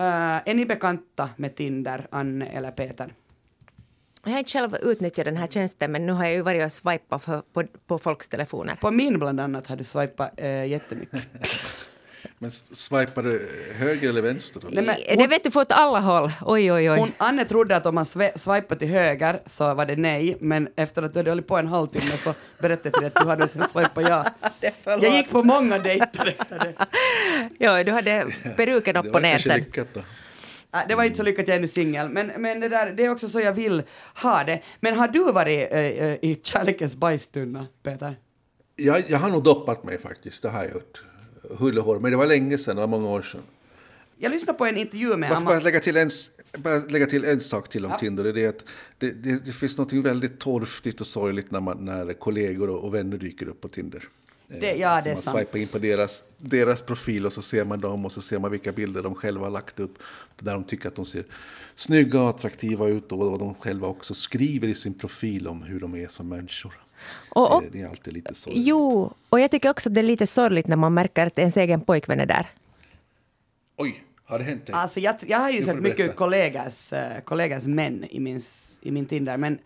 Uh, 0.00 0.04
är 0.48 0.54
ni 0.54 0.66
bekanta 0.66 1.30
med 1.36 1.56
Tinder, 1.56 2.06
Anne 2.10 2.46
eller 2.46 2.70
Peter? 2.70 3.14
Jag 4.24 4.30
har 4.30 4.38
inte 4.38 4.50
själv 4.50 4.76
utnyttjat 4.82 5.24
den 5.24 5.36
här 5.36 5.46
tjänsten 5.46 5.92
men 5.92 6.06
nu 6.06 6.12
har 6.12 6.24
jag 6.24 6.34
ju 6.34 6.42
varit 6.42 6.64
och 6.64 6.72
swipat 6.72 7.24
på, 7.52 7.64
på 7.86 7.98
folks 7.98 8.28
telefoner. 8.28 8.74
På 8.74 8.90
min 8.90 9.18
bland 9.18 9.40
annat 9.40 9.66
har 9.66 9.76
du 9.76 9.84
swipat 9.84 10.32
äh, 10.36 10.66
jättemycket. 10.66 11.22
Men 12.38 12.50
swipar 12.50 13.22
du 13.22 13.48
höger 13.74 14.08
eller 14.08 14.22
vänster? 14.22 14.60
Då? 14.60 14.68
Nej, 14.70 14.84
men, 15.08 15.18
det 15.18 15.26
vet 15.26 15.44
du 15.44 15.50
får 15.50 15.60
åt 15.60 15.72
alla 15.72 16.00
håll. 16.00 16.32
Oj, 16.40 16.72
oj, 16.72 16.90
oj. 16.90 16.98
Hon, 16.98 17.12
Anne 17.16 17.44
trodde 17.44 17.76
att 17.76 17.86
om 17.86 17.94
man 17.94 18.06
swipade 18.36 18.76
till 18.78 18.88
höger 18.88 19.40
så 19.46 19.74
var 19.74 19.86
det 19.86 19.96
nej, 19.96 20.36
men 20.40 20.68
efter 20.76 21.02
att 21.02 21.12
du 21.12 21.18
hade 21.18 21.30
hållit 21.30 21.46
på 21.46 21.56
en 21.56 21.66
halvtimme 21.66 22.16
så 22.24 22.34
berättade 22.58 22.90
jag 22.92 23.04
att 23.04 23.14
du 23.14 23.28
hade 23.28 23.48
sen 23.48 23.68
swipat 23.68 24.08
ja. 24.08 24.26
Jag 24.84 25.16
gick 25.16 25.30
på 25.30 25.42
många 25.42 25.78
dejter 25.78 26.26
efter 26.26 26.58
det. 26.58 26.74
ja, 27.58 27.84
du 27.84 27.92
hade 27.92 28.26
peruken 28.56 28.96
upp 28.96 29.14
och 29.14 29.22
ner 29.22 29.38
sen. 29.38 29.58
Lyckat 29.58 29.88
då. 29.94 30.00
Det 30.88 30.94
var 30.94 31.04
inte 31.04 31.16
så 31.16 31.22
lyckat, 31.22 31.48
jag 31.48 31.56
är 31.56 31.60
nu 31.60 31.66
singel, 31.66 32.08
men, 32.08 32.26
men 32.26 32.60
det, 32.60 32.68
där, 32.68 32.92
det 32.92 33.04
är 33.04 33.10
också 33.10 33.28
så 33.28 33.40
jag 33.40 33.52
vill 33.52 33.82
ha 34.22 34.44
det. 34.44 34.60
Men 34.80 34.94
har 34.98 35.08
du 35.08 35.32
varit 35.32 35.72
äh, 35.72 35.80
i 35.80 36.40
kärlekens 36.42 36.96
bajstunna, 36.96 37.66
Peter? 37.82 38.16
Jag, 38.76 39.02
jag 39.08 39.18
har 39.18 39.30
nog 39.30 39.42
doppat 39.42 39.84
mig 39.84 39.98
faktiskt, 39.98 40.42
det 40.42 40.48
har 40.48 40.64
jag 40.64 40.72
gjort 40.72 41.02
hull 41.58 41.78
och 41.78 41.84
hår. 41.84 42.00
Men 42.00 42.10
det 42.10 42.16
var 42.16 42.26
länge 42.26 42.58
sedan, 42.58 42.76
det 42.76 42.80
var 42.80 42.88
många 42.88 43.08
år 43.08 43.22
sedan. 43.22 43.42
Jag 44.18 44.32
lyssnade 44.32 44.58
på 44.58 44.66
en 44.66 44.76
intervju 44.76 45.16
med 45.16 45.30
Varför 45.30 45.44
bara 45.44 45.60
lägga 45.60 45.80
till 45.80 45.96
en, 45.96 46.10
bara 46.58 46.78
lägga 46.78 47.06
till 47.06 47.24
en 47.24 47.40
sak 47.40 47.68
till 47.68 47.84
om 47.84 47.90
ja. 47.90 47.98
Tinder. 47.98 48.32
Det, 48.32 48.44
är 48.44 48.48
att 48.48 48.64
det, 48.98 49.10
det, 49.10 49.44
det, 49.44 49.52
finns 49.52 49.78
något 49.78 49.92
väldigt 49.92 50.38
torftigt 50.38 51.00
och 51.00 51.06
sorgligt 51.06 51.50
när, 51.50 51.60
man, 51.60 51.84
när 51.84 52.12
kollegor 52.12 52.70
och, 52.70 52.84
och 52.84 52.94
vänner 52.94 53.16
dyker 53.16 53.48
upp 53.48 53.60
på 53.60 53.68
Tinder. 53.68 54.08
Det, 54.48 54.74
ja, 54.74 55.00
det 55.04 55.10
är 55.10 55.14
man 55.14 55.22
sant. 55.22 55.36
swipar 55.36 55.58
in 55.58 55.68
på 55.68 55.78
deras, 55.78 56.24
deras 56.36 56.82
profil 56.82 57.26
och 57.26 57.32
så 57.32 57.42
ser 57.42 57.64
man 57.64 57.80
dem 57.80 58.04
och 58.04 58.12
så 58.12 58.20
ser 58.20 58.38
man 58.38 58.50
vilka 58.50 58.72
bilder 58.72 59.02
de 59.02 59.14
själva 59.14 59.46
har 59.46 59.50
lagt 59.50 59.80
upp. 59.80 59.98
Där 60.38 60.52
de 60.52 60.64
tycker 60.64 60.88
att 60.88 60.94
de 60.94 61.04
ser 61.04 61.24
snygga 61.74 62.22
och 62.22 62.28
attraktiva 62.28 62.88
ut 62.88 63.12
och 63.12 63.18
vad 63.18 63.38
de 63.38 63.54
själva 63.54 63.88
också 63.88 64.14
skriver 64.14 64.68
i 64.68 64.74
sin 64.74 64.94
profil 64.94 65.48
om 65.48 65.62
hur 65.62 65.80
de 65.80 65.94
är 65.94 66.08
som 66.08 66.28
människor. 66.28 66.87
Och, 67.28 67.56
och, 67.56 67.64
det 67.72 67.82
är 67.82 67.88
alltid 67.88 68.12
lite 68.12 68.34
sorgligt. 68.34 68.66
Jo, 68.66 69.12
och 69.28 69.40
jag 69.40 69.50
tycker 69.50 69.70
också 69.70 69.88
att 69.88 69.94
det 69.94 70.00
är 70.00 70.04
lite 70.04 70.26
sorgligt 70.26 70.66
när 70.66 70.76
man 70.76 70.94
märker 70.94 71.26
att 71.26 71.38
ens 71.38 71.56
egen 71.56 71.80
pojkvän 71.80 72.20
är 72.20 72.26
där. 72.26 72.46
Oj, 73.76 74.04
har 74.24 74.38
det 74.38 74.44
hänt 74.44 74.66
dig? 74.66 74.74
Alltså 74.74 75.00
jag, 75.00 75.14
jag 75.26 75.38
har 75.38 75.50
ju 75.50 75.62
sett 75.62 75.80
mycket 75.80 76.16
kollegors, 76.16 76.92
kollegors 77.24 77.66
män 77.66 78.04
i 78.10 78.20
min, 78.20 78.40
i 78.80 78.90
min 78.90 79.06
Tinder, 79.06 79.36
men 79.36 79.58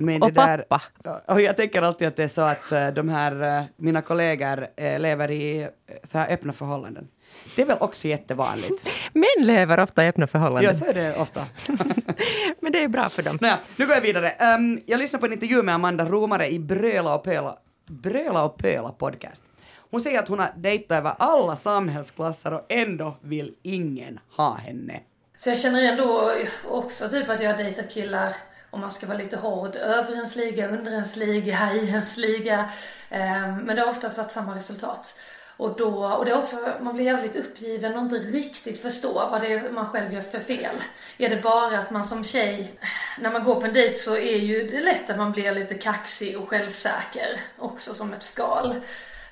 men 0.00 0.22
och 0.22 0.32
det 0.32 0.34
pappa. 0.34 0.82
Där, 1.02 1.20
och 1.26 1.40
jag 1.40 1.56
tänker 1.56 1.82
alltid 1.82 2.08
att 2.08 2.16
det 2.16 2.24
är 2.24 2.28
så 2.28 2.40
att 2.40 2.72
uh, 2.72 2.88
de 2.88 3.08
här, 3.08 3.60
uh, 3.60 3.66
mina 3.76 4.02
kollegor 4.02 4.66
lever 4.98 5.30
i 5.30 5.68
så 6.04 6.18
här 6.18 6.32
öppna 6.32 6.52
förhållanden. 6.52 7.08
Det 7.56 7.62
är 7.62 7.66
väl 7.66 7.76
också 7.80 8.08
jättevanligt. 8.08 8.88
Män 9.12 9.46
lever 9.46 9.80
ofta 9.80 10.04
i 10.04 10.08
öppna 10.08 10.26
förhållanden. 10.26 10.64
Ja, 10.64 10.78
så 10.78 10.84
är 10.84 10.94
det 10.94 11.16
ofta. 11.16 11.46
Men 12.60 12.72
det 12.72 12.82
är 12.82 12.88
bra 12.88 13.08
för 13.08 13.22
dem. 13.22 13.38
Naja, 13.40 13.58
nu 13.76 13.86
går 13.86 13.94
jag 13.94 14.02
vidare. 14.02 14.56
Um, 14.56 14.80
jag 14.86 14.98
lyssnade 14.98 15.20
på 15.20 15.26
en 15.26 15.32
intervju 15.32 15.62
med 15.62 15.74
Amanda 15.74 16.04
Romare 16.04 16.50
i 16.50 16.58
Bröla 16.58 17.14
och 17.14 17.24
Pöla, 17.24 17.56
Bröla 17.86 18.44
och 18.44 18.58
Pöla 18.58 18.88
podcast. 18.88 19.42
Hon 19.90 20.00
säger 20.00 20.18
att 20.18 20.28
hon 20.28 20.38
har 20.38 20.52
dejtat 20.56 20.98
över 20.98 21.14
alla 21.18 21.56
samhällsklasser 21.56 22.52
och 22.52 22.66
ändå 22.68 23.16
vill 23.20 23.54
ingen 23.62 24.20
ha 24.36 24.54
henne. 24.54 25.00
Så 25.36 25.48
jag 25.48 25.58
känner 25.58 25.82
ändå 25.82 26.32
också 26.68 27.08
typ 27.08 27.28
att 27.28 27.42
jag 27.42 27.50
har 27.50 27.58
dejtat 27.58 27.90
killar 27.90 28.36
om 28.70 28.80
man 28.80 28.90
ska 28.90 29.06
vara 29.06 29.18
lite 29.18 29.36
hård, 29.36 29.76
över 29.76 30.14
ens 30.14 30.36
liga, 30.36 30.68
under 30.68 30.92
ens 30.92 31.16
liga, 31.16 31.72
i 31.74 31.88
ens 31.88 32.16
liga. 32.16 32.70
Um, 33.10 33.56
men 33.56 33.76
det 33.76 33.82
har 33.82 33.90
oftast 33.90 34.18
varit 34.18 34.32
samma 34.32 34.56
resultat. 34.56 35.14
Och, 35.60 35.76
då, 35.76 36.04
och 36.04 36.24
det 36.24 36.30
är 36.30 36.38
också, 36.38 36.56
man 36.80 36.94
blir 36.94 37.04
jävligt 37.04 37.36
uppgiven 37.36 37.96
och 37.96 38.02
inte 38.02 38.16
riktigt 38.16 38.82
förstår 38.82 39.28
vad 39.30 39.40
det 39.40 39.52
är 39.52 39.70
man 39.70 39.86
själv 39.86 40.12
gör 40.12 40.22
för 40.22 40.40
fel. 40.40 40.76
Är 41.18 41.28
det 41.28 41.42
bara 41.42 41.78
att 41.78 41.90
man 41.90 42.04
som 42.04 42.24
tjej, 42.24 42.74
när 43.18 43.30
man 43.30 43.44
går 43.44 43.60
på 43.60 43.66
en 43.66 43.72
dejt 43.72 43.94
så 43.96 44.16
är 44.16 44.36
ju 44.36 44.70
det 44.70 44.80
lätt 44.80 45.10
att 45.10 45.16
man 45.16 45.32
blir 45.32 45.52
lite 45.52 45.74
kaxig 45.74 46.38
och 46.38 46.48
självsäker 46.48 47.40
också 47.58 47.94
som 47.94 48.12
ett 48.12 48.22
skal. 48.22 48.66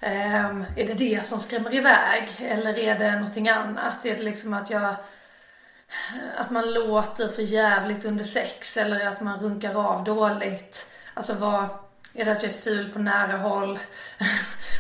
Um, 0.03 0.65
är 0.77 0.87
det 0.87 0.95
det 0.95 1.27
som 1.27 1.41
skrämmer 1.41 1.75
iväg 1.75 2.29
eller 2.39 2.79
är 2.79 2.99
det 2.99 3.17
någonting 3.17 3.49
annat? 3.49 4.05
Är 4.05 4.17
det 4.17 4.23
liksom 4.23 4.55
att 4.55 4.71
jag 4.71 4.95
att 6.37 6.51
man 6.51 6.73
låter 6.73 7.29
för 7.29 7.43
jävligt 7.43 8.05
under 8.05 8.25
sex 8.25 8.77
eller 8.77 9.07
att 9.07 9.21
man 9.21 9.41
runkar 9.41 9.75
av 9.75 10.05
dåligt. 10.05 10.87
Alltså 11.15 11.35
vad, 11.35 11.69
är 12.19 12.25
det 12.25 12.33
att 12.33 12.43
jag 12.43 12.53
är 12.53 12.59
ful 12.59 12.93
på 12.93 12.99
nära 12.99 13.39
håll 13.39 13.79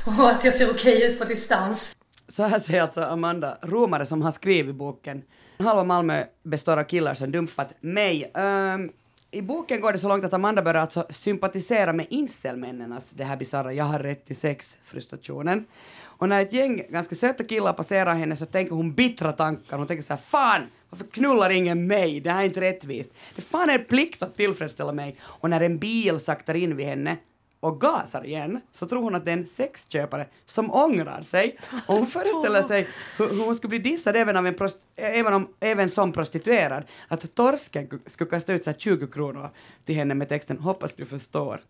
och 0.18 0.30
att 0.30 0.44
jag 0.44 0.54
ser 0.54 0.70
okej 0.70 1.02
ut 1.02 1.18
på 1.18 1.24
distans. 1.24 1.96
Så 2.28 2.42
här 2.42 2.58
säger 2.58 2.82
alltså 2.82 3.02
Amanda 3.02 3.58
Romare 3.62 4.06
som 4.06 4.22
har 4.22 4.30
skrivit 4.30 4.74
boken. 4.74 5.22
Halva 5.58 5.84
Malmö 5.84 6.24
består 6.42 6.76
av 6.76 6.84
killar 6.84 7.14
som 7.14 7.32
dumpat 7.32 7.74
mig. 7.80 8.32
Um, 8.34 8.90
I 9.30 9.42
boken 9.42 9.80
går 9.80 9.92
det 9.92 9.98
så 9.98 10.08
långt 10.08 10.24
att 10.24 10.32
Amanda 10.32 10.62
börjar 10.62 10.80
alltså 10.80 11.06
sympatisera 11.10 11.92
med 11.92 12.06
incelmännenas, 12.10 13.10
det 13.10 13.24
här 13.24 13.36
bisarra 13.36 13.72
jag 13.72 13.84
har 13.84 13.98
rätt 13.98 14.26
till 14.26 14.36
sex-frustrationen. 14.36 15.66
Och 16.02 16.28
när 16.28 16.40
ett 16.40 16.52
gäng 16.52 16.82
ganska 16.90 17.14
söta 17.14 17.44
killar 17.44 17.72
passerar 17.72 18.14
henne 18.14 18.36
så 18.36 18.46
tänker 18.46 18.74
hon 18.74 18.94
bittra 18.94 19.32
tankar. 19.32 19.78
Hon 19.78 19.86
tänker 19.86 20.04
så 20.04 20.12
här, 20.12 20.20
fan, 20.20 20.62
varför 20.90 21.04
knullar 21.04 21.50
ingen 21.50 21.86
mig? 21.86 22.20
Det 22.20 22.30
här 22.30 22.40
är 22.40 22.44
inte 22.44 22.60
rättvist. 22.60 23.12
Det 23.34 23.40
är 23.40 23.44
fan 23.44 23.70
en 23.70 23.84
plikt 23.84 24.22
att 24.22 24.36
tillfredsställa 24.36 24.92
mig. 24.92 25.16
Och 25.22 25.50
när 25.50 25.60
en 25.60 25.78
bil 25.78 26.20
saktar 26.20 26.54
in 26.54 26.76
vid 26.76 26.86
henne 26.86 27.16
och 27.60 27.80
gasar 27.80 28.26
igen 28.26 28.60
så 28.72 28.88
tror 28.88 29.02
hon 29.02 29.14
att 29.14 29.24
det 29.24 29.30
är 29.30 29.36
en 29.36 29.46
sexköpare 29.46 30.26
som 30.44 30.74
ångrar 30.74 31.22
sig 31.22 31.58
och 31.86 31.94
hon 31.94 32.06
föreställer 32.16 32.62
sig 32.62 32.88
hur, 33.16 33.28
hur 33.28 33.44
hon 33.44 33.54
skulle 33.54 33.68
bli 33.68 33.78
dissad 33.78 34.16
även, 34.16 34.36
av 34.36 34.46
en 34.46 34.54
prost, 34.54 34.78
även, 34.96 35.34
om, 35.34 35.48
även 35.60 35.90
som 35.90 36.12
prostituerad. 36.12 36.84
Att 37.08 37.34
torsken 37.34 38.00
skulle 38.06 38.30
kasta 38.30 38.52
ut 38.52 38.64
så 38.64 38.72
20 38.72 39.06
kronor 39.06 39.50
till 39.84 39.94
henne 39.94 40.14
med 40.14 40.28
texten 40.28 40.58
”Hoppas 40.58 40.94
du 40.94 41.06
förstår”. 41.06 41.60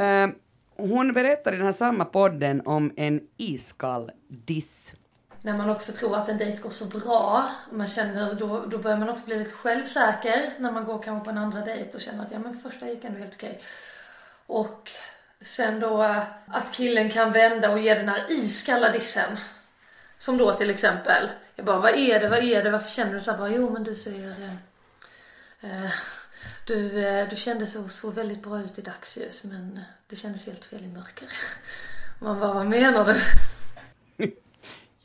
Uh, 0.00 0.28
hon 0.76 1.12
berättar 1.12 1.52
i 1.52 1.56
den 1.56 1.66
här 1.66 1.72
samma 1.72 2.04
podden 2.04 2.62
om 2.66 2.92
en 2.96 3.20
iskall 3.36 4.10
diss. 4.28 4.94
När 5.42 5.56
man 5.56 5.70
också 5.70 5.92
tror 5.92 6.16
att 6.16 6.28
en 6.28 6.38
dejt 6.38 6.62
går 6.62 6.70
så 6.70 6.84
bra, 6.84 7.50
man 7.72 7.88
känner, 7.88 8.34
då, 8.34 8.66
då 8.66 8.78
börjar 8.78 8.98
man 8.98 9.08
också 9.08 9.24
bli 9.24 9.38
lite 9.38 9.50
självsäker 9.50 10.50
när 10.58 10.72
man 10.72 10.84
går 10.84 11.02
kanske 11.02 11.24
på 11.24 11.30
en 11.30 11.38
andra 11.38 11.60
dejt 11.60 11.90
och 11.94 12.00
känner 12.00 12.24
att 12.24 12.32
ja 12.32 12.38
men 12.38 12.60
första 12.60 12.88
gick 12.88 13.04
ändå 13.04 13.18
helt 13.18 13.34
okej. 13.34 13.60
Och 14.48 14.90
sen 15.40 15.80
då 15.80 16.02
eh, 16.02 16.22
att 16.46 16.72
killen 16.72 17.10
kan 17.10 17.32
vända 17.32 17.70
och 17.70 17.78
ge 17.78 17.94
den 17.94 18.08
här 18.08 18.26
iskalla 18.28 18.92
dissen. 18.92 19.36
Som 20.18 20.36
då 20.36 20.54
till 20.54 20.70
exempel, 20.70 21.28
jag 21.56 21.66
bara 21.66 21.78
vad 21.78 21.94
är 21.94 22.20
det, 22.20 22.28
vad 22.28 22.44
är 22.44 22.62
det, 22.62 22.70
varför 22.70 22.90
känner 22.90 23.14
du 23.14 23.20
så 23.20 23.30
här? 23.30 23.38
Bara, 23.38 23.50
jo 23.50 23.70
men 23.70 23.84
du 23.84 23.94
ser, 23.96 24.30
eh, 24.30 24.54
eh, 25.60 25.90
du, 26.66 27.06
eh, 27.06 27.28
du 27.28 27.36
kände 27.36 27.66
så, 27.66 27.88
så 27.88 28.10
väldigt 28.10 28.42
bra 28.42 28.60
ut 28.60 28.78
i 28.78 28.82
dagsljus 28.82 29.44
men 29.44 29.76
eh, 29.76 29.82
det 30.08 30.16
kändes 30.16 30.46
helt 30.46 30.64
fel 30.64 30.84
i 30.84 30.88
mörker. 30.88 31.28
Man 32.18 32.40
bara, 32.40 32.54
vad 32.54 32.66
menar 32.66 33.04
du? 33.04 33.20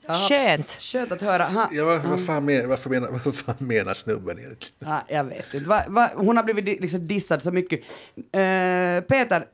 Ja, 0.06 0.18
Skönt. 0.30 0.72
Skönt 0.72 1.12
att 1.12 1.22
höra. 1.22 1.44
Ha, 1.44 1.70
ja, 1.72 1.86
vad, 1.86 2.02
vad, 2.02 2.26
fan 2.26 2.46
menar, 2.46 2.68
varför 2.68 2.90
menar, 3.00 3.22
vad 3.26 3.36
fan 3.36 3.56
menar 3.60 3.94
snubben 3.94 4.40
egentligen? 4.40 4.76
Ja, 4.80 5.04
jag 5.08 5.24
vet 5.24 5.54
inte. 5.54 5.70
Va, 5.70 5.84
va, 5.88 6.12
hon 6.16 6.38
har 6.38 6.44
blivit 6.44 6.82
liksom 6.82 7.08
dissad 7.08 7.42
så 7.42 7.52
mycket. 7.52 7.80
Uh, 8.16 9.02
Peter, 9.02 9.48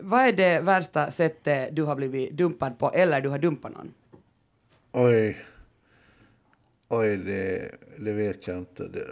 vad 0.00 0.20
är 0.20 0.32
det 0.32 0.60
värsta 0.60 1.10
sättet 1.10 1.76
du 1.76 1.82
har 1.82 1.96
blivit 1.96 2.36
dumpad 2.36 2.78
på 2.78 2.92
eller 2.92 3.20
du 3.20 3.28
har 3.28 3.38
dumpat 3.38 3.72
någon? 3.72 3.94
Oj. 4.92 5.44
Oj, 6.88 7.16
det, 7.16 7.70
det 7.98 8.12
vet 8.12 8.46
jag 8.46 8.58
inte. 8.58 8.88
Det, 8.88 9.06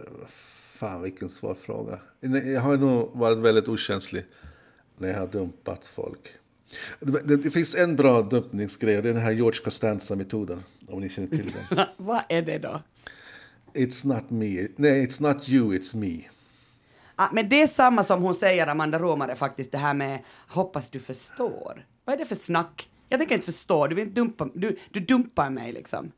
fan 0.83 1.03
vilken 1.03 1.29
svår 1.29 1.55
fråga. 1.55 1.99
Jag 2.21 2.61
har 2.61 2.77
nog 2.77 3.11
varit 3.15 3.39
väldigt 3.39 3.69
okänslig 3.69 4.25
när 4.97 5.09
jag 5.09 5.19
har 5.19 5.27
dumpat 5.27 5.87
folk. 5.87 6.29
Det, 7.01 7.29
det, 7.29 7.37
det 7.37 7.51
finns 7.51 7.75
en 7.75 7.97
bra 7.97 8.23
dumpningsgrej, 8.23 9.03
det 9.03 9.09
är 9.09 9.15
den 9.15 9.23
här 9.23 9.33
George 9.33 9.61
Costanza-metoden. 9.65 10.63
Om 10.89 11.01
ni 11.01 11.09
känner 11.09 11.29
till 11.29 11.53
den. 11.69 11.87
Vad 11.97 12.23
är 12.29 12.43
det 12.43 12.59
då? 12.59 12.83
It's 13.75 14.07
not 14.07 14.31
me. 14.31 14.69
Nej, 14.77 15.07
it's 15.07 15.23
not 15.23 15.49
you, 15.49 15.73
it's 15.73 15.97
me. 15.97 16.29
Ah, 17.17 17.29
men 17.33 17.49
det 17.49 17.63
är 17.63 17.67
samma 17.67 18.05
som 18.05 18.23
hon 18.23 18.35
säger, 18.35 18.67
Amanda 18.67 18.99
Romare, 18.99 19.37
faktiskt, 19.37 19.73
det 19.73 19.79
här 19.79 19.95
med 19.95 20.19
hoppas 20.49 20.91
du 20.91 20.99
förstår. 20.99 21.87
Vad 22.05 22.15
är 22.15 22.19
det 22.19 22.27
för 22.27 22.35
snack? 22.35 22.89
Jag 23.09 23.21
tänker 23.21 23.35
inte 23.35 23.53
förstå, 23.53 23.87
du 23.87 23.95
vill 23.95 24.05
inte 24.09 24.21
dumpa, 24.21 24.49
du, 24.55 24.79
du 24.91 25.01
dumpar 25.01 25.51
mig 25.51 25.73
liksom. 25.73 26.13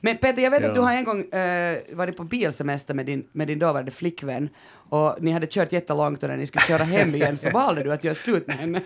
Men 0.00 0.18
Peter, 0.18 0.42
jag 0.42 0.50
vet 0.50 0.62
ja. 0.62 0.68
att 0.68 0.74
du 0.74 0.80
har 0.80 0.92
en 0.92 1.04
gång 1.04 1.20
äh, 1.32 1.78
varit 1.92 2.16
på 2.16 2.24
bilsemester 2.24 2.94
med 2.94 3.06
din, 3.06 3.24
med 3.32 3.48
din 3.48 3.58
dåvarande 3.58 3.90
flickvän 3.90 4.48
och 4.72 5.16
ni 5.20 5.30
hade 5.30 5.46
kört 5.46 5.72
jättelångt 5.72 6.22
och 6.22 6.28
när 6.28 6.36
ni 6.36 6.46
skulle 6.46 6.62
köra 6.62 6.84
hem 6.84 7.14
igen 7.14 7.38
så 7.38 7.50
valde 7.50 7.82
du 7.82 7.92
att 7.92 8.04
göra 8.04 8.14
slut 8.14 8.46
med 8.46 8.56
henne. 8.56 8.80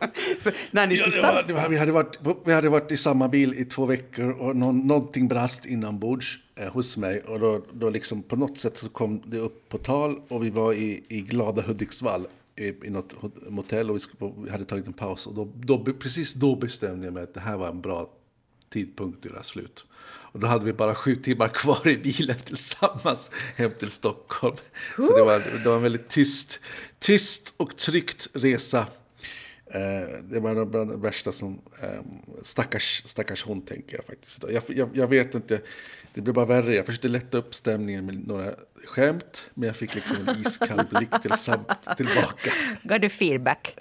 när 0.70 0.86
ni 0.86 0.94
ja, 0.94 1.06
det 1.10 1.22
var, 1.22 1.44
det 1.48 1.52
var, 1.52 1.68
vi, 1.68 1.78
hade 1.78 1.92
varit, 1.92 2.18
vi 2.44 2.52
hade 2.52 2.68
varit 2.68 2.92
i 2.92 2.96
samma 2.96 3.28
bil 3.28 3.54
i 3.54 3.64
två 3.64 3.84
veckor 3.84 4.30
och 4.30 4.56
någon, 4.56 4.86
någonting 4.86 5.28
brast 5.28 5.66
inombords 5.66 6.38
eh, 6.56 6.72
hos 6.72 6.96
mig. 6.96 7.20
Och 7.20 7.40
då, 7.40 7.62
då 7.72 7.90
liksom 7.90 8.22
på 8.22 8.36
något 8.36 8.58
sätt 8.58 8.76
så 8.76 8.88
kom 8.88 9.22
det 9.24 9.38
upp 9.38 9.68
på 9.68 9.78
tal 9.78 10.20
och 10.28 10.44
vi 10.44 10.50
var 10.50 10.72
i, 10.72 11.04
i 11.08 11.20
glada 11.20 11.62
Hudiksvall 11.62 12.26
i, 12.56 12.86
i 12.86 12.90
något 12.90 13.14
motell 13.48 13.90
och 13.90 13.96
vi, 13.96 14.00
skulle, 14.00 14.32
vi 14.44 14.50
hade 14.50 14.64
tagit 14.64 14.86
en 14.86 14.92
paus. 14.92 15.26
Och 15.26 15.34
då, 15.34 15.48
då, 15.54 15.92
precis 15.92 16.34
då 16.34 16.56
bestämde 16.56 17.06
jag 17.06 17.14
mig 17.14 17.22
att 17.22 17.34
det 17.34 17.40
här 17.40 17.56
var 17.56 17.68
en 17.68 17.80
bra 17.80 18.10
tidpunkt 18.68 19.26
att 19.26 19.30
göra 19.30 19.42
slut. 19.42 19.84
Och 20.36 20.42
då 20.42 20.46
hade 20.46 20.64
vi 20.64 20.72
bara 20.72 20.94
sju 20.94 21.16
timmar 21.16 21.48
kvar 21.48 21.88
i 21.88 21.96
bilen 21.96 22.36
tillsammans 22.44 23.30
hem 23.56 23.70
till 23.78 23.90
Stockholm. 23.90 24.56
Så 24.96 25.16
det 25.16 25.22
var, 25.22 25.38
det 25.62 25.68
var 25.68 25.76
en 25.76 25.82
väldigt 25.82 26.08
tyst, 26.08 26.60
tyst 26.98 27.54
och 27.56 27.76
tryggt 27.76 28.28
resa. 28.32 28.86
Eh, 29.66 30.20
det 30.22 30.40
var 30.40 30.64
bland 30.64 30.90
det 30.90 30.96
värsta 30.96 31.32
som... 31.32 31.60
Eh, 31.82 31.88
stackars, 32.42 33.02
stackars 33.06 33.44
hon, 33.44 33.62
tänker 33.62 33.96
jag 33.96 34.04
faktiskt. 34.04 34.44
Jag, 34.48 34.62
jag, 34.66 34.90
jag 34.94 35.06
vet 35.06 35.34
inte, 35.34 35.60
det 36.14 36.20
blev 36.20 36.34
bara 36.34 36.46
värre. 36.46 36.74
Jag 36.74 36.86
försökte 36.86 37.08
lätta 37.08 37.38
upp 37.38 37.54
stämningen 37.54 38.06
med 38.06 38.26
några 38.26 38.54
skämt, 38.84 39.50
men 39.54 39.66
jag 39.66 39.76
fick 39.76 39.94
liksom 39.94 40.16
en 40.28 40.46
iskall 40.46 40.86
blick 40.90 41.22
till, 41.22 41.32
tillbaka. 41.96 42.52
Gav 42.82 43.00
du 43.00 43.08
feedback? 43.08 43.76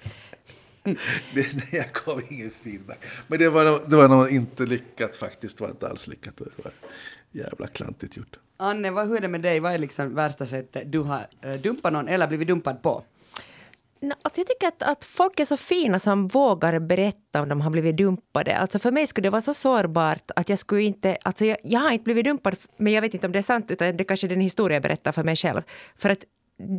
Det, 1.33 1.53
nej, 1.55 1.67
jag 1.71 1.85
gav 2.05 2.21
ingen 2.29 2.51
feedback. 2.63 2.99
Men 3.27 3.39
det 3.39 3.49
var, 3.49 3.65
nog- 3.65 3.89
det 3.89 3.95
var 3.95 4.07
nog 4.07 4.29
inte 4.29 4.65
lyckat 4.65 5.15
faktiskt. 5.15 5.57
Det 5.57 5.63
var 5.63 5.71
inte 5.71 5.87
alls 5.87 6.07
lyckat. 6.07 6.37
Det 6.37 6.45
var 6.63 6.73
jävla 7.31 7.67
klantigt 7.67 8.17
gjort. 8.17 8.39
Anne, 8.57 8.91
vad, 8.91 9.07
hur 9.07 9.17
är 9.17 9.21
det 9.21 9.27
med 9.27 9.41
dig? 9.41 9.59
Vad 9.59 9.73
är 9.73 9.77
liksom 9.77 10.15
värsta 10.15 10.45
sättet 10.45 10.91
du 10.91 10.99
har 10.99 11.27
eh, 11.41 11.53
dumpat 11.53 11.93
någon 11.93 12.07
eller 12.07 12.27
blivit 12.27 12.47
dumpad 12.47 12.81
på? 12.81 13.03
No, 14.01 14.13
alltså 14.21 14.41
jag 14.41 14.47
tycker 14.47 14.67
att, 14.67 14.81
att 14.81 15.05
folk 15.05 15.39
är 15.39 15.45
så 15.45 15.57
fina 15.57 15.99
som 15.99 16.27
vågar 16.27 16.79
berätta 16.79 17.41
om 17.41 17.49
de 17.49 17.61
har 17.61 17.69
blivit 17.71 17.97
dumpade. 17.97 18.57
Alltså 18.57 18.79
för 18.79 18.91
mig 18.91 19.07
skulle 19.07 19.25
det 19.25 19.29
vara 19.31 19.41
så 19.41 19.53
sårbart 19.53 20.31
att 20.35 20.49
jag 20.49 20.59
skulle 20.59 20.81
inte... 20.83 21.17
Alltså 21.23 21.45
jag, 21.45 21.57
jag 21.63 21.79
har 21.79 21.91
inte 21.91 22.03
blivit 22.03 22.25
dumpad, 22.25 22.55
men 22.77 22.93
jag 22.93 23.01
vet 23.01 23.13
inte 23.13 23.27
om 23.27 23.33
det 23.33 23.39
är 23.39 23.43
sant, 23.43 23.71
utan 23.71 23.97
det 23.97 24.03
kanske 24.03 24.27
är 24.27 24.29
den 24.29 24.41
historia 24.41 24.75
jag 24.75 24.83
berättar 24.83 25.11
för 25.11 25.23
mig 25.23 25.35
själv. 25.35 25.61
För 25.97 26.09
att 26.09 26.23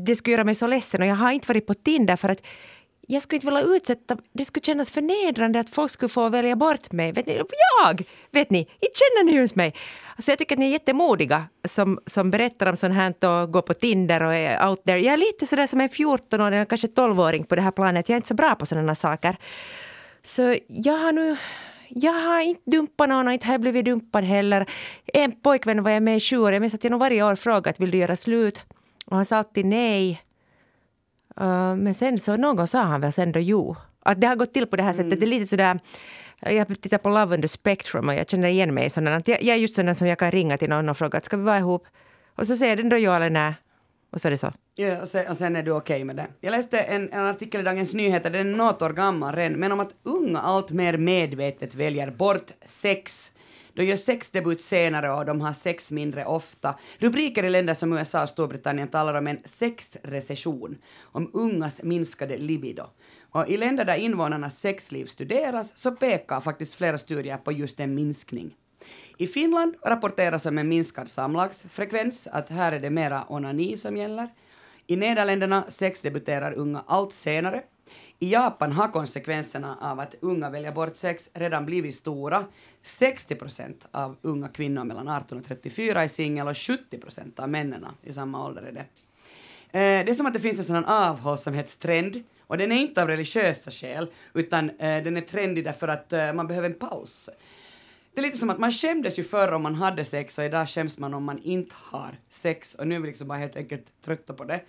det 0.07 0.17
skulle 0.17 0.33
göra 0.33 0.45
mig 0.45 0.55
så 0.55 0.67
ledsen 0.67 1.01
och 1.03 1.07
jag 1.07 1.15
har 1.17 1.33
inte 1.33 1.49
varit 1.49 1.67
på 1.67 1.75
Tinder 1.75 2.17
för 2.17 2.29
att 2.29 2.43
jag 3.07 3.23
skulle 3.23 3.37
inte 3.37 3.47
vilja 3.47 3.77
utsätta... 3.77 4.17
Det 4.33 4.45
skulle 4.45 4.63
kännas 4.63 4.91
förnedrande 4.91 5.61
att 5.61 5.71
folk 5.71 5.91
skulle 5.91 6.09
få 6.09 6.29
välja 6.29 6.57
bort 6.57 6.93
mig. 6.93 7.13
Vet 7.13 7.27
ni, 7.27 7.43
jag! 7.85 8.03
Vet 8.31 8.51
ni, 8.51 8.59
inte 8.59 8.99
känner 8.99 9.25
ni 9.25 9.35
ens 9.35 9.55
mig. 9.55 9.75
Alltså 10.17 10.31
jag 10.31 10.39
tycker 10.39 10.55
att 10.55 10.59
ni 10.59 10.67
är 10.67 10.71
jättemodiga 10.71 11.45
som, 11.65 11.99
som 12.07 12.31
berättar 12.31 12.67
om 12.67 12.77
sånt 12.77 12.95
här 12.95 13.15
och 13.25 13.53
går 13.53 13.63
på 13.63 13.75
Tinder 13.75 14.23
och 14.23 14.35
är 14.35 14.69
out 14.69 14.85
there. 14.85 14.99
Jag 14.99 15.13
är 15.13 15.17
lite 15.17 15.47
sådär 15.47 15.67
som 15.67 15.81
en 15.81 15.89
14-åring 15.89 16.55
eller 16.55 16.65
kanske 16.65 16.87
12-åring 16.87 17.45
på 17.45 17.57
det 17.57 17.63
här 17.63 17.71
planet. 17.71 18.09
Jag 18.09 18.15
är 18.15 18.17
inte 18.17 18.29
så 18.29 18.35
bra 18.35 18.55
på 18.55 18.67
sådana 18.67 18.95
saker. 18.95 19.37
Så 20.23 20.57
jag 20.69 20.97
har 20.97 21.13
nu... 21.13 21.37
Jag 21.89 22.13
har 22.13 22.41
inte 22.41 22.71
dumpat 22.71 23.09
någon 23.09 23.27
och 23.27 23.33
inte 23.33 23.47
har 23.47 23.55
jag 23.55 23.61
blivit 23.61 23.85
dumpad 23.85 24.25
heller. 24.25 24.67
En 25.05 25.41
pojkvän 25.41 25.83
var 25.83 25.91
jag 25.91 26.03
med 26.03 26.17
i 26.17 26.21
sju 26.21 26.39
år. 26.39 26.53
Jag 26.53 26.61
minns 26.61 26.75
att 26.75 26.85
jag 26.85 26.91
nog 26.91 27.01
varje 27.01 27.23
år 27.23 27.35
frågat 27.35 27.81
vill 27.81 27.91
du 27.91 27.99
göra 27.99 28.17
slut. 28.17 28.61
Och 29.07 29.17
han 29.17 29.25
sa 29.25 29.37
alltid 29.37 29.67
nej. 29.67 30.26
Uh, 31.41 31.77
men 31.77 31.95
sen 31.95 32.21
så 32.21 32.37
någon 32.37 32.67
sa 32.67 32.83
han 32.83 33.01
väl 33.01 33.13
sen 33.13 33.33
då 33.33 33.41
jo. 33.41 33.77
Att 34.03 34.21
det 34.21 34.27
har 34.27 34.37
gått 34.37 34.55
till 34.55 34.67
på 34.67 34.77
det 34.77 34.83
här 34.83 34.93
sättet. 34.93 35.21
Det 35.21 35.27
är 35.27 35.31
lite 35.31 35.47
sådär... 35.47 35.81
Jag 36.41 36.81
tittar 36.81 36.99
på 36.99 37.09
Love 37.09 37.35
under 37.35 37.49
Spectrum 37.49 38.09
och 38.09 38.15
jag 38.15 38.31
känner 38.31 38.49
igen 38.49 38.75
mig 38.75 38.87
i 38.87 38.91
sådana. 38.91 39.23
Jag, 39.27 39.43
jag 39.43 39.57
är 39.57 39.61
just 39.61 39.75
sån 39.75 39.95
som 39.95 40.07
jag 40.07 40.19
kan 40.19 40.31
ringa 40.31 40.59
till 40.59 40.69
någon 40.69 40.89
och 40.89 40.97
fråga 40.97 41.21
ska 41.21 41.37
vi 41.37 41.43
vara 41.43 41.59
ihop? 41.59 41.87
Och 42.35 42.47
så 42.47 42.57
säger 42.57 42.77
den 42.77 42.89
då 42.89 42.99
ja 42.99 43.17
eller 43.17 43.31
nej. 43.31 43.55
Och 44.13 44.21
så 44.21 44.29
är 44.29 44.31
det 44.31 44.39
så. 44.39 44.53
Ja, 44.75 45.03
och, 45.03 45.09
sen, 45.09 45.29
och 45.29 45.37
sen 45.37 45.57
är 45.57 45.63
du 45.63 45.71
okej 45.71 46.05
med 46.05 46.17
det. 46.17 46.27
Jag 46.41 46.51
läste 46.51 46.79
en, 46.79 47.13
en 47.13 47.27
artikel 47.27 47.61
i 47.61 47.65
Dagens 47.65 47.95
Nyheter, 47.95 48.31
den 48.31 48.53
är 48.53 48.57
något 48.57 48.83
år 48.83 48.91
gammal 48.91 49.35
redan, 49.35 49.59
men 49.59 49.73
om 49.73 49.81
att 49.81 49.95
unga 50.03 50.41
allt 50.41 50.71
mer 50.71 50.99
medvetet 50.99 51.75
väljer 51.75 52.11
bort 52.11 52.51
sex. 52.65 53.33
De 53.77 53.85
gör 53.85 53.97
sexdebut 53.97 54.63
senare 54.63 55.13
och 55.13 55.27
de 55.27 55.41
har 55.41 55.53
sex 55.53 55.91
mindre 55.91 56.25
ofta. 56.25 56.75
Rubriker 56.99 57.45
i 57.45 57.51
länder 57.51 57.75
som 57.75 57.93
USA 57.93 58.23
och 58.23 58.29
Storbritannien 58.29 58.89
talar 58.89 59.15
om 59.15 59.27
en 59.27 59.39
sexrecession, 59.45 60.79
om 61.03 61.31
ungas 61.33 61.83
minskade 61.83 62.39
libido. 62.39 62.85
Och 63.31 63.49
i 63.49 63.57
länder 63.57 63.85
där 63.85 63.97
invånarnas 63.97 64.59
sexliv 64.59 65.07
studeras 65.07 65.79
så 65.79 65.91
pekar 65.91 66.41
faktiskt 66.41 66.75
flera 66.75 66.99
studier 66.99 67.37
på 67.37 67.53
just 67.53 67.81
en 67.81 67.95
minskning. 67.95 68.57
I 69.19 69.27
Finland 69.27 69.75
rapporteras 69.83 70.47
om 70.47 70.59
en 70.59 70.69
minskad 70.69 71.09
samlagsfrekvens, 71.09 72.27
att 72.27 72.51
här 72.51 72.73
är 72.73 72.81
det 72.81 72.91
mera 72.91 73.25
onani 73.29 73.77
som 73.77 73.97
gäller. 73.97 74.29
I 74.87 74.97
Nederländerna 74.97 75.65
sexdebuterar 75.69 76.53
unga 76.53 76.85
allt 76.87 77.15
senare. 77.15 77.63
I 78.19 78.33
Japan 78.33 78.73
har 78.73 78.89
konsekvenserna 78.89 79.79
av 79.81 80.01
att 80.01 80.15
unga 80.21 80.51
väljer 80.51 80.73
bort 80.73 80.97
sex 80.97 81.31
redan 81.33 81.67
blivit 81.67 81.95
stora. 81.95 82.45
60 82.83 83.35
procent 83.35 83.87
av 83.91 84.17
unga 84.23 84.49
kvinnor 84.49 84.85
mellan 84.85 85.09
18 85.09 85.39
och 85.39 85.45
34 85.45 86.05
är 86.05 86.09
singel 86.09 86.49
och 86.49 86.57
70 86.57 86.99
procent 86.99 87.41
av 87.41 87.49
männen 87.49 87.87
i 88.03 88.13
samma 88.13 88.47
ålder 88.47 88.63
är 88.63 88.73
det. 88.73 88.87
Eh, 89.79 90.05
det 90.05 90.11
är 90.11 90.15
som 90.15 90.27
att 90.27 90.33
det 90.33 90.41
finns 90.41 90.59
en 90.59 90.65
sådan 90.65 90.85
avhållsamhetstrend 90.85 92.23
och 92.41 92.59
den 92.59 92.73
är 92.73 92.77
inte 92.77 93.03
av 93.03 93.09
religiösa 93.09 93.71
skäl 93.71 94.11
utan 94.35 94.71
eh, 94.71 95.03
den 95.03 95.17
är 95.17 95.21
trendig 95.21 95.65
därför 95.65 95.89
att 95.89 96.13
eh, 96.13 96.33
man 96.33 96.47
behöver 96.47 96.69
en 96.69 96.79
paus. 96.79 97.29
Det 98.15 98.21
är 98.21 98.23
lite 98.23 98.39
som 98.39 98.51
att 98.51 98.59
man 98.59 98.73
skämdes 98.73 99.19
ju 99.19 99.25
förr 99.25 99.53
om 99.53 99.63
man 99.63 99.75
hade 99.75 100.05
sex 100.05 100.39
och 100.39 100.45
idag 100.45 100.69
skäms 100.69 100.99
man 100.99 101.15
om 101.15 101.25
man 101.25 101.39
inte 101.39 101.75
har 101.79 102.19
sex 102.29 102.75
och 102.75 102.87
nu 102.87 102.95
är 102.95 103.01
vi 103.01 103.07
liksom 103.07 103.29
bara 103.29 103.39
helt 103.39 103.57
enkelt 103.57 104.03
trötta 104.05 104.33
på 104.33 104.45
det. 104.45 104.61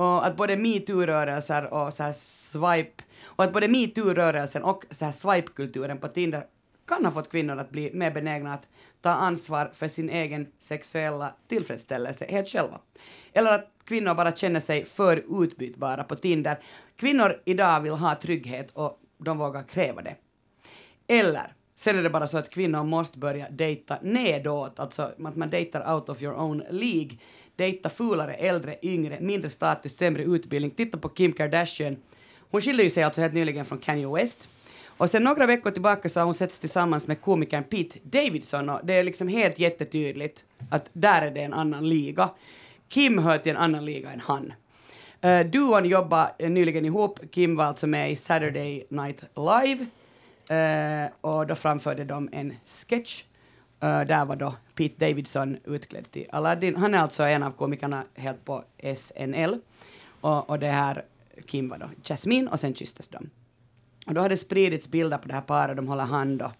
Och 0.00 0.26
att 0.26 0.36
både 0.36 0.56
metoo-rörelser 0.56 1.72
och 1.72 1.92
så 1.92 2.02
här 2.02 2.12
swipe 2.12 3.02
och 3.22 3.44
att 3.44 3.52
både 3.52 3.68
metoo-rörelsen 3.68 4.62
och 4.62 4.84
så 4.90 5.04
här 5.04 5.12
swipe-kulturen 5.12 5.98
på 5.98 6.08
Tinder 6.08 6.46
kan 6.88 7.04
ha 7.04 7.12
fått 7.12 7.30
kvinnor 7.30 7.58
att 7.58 7.70
bli 7.70 7.90
mer 7.94 8.10
benägna 8.10 8.54
att 8.54 8.68
ta 9.00 9.10
ansvar 9.10 9.70
för 9.74 9.88
sin 9.88 10.10
egen 10.10 10.46
sexuella 10.58 11.34
tillfredsställelse 11.48 12.26
helt 12.28 12.48
själva. 12.48 12.80
Eller 13.32 13.54
att 13.54 13.70
kvinnor 13.84 14.14
bara 14.14 14.32
känner 14.32 14.60
sig 14.60 14.84
för 14.84 15.42
utbytbara 15.44 16.04
på 16.04 16.16
Tinder. 16.16 16.58
Kvinnor 16.96 17.42
idag 17.44 17.80
vill 17.80 17.92
ha 17.92 18.14
trygghet 18.14 18.70
och 18.70 19.00
de 19.18 19.38
vågar 19.38 19.62
kräva 19.62 20.02
det. 20.02 20.16
Eller 21.08 21.52
sen 21.76 21.98
är 21.98 22.02
det 22.02 22.10
bara 22.10 22.26
så 22.26 22.38
att 22.38 22.50
kvinnor 22.50 22.84
måste 22.84 23.18
börja 23.18 23.50
dejta 23.50 23.98
nedåt, 24.02 24.80
alltså 24.80 25.02
att 25.02 25.36
man 25.36 25.50
dejtar 25.50 25.94
out 25.94 26.08
of 26.08 26.22
your 26.22 26.34
own 26.34 26.62
League. 26.70 27.18
Dejta 27.60 27.88
fulare, 27.88 28.34
äldre, 28.34 28.76
yngre, 28.82 29.20
mindre 29.20 29.50
status, 29.50 29.96
sämre 29.96 30.22
utbildning. 30.22 30.70
Titta 30.70 30.98
på 30.98 31.08
Kim 31.08 31.32
Kardashian. 31.32 31.96
Hon 32.50 32.60
skilde 32.60 32.82
ju 32.82 32.90
sig 32.90 33.02
alltså 33.02 33.20
helt 33.20 33.34
nyligen 33.34 33.64
från 33.64 33.78
Kanye 33.78 34.08
West. 34.08 34.48
Och 34.86 35.10
sen 35.10 35.24
några 35.24 35.46
veckor 35.46 35.70
tillbaka 35.70 36.08
så 36.08 36.20
har 36.20 36.24
hon 36.24 36.34
setts 36.34 36.58
tillsammans 36.58 37.08
med 37.08 37.20
komikern 37.20 37.64
Pete 37.64 37.98
Davidson 38.02 38.68
och 38.68 38.80
det 38.84 38.94
är 38.94 39.04
liksom 39.04 39.28
helt 39.28 39.58
jättetydligt 39.58 40.44
att 40.70 40.90
där 40.92 41.22
är 41.22 41.30
det 41.30 41.40
en 41.40 41.52
annan 41.52 41.88
liga. 41.88 42.30
Kim 42.88 43.18
hör 43.18 43.38
till 43.38 43.50
en 43.50 43.56
annan 43.56 43.84
liga 43.84 44.12
än 44.12 44.20
han. 44.20 44.52
Uh, 45.24 45.50
duon 45.50 45.84
jobbade 45.84 46.32
eh, 46.38 46.50
nyligen 46.50 46.84
ihop. 46.84 47.20
Kim 47.30 47.56
var 47.56 47.64
alltså 47.64 47.86
med 47.86 48.12
i 48.12 48.16
Saturday 48.16 48.86
Night 48.88 49.24
Live 49.36 49.86
uh, 50.50 51.10
och 51.20 51.46
då 51.46 51.54
framförde 51.54 52.04
de 52.04 52.28
en 52.32 52.56
sketch. 52.88 53.22
Uh, 53.84 54.06
där 54.06 54.24
var 54.24 54.36
då 54.36 54.54
Pete 54.74 55.06
Davidson 55.06 55.58
utklädd 55.64 56.10
till 56.10 56.26
Aladdin. 56.32 56.76
Han 56.76 56.94
är 56.94 56.98
alltså 56.98 57.22
en 57.22 57.42
av 57.42 57.50
komikerna 57.50 58.04
helt 58.14 58.44
på 58.44 58.64
SNL. 58.96 59.58
Och, 60.20 60.50
och 60.50 60.58
det 60.58 60.66
här 60.66 61.04
Kim 61.46 61.68
var 61.68 61.78
då 61.78 61.86
Jasmine 62.02 62.50
och 62.50 62.60
sen 62.60 62.74
kysstes 62.74 63.08
de. 63.08 63.30
Och 64.06 64.14
då 64.14 64.20
har 64.20 64.28
det 64.28 64.36
spridits 64.36 64.88
bilder 64.88 65.18
på 65.18 65.28
det 65.28 65.34
här 65.34 65.40
paret, 65.40 65.76
de 65.76 65.88
håller 65.88 66.04
hand 66.04 66.42
och, 66.42 66.50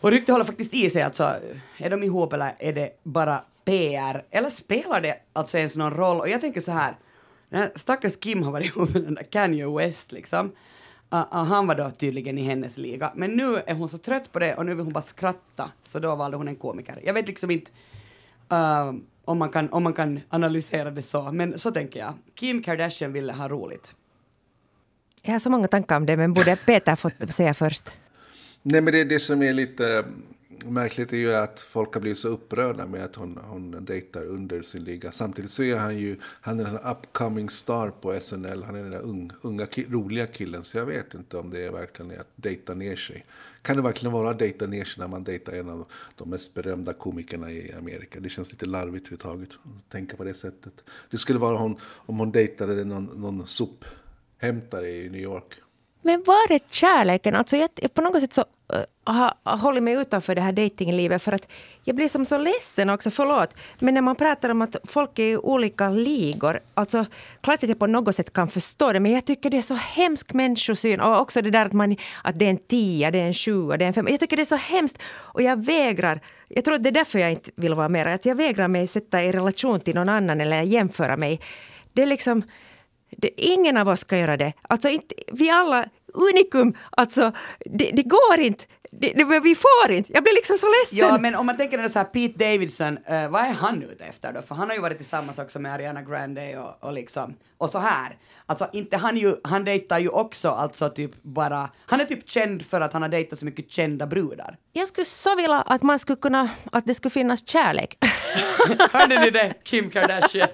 och 0.00 0.10
ryktet 0.10 0.32
håller 0.32 0.44
faktiskt 0.44 0.74
i 0.74 0.90
sig 0.90 1.02
alltså, 1.02 1.34
är 1.78 1.90
de 1.90 2.02
ihop 2.02 2.32
eller 2.32 2.52
är 2.58 2.72
det 2.72 3.00
bara 3.02 3.42
PR? 3.64 4.24
Eller 4.30 4.50
spelar 4.50 5.00
det 5.00 5.16
alltså 5.32 5.58
ens 5.58 5.76
någon 5.76 5.94
roll? 5.94 6.20
Och 6.20 6.28
jag 6.28 6.40
tänker 6.40 6.60
så 6.60 6.72
här, 6.72 6.94
den 7.48 7.60
här 7.60 7.72
stackars 7.74 8.16
Kim 8.16 8.42
har 8.42 8.52
varit 8.52 8.66
ihop 8.66 8.94
med 8.94 9.02
den 9.02 9.14
där 9.14 9.22
Kanye 9.22 9.66
West 9.66 10.12
liksom. 10.12 10.52
Uh, 11.12 11.18
uh, 11.18 11.44
han 11.44 11.66
var 11.66 11.74
då 11.74 11.90
tydligen 11.90 12.38
i 12.38 12.42
hennes 12.42 12.76
liga. 12.76 13.12
Men 13.14 13.30
nu 13.30 13.56
är 13.66 13.74
hon 13.74 13.88
så 13.88 13.98
trött 13.98 14.32
på 14.32 14.38
det 14.38 14.54
och 14.54 14.66
nu 14.66 14.74
vill 14.74 14.84
hon 14.84 14.92
bara 14.92 15.02
skratta. 15.02 15.70
Så 15.82 15.98
då 15.98 16.14
valde 16.16 16.36
hon 16.36 16.48
en 16.48 16.56
komiker. 16.56 17.00
Jag 17.04 17.14
vet 17.14 17.26
liksom 17.26 17.50
inte 17.50 17.70
uh, 18.52 18.92
om, 19.24 19.38
man 19.38 19.48
kan, 19.48 19.72
om 19.72 19.82
man 19.82 19.92
kan 19.92 20.20
analysera 20.28 20.90
det 20.90 21.02
så, 21.02 21.32
men 21.32 21.58
så 21.58 21.70
tänker 21.70 22.00
jag. 22.00 22.14
Kim 22.34 22.62
Kardashian 22.62 23.12
ville 23.12 23.32
ha 23.32 23.48
roligt. 23.48 23.94
Jag 25.22 25.32
har 25.32 25.38
så 25.38 25.50
många 25.50 25.68
tankar 25.68 25.96
om 25.96 26.06
det, 26.06 26.16
men 26.16 26.32
borde 26.32 26.56
Peter 26.56 26.96
fått 26.96 27.34
säga 27.34 27.54
först? 27.54 27.90
Nej, 28.62 28.80
men 28.80 28.92
det, 28.92 29.04
det 29.04 29.20
som 29.20 29.42
är 29.42 29.52
lite 29.52 30.04
märkligt 30.64 31.12
är 31.12 31.16
ju 31.16 31.34
att 31.34 31.60
folk 31.60 31.94
har 31.94 32.00
blivit 32.00 32.18
så 32.18 32.28
upprörda 32.28 32.86
med 32.86 33.04
att 33.04 33.16
hon, 33.16 33.38
hon 33.42 33.84
dejtar 33.84 34.24
under 34.24 34.62
sin 34.62 34.84
liga. 34.84 35.12
Samtidigt 35.12 35.50
så 35.50 35.62
är 35.62 35.76
han 35.76 35.98
ju 35.98 36.16
han 36.22 36.60
är 36.60 36.64
en 36.64 36.78
upcoming 36.96 37.50
star 37.50 37.90
på 37.90 38.20
SNL. 38.20 38.62
Han 38.62 38.74
är 38.74 38.82
den 38.82 38.90
där 38.90 39.02
ung, 39.02 39.30
unga, 39.42 39.66
roliga 39.88 40.26
killen. 40.26 40.64
Så 40.64 40.78
jag 40.78 40.86
vet 40.86 41.14
inte 41.14 41.36
om 41.36 41.50
det 41.50 41.64
är 41.64 41.70
verkligen 41.70 42.10
är 42.10 42.20
att 42.20 42.30
dejta 42.36 42.74
ner 42.74 42.96
sig. 42.96 43.24
Kan 43.62 43.76
det 43.76 43.82
verkligen 43.82 44.12
vara 44.12 44.30
att 44.30 44.38
dejta 44.38 44.66
ner 44.66 44.84
sig 44.84 45.00
när 45.00 45.08
man 45.08 45.24
dejtar 45.24 45.52
en 45.52 45.68
av 45.68 45.84
de 46.16 46.30
mest 46.30 46.54
berömda 46.54 46.92
komikerna 46.92 47.50
i 47.50 47.72
Amerika? 47.72 48.20
Det 48.20 48.28
känns 48.28 48.50
lite 48.50 48.66
larvigt 48.66 49.06
överhuvudtaget 49.06 49.50
att 49.64 49.88
tänka 49.88 50.16
på 50.16 50.24
det 50.24 50.34
sättet. 50.34 50.84
Det 51.10 51.18
skulle 51.18 51.38
vara 51.38 51.58
hon, 51.58 51.76
om 51.82 52.18
hon 52.18 52.32
dejtade 52.32 52.84
någon, 52.84 53.04
någon 53.04 53.46
sophämtare 53.46 54.90
i 54.90 55.10
New 55.10 55.20
York. 55.20 55.61
Men 56.02 56.22
var 56.26 56.52
är 56.52 56.60
kärleken? 56.70 57.34
Alltså 57.34 57.56
jag, 57.56 57.94
på 57.94 58.00
något 58.00 58.20
sätt 58.20 58.34
så... 58.34 58.44
eh, 58.72 58.82
har 59.04 59.56
hållit 59.56 59.82
mig 59.82 59.94
utanför 59.94 60.34
det 60.34 60.40
här 60.40 60.52
datinglivet 60.52 61.22
för 61.22 61.32
att 61.32 61.52
jag 61.84 61.96
blir 61.96 62.08
som 62.08 62.24
så 62.24 62.38
ledsen 62.38 62.90
också, 62.90 63.10
förlåt. 63.10 63.50
Men 63.78 63.94
när 63.94 64.00
man 64.00 64.16
pratar 64.16 64.48
om 64.48 64.62
att 64.62 64.76
folk 64.84 65.18
är 65.18 65.22
i 65.22 65.36
olika 65.36 65.90
ligor, 65.90 66.60
alltså 66.74 67.04
klart 67.40 67.62
att 67.62 67.68
jag 67.68 67.78
på 67.78 67.86
något 67.86 68.14
sätt 68.14 68.32
kan 68.32 68.48
förstå 68.48 68.92
det, 68.92 69.00
men 69.00 69.12
jag 69.12 69.24
tycker 69.24 69.50
det 69.50 69.56
är 69.56 69.62
så 69.62 69.74
hemsk 69.74 70.32
människosyn 70.32 71.00
och 71.00 71.20
också 71.20 71.42
det 71.42 71.50
där 71.50 71.66
att, 71.66 71.72
man, 71.72 71.96
att 72.24 72.38
det 72.38 72.44
är 72.44 72.50
en 72.50 72.58
tia, 72.58 73.10
det 73.10 73.20
är 73.20 73.26
en 73.26 73.34
sjua, 73.34 73.76
det 73.76 73.84
är 73.84 73.88
en 73.88 73.94
fem. 73.94 74.08
Jag 74.10 74.20
tycker 74.20 74.36
det 74.36 74.42
är 74.42 74.44
så 74.44 74.56
hemskt 74.56 75.02
och 75.34 75.42
jag 75.42 75.64
vägrar, 75.64 76.20
jag 76.48 76.64
tror 76.64 76.74
att 76.74 76.82
det 76.82 76.88
är 76.88 76.92
därför 76.92 77.18
jag 77.18 77.30
inte 77.30 77.50
vill 77.56 77.74
vara 77.74 77.88
mer, 77.88 78.06
att 78.06 78.26
jag 78.26 78.34
vägrar 78.34 78.68
mig 78.68 78.86
sätta 78.86 79.22
i 79.22 79.32
relation 79.32 79.80
till 79.80 79.94
någon 79.94 80.08
annan 80.08 80.40
eller 80.40 80.62
jämföra 80.62 81.16
mig. 81.16 81.40
Det 81.92 82.02
är 82.02 82.06
liksom, 82.06 82.42
det, 83.16 83.40
ingen 83.40 83.76
av 83.76 83.88
oss 83.88 84.00
ska 84.00 84.18
göra 84.18 84.36
det. 84.36 84.52
Alltså 84.62 84.88
inte, 84.88 85.14
vi 85.32 85.50
alla 85.50 85.88
unikum. 86.14 86.74
Alltså, 86.90 87.32
det, 87.64 87.90
det 87.92 88.02
går 88.02 88.38
inte. 88.38 88.64
Det, 88.90 89.12
det, 89.12 89.40
vi 89.40 89.54
får 89.54 89.92
inte. 89.92 90.12
Jag 90.12 90.22
blir 90.22 90.34
liksom 90.34 90.56
så 90.58 90.66
ledsen. 90.66 90.98
Ja, 90.98 91.18
men 91.18 91.34
om 91.34 91.46
man 91.46 91.56
tänker 91.56 91.88
så 91.88 91.98
här 91.98 92.04
Pete 92.04 92.44
Davidson, 92.44 92.98
uh, 92.98 93.28
vad 93.28 93.42
är 93.42 93.52
han 93.52 93.82
ute 93.82 94.04
efter 94.04 94.32
då? 94.32 94.42
För 94.42 94.54
han 94.54 94.68
har 94.68 94.74
ju 94.74 94.82
varit 94.82 94.96
tillsammans 94.96 95.38
också 95.38 95.58
med 95.58 95.74
Ariana 95.74 96.02
Grande 96.02 96.58
och, 96.58 96.88
och 96.88 96.92
liksom, 96.92 97.34
och 97.58 97.70
så 97.70 97.78
här. 97.78 98.16
Alltså 98.46 98.68
inte 98.72 98.96
han 98.96 99.16
ju, 99.16 99.36
han 99.44 99.64
dejtar 99.64 99.98
ju 99.98 100.08
också 100.08 100.48
alltså 100.48 100.88
typ 100.88 101.22
bara, 101.22 101.70
han 101.86 102.00
är 102.00 102.04
typ 102.04 102.30
känd 102.30 102.66
för 102.66 102.80
att 102.80 102.92
han 102.92 103.02
har 103.02 103.08
dejtat 103.08 103.38
så 103.38 103.44
mycket 103.44 103.70
kända 103.70 104.06
brudar. 104.06 104.56
Jag 104.72 104.88
skulle 104.88 105.04
så 105.04 105.36
vilja 105.36 105.60
att 105.60 105.82
man 105.82 105.98
skulle 105.98 106.16
kunna, 106.16 106.50
att 106.72 106.86
det 106.86 106.94
skulle 106.94 107.10
finnas 107.10 107.48
kärlek. 107.48 107.98
Hörde 108.92 109.20
ni 109.20 109.30
det? 109.30 109.54
Kim 109.64 109.90
Kardashian. 109.90 110.48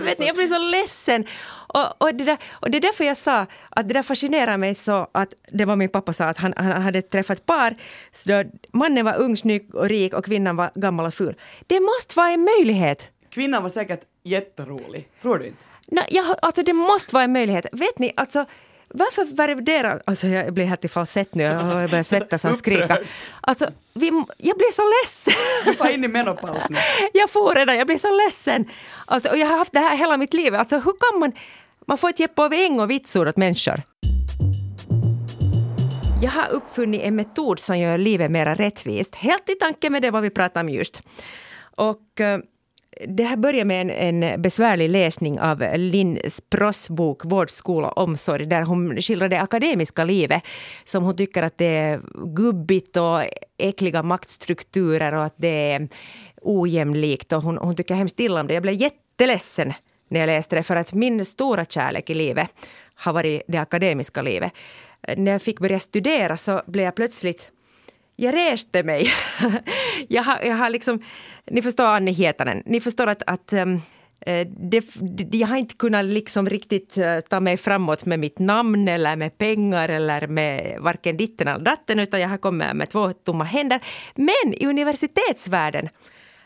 Vet 0.00 0.18
ni, 0.18 0.26
jag 0.26 0.36
blir 0.36 0.46
så 0.46 0.58
ledsen. 0.58 1.24
Och, 1.68 2.02
och, 2.02 2.14
det 2.14 2.24
där, 2.24 2.38
och 2.52 2.70
det 2.70 2.78
är 2.78 2.80
därför 2.80 3.04
jag 3.04 3.16
sa 3.16 3.46
att 3.70 3.88
det 3.88 3.94
där 3.94 4.02
fascinerar 4.02 4.56
mig 4.56 4.74
så 4.74 5.08
att 5.12 5.34
det 5.52 5.64
var 5.64 5.76
min 5.76 5.88
pappa 5.88 6.12
sa 6.12 6.24
att 6.24 6.38
han, 6.38 6.54
han 6.56 6.82
hade 6.82 7.02
träffat 7.02 7.46
par. 7.46 7.76
Så 8.12 8.44
mannen 8.72 9.04
var 9.04 9.16
ung, 9.20 9.36
snygg 9.36 9.74
och 9.74 9.88
rik 9.88 10.14
och 10.14 10.24
kvinnan 10.24 10.56
var 10.56 10.70
gammal 10.74 11.06
och 11.06 11.14
ful. 11.14 11.34
Det 11.66 11.80
måste 11.80 12.16
vara 12.16 12.30
en 12.30 12.44
möjlighet. 12.44 13.10
Kvinnan 13.30 13.62
var 13.62 13.70
säkert 13.70 14.00
jätterolig, 14.22 15.08
tror 15.22 15.38
du 15.38 15.46
inte? 15.46 15.58
Nej, 15.86 16.06
jag, 16.10 16.36
alltså 16.42 16.62
det 16.62 16.72
måste 16.72 17.14
vara 17.14 17.24
en 17.24 17.32
möjlighet. 17.32 17.66
Vet 17.72 17.98
ni, 17.98 18.12
alltså 18.16 18.44
varför 18.88 19.24
värdera... 19.24 20.00
Alltså 20.04 20.26
jag 20.26 20.54
blir 20.54 20.64
helt 20.64 20.84
i 20.84 20.88
falsett 20.88 21.34
nu, 21.34 21.44
jag 21.44 21.90
börjar 21.90 22.02
svettas 22.02 22.44
och 22.44 22.56
skrika. 22.56 22.98
Alltså, 23.40 23.70
vi, 23.94 24.06
jag 24.36 24.56
blir 24.56 24.72
så 24.72 24.82
ledsen. 25.02 25.42
Du 25.64 25.74
får 25.74 25.88
in 25.88 26.04
i 26.04 26.08
menopaus 26.08 26.62
nu. 26.68 26.76
Jag 27.12 27.30
får 27.30 27.54
redan, 27.54 27.76
jag 27.76 27.86
blir 27.86 27.98
så 27.98 28.16
ledsen. 28.26 28.64
Alltså, 29.06 29.28
och 29.28 29.38
jag 29.38 29.46
har 29.46 29.58
haft 29.58 29.72
det 29.72 29.78
här 29.78 29.96
hela 29.96 30.16
mitt 30.16 30.34
liv. 30.34 30.54
Alltså 30.54 30.76
hur 30.76 30.92
kan 31.10 31.20
man... 31.20 31.32
Man 31.86 31.98
får 31.98 32.10
inte 32.10 32.22
ge 32.22 32.28
poäng 32.28 32.80
och 32.80 32.90
vitsord 32.90 33.28
åt 33.28 33.36
människor. 33.36 33.82
Jag 36.22 36.30
har 36.30 36.48
uppfunnit 36.48 37.02
en 37.02 37.16
metod 37.16 37.58
som 37.58 37.78
gör 37.78 37.98
livet 37.98 38.30
mer 38.30 38.56
rättvist, 38.56 39.14
helt 39.14 39.48
i 39.50 39.54
tanke 39.54 39.90
med 39.90 40.02
det 40.02 40.10
vad 40.10 40.22
vi 40.22 40.30
pratade 40.30 40.60
om 40.60 40.68
just. 40.68 41.00
Och 41.60 42.20
eh, 42.20 42.38
det 43.06 43.24
här 43.24 43.36
börjar 43.36 43.64
med 43.64 43.80
en, 43.80 44.22
en 44.22 44.42
besvärlig 44.42 44.90
läsning 44.90 45.40
av 45.40 45.64
Linn 45.76 46.18
Spross 46.28 46.90
bok 46.90 47.24
Vård, 47.24 47.50
skola 47.50 47.88
och 47.88 48.02
omsorg 48.02 48.46
där 48.46 48.62
hon 48.62 48.96
skildrar 49.02 49.28
det 49.28 49.40
akademiska 49.40 50.04
livet 50.04 50.42
som 50.84 51.04
hon 51.04 51.16
tycker 51.16 51.42
att 51.42 51.58
det 51.58 51.64
är 51.64 52.00
gubbigt 52.34 52.96
och 52.96 53.22
äckliga 53.58 54.02
maktstrukturer 54.02 55.14
och 55.14 55.24
att 55.24 55.34
det 55.36 55.72
är 55.72 55.88
ojämlikt 56.42 57.32
och 57.32 57.42
hon, 57.42 57.58
hon 57.58 57.76
tycker 57.76 57.94
hemskt 57.94 58.20
illa 58.20 58.40
om 58.40 58.46
det. 58.46 58.54
Jag 58.54 58.62
blev 58.62 58.74
jätteledsen 58.74 59.72
när 60.08 60.20
jag 60.20 60.26
läste 60.26 60.56
det 60.56 60.62
för 60.62 60.76
att 60.76 60.92
min 60.94 61.24
stora 61.24 61.64
kärlek 61.64 62.10
i 62.10 62.14
livet 62.14 62.48
har 62.94 63.12
varit 63.12 63.42
det 63.48 63.58
akademiska 63.58 64.22
livet. 64.22 64.52
När 65.16 65.32
jag 65.32 65.42
fick 65.42 65.60
börja 65.60 65.78
studera 65.78 66.36
så 66.36 66.62
blev 66.66 66.84
jag 66.84 66.94
plötsligt 66.94 67.52
jag 68.20 68.34
reste 68.34 68.82
mig. 68.82 69.12
jag, 70.08 70.22
har, 70.22 70.40
jag 70.42 70.56
har 70.56 70.70
liksom, 70.70 71.02
ni 71.50 71.62
förstår 71.62 71.84
Annie 71.86 72.12
Hietanen, 72.12 72.62
ni 72.66 72.80
förstår 72.80 73.06
att, 73.06 73.22
att 73.26 73.52
um, 73.52 73.80
det, 74.46 74.84
jag 75.32 75.48
har 75.48 75.56
inte 75.56 75.74
kunnat 75.74 76.04
liksom 76.04 76.48
riktigt 76.48 76.98
eh, 76.98 77.20
ta 77.20 77.40
mig 77.40 77.56
framåt 77.56 78.06
med 78.06 78.18
mitt 78.18 78.38
namn 78.38 78.88
eller 78.88 79.16
med 79.16 79.38
pengar 79.38 79.88
eller 79.88 80.26
med 80.26 80.78
varken 80.80 81.16
ditten 81.16 81.48
eller 81.48 81.64
datten 81.64 81.98
utan 81.98 82.20
jag 82.20 82.28
har 82.28 82.38
kommit 82.38 82.76
med 82.76 82.90
två 82.90 83.12
tomma 83.12 83.44
händer. 83.44 83.80
Men 84.14 84.54
i 84.54 84.66
universitetsvärlden 84.66 85.88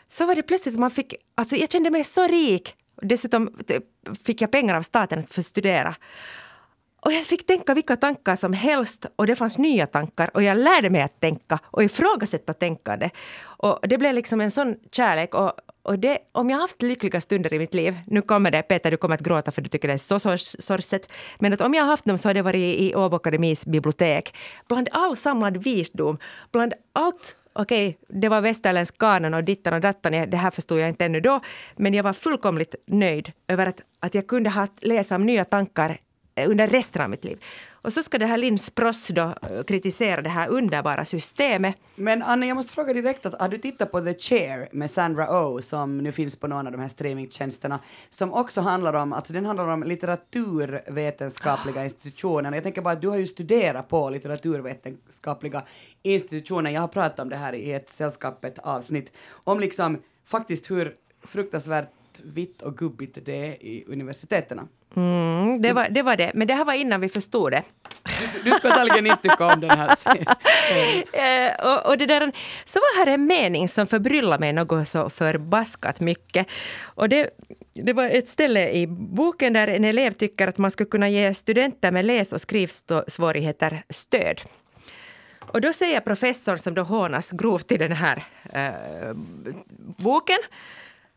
så 0.07 0.25
var 0.25 0.35
det 0.35 0.43
plötsligt 0.43 0.79
man 0.79 0.91
fick, 0.91 1.15
alltså 1.35 1.55
jag 1.55 1.71
kände 1.71 1.89
mig 1.89 2.03
så 2.03 2.27
rik. 2.27 2.75
Dessutom 3.01 3.55
eh, 3.67 3.81
fick 4.25 4.41
jag 4.41 4.51
pengar 4.51 4.75
av 4.75 4.81
staten 4.81 5.23
för 5.27 5.41
att 5.41 5.45
studera. 5.45 5.95
Och 7.05 7.13
jag 7.13 7.23
fick 7.23 7.45
tänka 7.45 7.73
vilka 7.73 7.95
tankar 7.95 8.35
som 8.35 8.53
helst 8.53 9.05
och 9.15 9.27
det 9.27 9.35
fanns 9.35 9.57
nya 9.57 9.87
tankar 9.87 10.31
och 10.33 10.43
jag 10.43 10.57
lärde 10.57 10.89
mig 10.89 11.01
att 11.01 11.19
tänka 11.19 11.59
och 11.63 11.83
ifrågasätta 11.83 12.53
tänkande. 12.53 13.09
Och 13.43 13.79
det 13.81 13.97
blev 13.97 14.13
liksom 14.13 14.41
en 14.41 14.51
sån 14.51 14.75
kärlek 14.91 15.35
och, 15.35 15.53
och 15.83 15.99
det, 15.99 16.17
om 16.31 16.49
jag 16.49 16.57
haft 16.57 16.81
lyckliga 16.81 17.21
stunder 17.21 17.53
i 17.53 17.59
mitt 17.59 17.73
liv, 17.73 17.97
nu 18.07 18.21
kommer 18.21 18.51
det, 18.51 18.61
Peter 18.61 18.91
du 18.91 18.97
kommer 18.97 19.15
att 19.15 19.21
gråta 19.21 19.51
för 19.51 19.61
du 19.61 19.69
tycker 19.69 19.87
det 19.87 19.93
är 19.93 20.19
så 20.19 20.19
sorgset, 20.61 21.11
men 21.39 21.53
att 21.53 21.61
om 21.61 21.73
jag 21.73 21.83
har 21.83 21.89
haft 21.89 22.05
dem 22.05 22.17
så 22.17 22.29
har 22.29 22.33
det 22.33 22.41
varit 22.41 22.79
i 22.79 22.95
Åbo 22.95 23.15
Akademis 23.15 23.65
bibliotek. 23.65 24.35
Bland 24.67 24.89
all 24.91 25.17
samlad 25.17 25.57
visdom, 25.57 26.17
bland 26.51 26.73
allt 26.93 27.35
okej, 27.53 27.97
det 28.07 28.29
var 28.29 28.41
västerländsk 28.41 28.97
kanon 28.97 29.33
och 29.33 29.43
dittan 29.43 29.73
och 29.73 29.81
dattan, 29.81 30.29
det 30.29 30.37
här 30.37 30.51
förstod 30.51 30.79
jag 30.79 30.89
inte 30.89 31.05
ännu 31.05 31.19
då, 31.19 31.39
men 31.75 31.93
jag 31.93 32.03
var 32.03 32.13
fullkomligt 32.13 32.75
nöjd 32.87 33.31
över 33.47 33.67
att, 33.67 33.81
att 33.99 34.15
jag 34.15 34.27
kunde 34.27 34.49
ha 34.49 34.67
läsa 34.81 35.15
om 35.15 35.25
nya 35.25 35.45
tankar 35.45 35.99
under 36.35 36.67
resten 36.67 37.01
av 37.01 37.09
mitt 37.09 37.23
liv. 37.23 37.43
Och 37.71 37.93
så 37.93 38.03
ska 38.03 38.17
det 38.17 38.25
här 38.25 38.37
Linn 38.37 38.59
Spross 38.59 39.07
då 39.07 39.21
eh, 39.21 39.63
kritisera 39.67 40.21
det 40.21 40.29
här 40.29 40.49
underbara 40.49 41.05
systemet. 41.05 41.75
Men 41.95 42.23
Anna, 42.23 42.45
jag 42.45 42.55
måste 42.55 42.73
fråga 42.73 42.93
direkt, 42.93 43.25
att, 43.25 43.41
har 43.41 43.49
du 43.49 43.57
tittat 43.57 43.91
på 43.91 44.01
The 44.01 44.13
Chair 44.13 44.69
med 44.71 44.91
Sandra 44.91 45.27
Oh 45.29 45.59
som 45.59 45.97
nu 45.97 46.11
finns 46.11 46.35
på 46.35 46.47
någon 46.47 46.67
av 46.67 46.71
de 46.71 46.81
här 46.81 46.89
streamingtjänsterna 46.89 47.79
som 48.09 48.33
också 48.33 48.61
handlar 48.61 48.93
om, 48.93 49.13
alltså 49.13 49.33
den 49.33 49.45
handlar 49.45 49.67
om 49.67 49.83
litteraturvetenskapliga 49.83 51.83
institutioner. 51.83 52.53
Jag 52.53 52.63
tänker 52.63 52.81
bara 52.81 52.93
att 52.93 53.01
du 53.01 53.07
har 53.07 53.17
ju 53.17 53.27
studerat 53.27 53.87
på 53.87 54.09
litteraturvetenskapliga 54.09 55.63
institutioner. 56.03 56.71
Jag 56.71 56.81
har 56.81 56.87
pratat 56.87 57.19
om 57.19 57.29
det 57.29 57.35
här 57.35 57.53
i 57.53 57.73
ett 57.73 57.89
sällskapet 57.89 58.59
avsnitt 58.59 59.11
om 59.43 59.59
liksom 59.59 60.01
faktiskt 60.25 60.71
hur 60.71 60.95
fruktansvärt 61.23 61.89
vitt 62.23 62.61
och 62.61 62.77
gubbigt 62.77 63.17
det 63.25 63.47
är 63.47 63.63
i 63.63 63.85
universiteten. 63.87 64.67
Mm, 64.95 65.61
det, 65.61 65.73
var, 65.73 65.89
det 65.89 66.01
var 66.01 66.17
det, 66.17 66.31
men 66.33 66.47
det 66.47 66.53
här 66.53 66.65
var 66.65 66.73
innan 66.73 67.01
vi 67.01 67.09
förstod 67.09 67.51
det. 67.51 67.63
Du, 68.03 68.49
du 68.49 68.55
ska 68.55 68.69
antagligen 68.69 69.05
inte 69.05 69.29
tycka 69.29 69.53
om 69.53 69.61
den 69.61 69.69
här 69.69 69.97
eh, 71.47 71.65
och, 71.65 71.85
och 71.89 71.97
det 71.97 72.05
där, 72.05 72.31
Så 72.65 72.79
var 72.79 73.05
här 73.05 73.13
en 73.13 73.25
mening 73.25 73.67
som 73.67 73.87
förbryllar 73.87 74.39
mig 74.39 74.53
något 74.53 74.87
så 74.87 75.09
förbaskat 75.09 75.99
mycket. 75.99 76.47
Och 76.83 77.09
det, 77.09 77.29
det 77.73 77.93
var 77.93 78.03
ett 78.03 78.29
ställe 78.29 78.71
i 78.71 78.87
boken 78.87 79.53
där 79.53 79.67
en 79.67 79.85
elev 79.85 80.11
tycker 80.11 80.47
att 80.47 80.57
man 80.57 80.71
skulle 80.71 80.89
kunna 80.89 81.09
ge 81.09 81.33
studenter 81.33 81.91
med 81.91 82.05
läs 82.05 82.33
och 82.33 82.41
skrivsvårigheter 82.41 83.83
stöd. 83.89 84.41
Och 85.39 85.61
då 85.61 85.73
säger 85.73 85.99
professorn 85.99 86.59
som 86.59 86.73
då 86.73 86.83
hånas 86.83 87.31
grovt 87.31 87.71
i 87.71 87.77
den 87.77 87.91
här 87.91 88.23
eh, 88.53 89.13
boken 89.97 90.39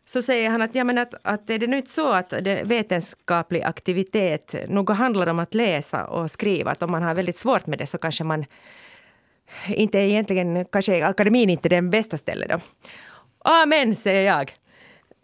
så 0.09 0.21
säger 0.21 0.49
han 0.49 0.61
att, 0.61 0.75
ja, 0.75 0.83
men 0.83 0.97
att, 0.97 1.13
att 1.21 1.49
är 1.49 1.59
det 1.59 1.67
nu 1.67 1.77
inte 1.77 1.91
så 1.91 2.11
att 2.11 2.29
det 2.29 2.63
vetenskaplig 2.63 3.61
aktivitet 3.61 4.55
nog 4.67 4.89
handlar 4.89 5.27
om 5.27 5.39
att 5.39 5.53
läsa 5.53 6.05
och 6.05 6.31
skriva, 6.31 6.71
att 6.71 6.83
om 6.83 6.91
man 6.91 7.03
har 7.03 7.15
väldigt 7.15 7.37
svårt 7.37 7.67
med 7.67 7.79
det 7.79 7.87
så 7.87 7.97
kanske 7.97 8.23
man 8.23 8.45
inte 9.67 9.97
egentligen, 9.97 10.65
kanske 10.65 11.05
akademin 11.05 11.49
inte 11.49 11.67
är 11.67 11.69
den 11.69 11.89
bästa 11.89 12.17
stället 12.17 12.49
då. 12.49 12.59
Amen, 13.39 13.95
säger 13.95 14.21
jag. 14.21 14.53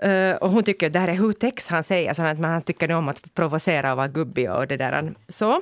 Uh, 0.06 0.36
och 0.36 0.50
hon 0.50 0.64
tycker 0.64 0.88
att 0.88 0.94
det 0.94 1.00
här 1.00 1.08
är 1.08 1.16
hur 1.16 1.34
text 1.34 1.70
han 1.70 1.84
säger, 1.84 2.14
så 2.14 2.24
att 2.24 2.40
man 2.40 2.62
tycker 2.62 2.92
om 2.92 3.10
att 3.10 3.34
provocera 3.34 3.92
och 3.92 3.98
vara 3.98 4.08
gubbig 4.08 4.52
och 4.52 4.68
det 4.68 4.78
där. 4.78 5.14
Så. 5.28 5.62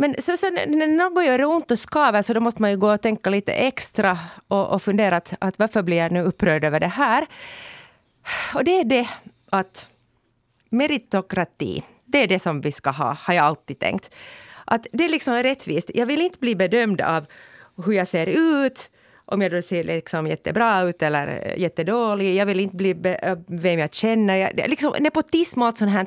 Men 0.00 0.14
så, 0.18 0.36
så, 0.36 0.50
när 0.50 0.86
något 0.86 1.24
gör 1.24 1.44
ont 1.44 1.70
och 1.70 1.78
skaver 1.78 2.22
så 2.22 2.32
då 2.32 2.40
måste 2.40 2.62
man 2.62 2.70
ju 2.70 2.76
gå 2.76 2.94
och 2.94 3.02
tänka 3.02 3.30
lite 3.30 3.52
extra 3.52 4.18
och, 4.48 4.68
och 4.68 4.82
fundera 4.82 5.16
att, 5.16 5.34
att 5.38 5.58
varför 5.58 5.82
blir 5.82 5.96
jag 5.96 6.12
nu 6.12 6.22
upprörd 6.22 6.64
över 6.64 6.80
det 6.80 6.86
här? 6.86 7.26
Och 8.54 8.64
det 8.64 8.80
är 8.80 8.84
det 8.84 9.08
att 9.50 9.88
meritokrati, 10.70 11.84
det 12.04 12.22
är 12.22 12.28
det 12.28 12.38
som 12.38 12.60
vi 12.60 12.72
ska 12.72 12.90
ha, 12.90 13.16
har 13.20 13.34
jag 13.34 13.44
alltid 13.44 13.78
tänkt. 13.78 14.14
Att 14.64 14.86
det 14.92 15.04
är 15.04 15.08
liksom 15.08 15.34
rättvist. 15.34 15.90
Jag 15.94 16.06
vill 16.06 16.20
inte 16.20 16.38
bli 16.38 16.56
bedömd 16.56 17.00
av 17.00 17.26
hur 17.84 17.92
jag 17.92 18.08
ser 18.08 18.26
ut, 18.26 18.90
om 19.30 19.42
jag 19.42 19.52
då 19.52 19.62
ser 19.62 19.84
liksom 19.84 20.26
jättebra 20.26 20.82
ut 20.82 21.02
eller 21.02 21.54
jättedålig. 21.56 22.34
Jag 22.34 22.46
vill 22.46 22.60
inte 22.60 22.76
bli 22.76 22.94
vem 23.46 23.78
jag 23.78 23.94
känner. 23.94 24.36
Jag, 24.36 24.70
liksom 24.70 24.94
nepotism 25.00 25.62
och 25.62 25.66
allt 25.66 25.78
sånt 25.78 25.90
här. 25.90 26.06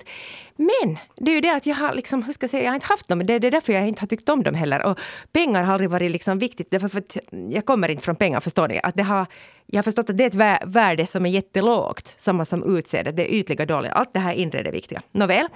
Men 0.56 0.98
det 1.16 1.32
är 1.32 1.36
ju 1.36 1.42
det 1.42 1.56
att 1.56 1.66
jag 1.66 1.76
har 1.76 1.94
liksom, 1.94 2.24
hur 2.24 2.34
ska 2.34 2.44
jag 2.44 2.50
säga, 2.50 2.64
jag 2.64 2.70
har 2.70 2.76
inte 2.76 2.88
haft 2.88 3.08
dem. 3.08 3.26
Det 3.26 3.34
är 3.34 3.40
därför 3.40 3.74
jag 3.74 3.88
inte 3.88 4.02
har 4.02 4.08
tyckt 4.08 4.30
om 4.30 4.44
dem 4.44 4.56
heller. 4.56 4.86
Och 4.86 5.00
pengar 5.32 5.64
har 5.64 5.74
aldrig 5.74 5.90
varit 5.90 6.12
liksom 6.12 6.40
viktigt. 6.40 6.72
Därför 6.72 6.88
för 6.88 7.00
att 7.00 7.18
jag 7.50 7.66
kommer 7.66 7.90
inte 7.90 8.04
från 8.04 8.16
pengar, 8.16 8.40
förstår 8.40 8.68
ni? 8.68 8.80
Att 8.84 8.96
det 8.96 9.04
har, 9.04 9.26
jag 9.66 9.78
har 9.78 9.84
förstått 9.84 10.10
att 10.10 10.18
det 10.18 10.24
är 10.24 10.28
ett 10.28 10.66
värde 10.66 11.08
som 11.08 11.26
är 11.26 11.30
jättelågt. 11.30 12.16
Samma 12.18 12.46
som 12.46 12.78
utseendet, 12.78 13.16
det 13.16 13.34
är 13.34 13.36
ytliga 13.36 13.66
dåliga. 13.66 13.92
Allt 13.92 14.14
det 14.14 14.20
här 14.20 14.34
inre 14.34 14.60
är 14.60 14.64
det 14.64 14.72
viktiga. 14.72 15.02
Nåväl. 15.12 15.48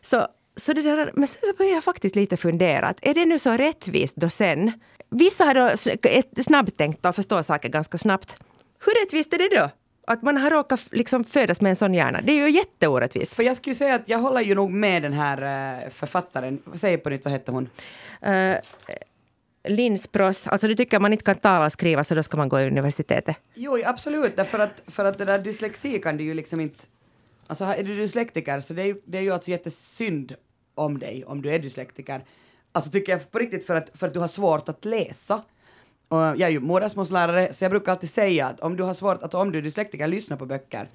Så, 0.00 0.26
så 0.56 0.72
det 0.72 0.82
där, 0.82 1.10
men 1.14 1.28
sen 1.28 1.42
så 1.44 1.56
börjar 1.58 1.72
jag 1.72 1.84
faktiskt 1.84 2.16
lite 2.16 2.36
fundera. 2.36 2.86
Att 2.86 2.98
är 3.02 3.14
det 3.14 3.24
nu 3.24 3.38
så 3.38 3.52
rättvist 3.52 4.16
då 4.16 4.28
sen 4.28 4.72
vissa 5.10 5.44
har 5.44 5.54
då 5.54 6.42
snabbtänkt 6.42 7.06
och 7.06 7.14
förstår 7.14 7.42
saker 7.42 7.68
ganska 7.68 7.98
snabbt. 7.98 8.36
Hur 8.84 9.04
rättvist 9.04 9.32
är 9.32 9.38
det 9.38 9.56
då? 9.56 9.70
Att 10.06 10.22
man 10.22 10.36
har 10.36 10.50
råkat 10.50 10.88
liksom 10.90 11.24
födas 11.24 11.60
med 11.60 11.70
en 11.70 11.76
sån 11.76 11.94
hjärna. 11.94 12.20
Det 12.20 12.32
är 12.32 12.46
ju 12.46 12.50
jätteorättvist. 12.50 13.34
För 13.34 13.42
jag 13.42 13.56
skulle 13.56 13.74
säga 13.74 13.94
att 13.94 14.08
jag 14.08 14.18
håller 14.18 14.40
ju 14.40 14.54
nog 14.54 14.70
med 14.70 15.02
den 15.02 15.12
här 15.12 15.38
eh, 15.84 15.90
författaren, 15.90 16.62
säg 16.74 16.98
på 16.98 17.10
nytt, 17.10 17.24
vad 17.24 17.32
hette 17.32 17.52
hon? 17.52 17.68
Uh, 18.26 18.56
Linspross, 19.68 20.48
alltså 20.48 20.68
du 20.68 20.74
tycker 20.74 21.00
man 21.00 21.12
inte 21.12 21.24
kan 21.24 21.34
tala 21.34 21.64
och 21.64 21.72
skriva 21.72 22.04
så 22.04 22.14
då 22.14 22.22
ska 22.22 22.36
man 22.36 22.48
gå 22.48 22.60
i 22.60 22.66
universitetet. 22.66 23.36
Jo, 23.54 23.78
absolut, 23.84 24.36
därför 24.36 24.58
att, 24.58 24.82
för 24.86 25.04
att 25.04 25.18
det 25.18 25.24
där 25.24 25.38
dyslexi 25.38 25.98
kan 25.98 26.16
du 26.16 26.24
ju 26.24 26.34
liksom 26.34 26.60
inte... 26.60 26.84
Alltså 27.46 27.64
är 27.64 27.82
du 27.82 27.94
dyslektiker 27.94 28.60
så 28.60 28.74
det 28.74 28.82
är 28.82 28.86
ju, 28.86 29.00
det 29.04 29.18
är 29.18 29.22
ju 29.22 29.30
alltså 29.30 29.50
jättesynd 29.50 30.34
om 30.74 30.98
dig 30.98 31.24
om 31.24 31.42
du 31.42 31.50
är 31.50 31.58
dyslektiker. 31.58 32.24
Alltså 32.72 32.90
tycker 32.90 33.12
jag 33.12 33.30
på 33.30 33.38
riktigt 33.38 33.66
för 33.66 33.74
att, 33.74 33.90
för 33.94 34.06
att 34.06 34.14
du 34.14 34.20
har 34.20 34.28
svårt 34.28 34.68
att 34.68 34.84
läsa. 34.84 35.42
Och 36.08 36.18
jag 36.18 36.40
är 36.40 36.48
ju 36.48 36.60
modersmålslärare 36.60 37.52
så 37.52 37.64
jag 37.64 37.70
brukar 37.70 37.92
alltid 37.92 38.10
säga 38.10 38.46
att 38.46 38.60
om 38.60 38.76
du 38.76 38.82
har 38.82 38.94
svårt, 38.94 39.22
att 39.22 39.34
om 39.34 39.52
du 39.52 39.58
är 39.58 39.62
dyslektiker, 39.62 40.06
lyssna 40.06 40.36
på 40.36 40.46
böcker. 40.46 40.88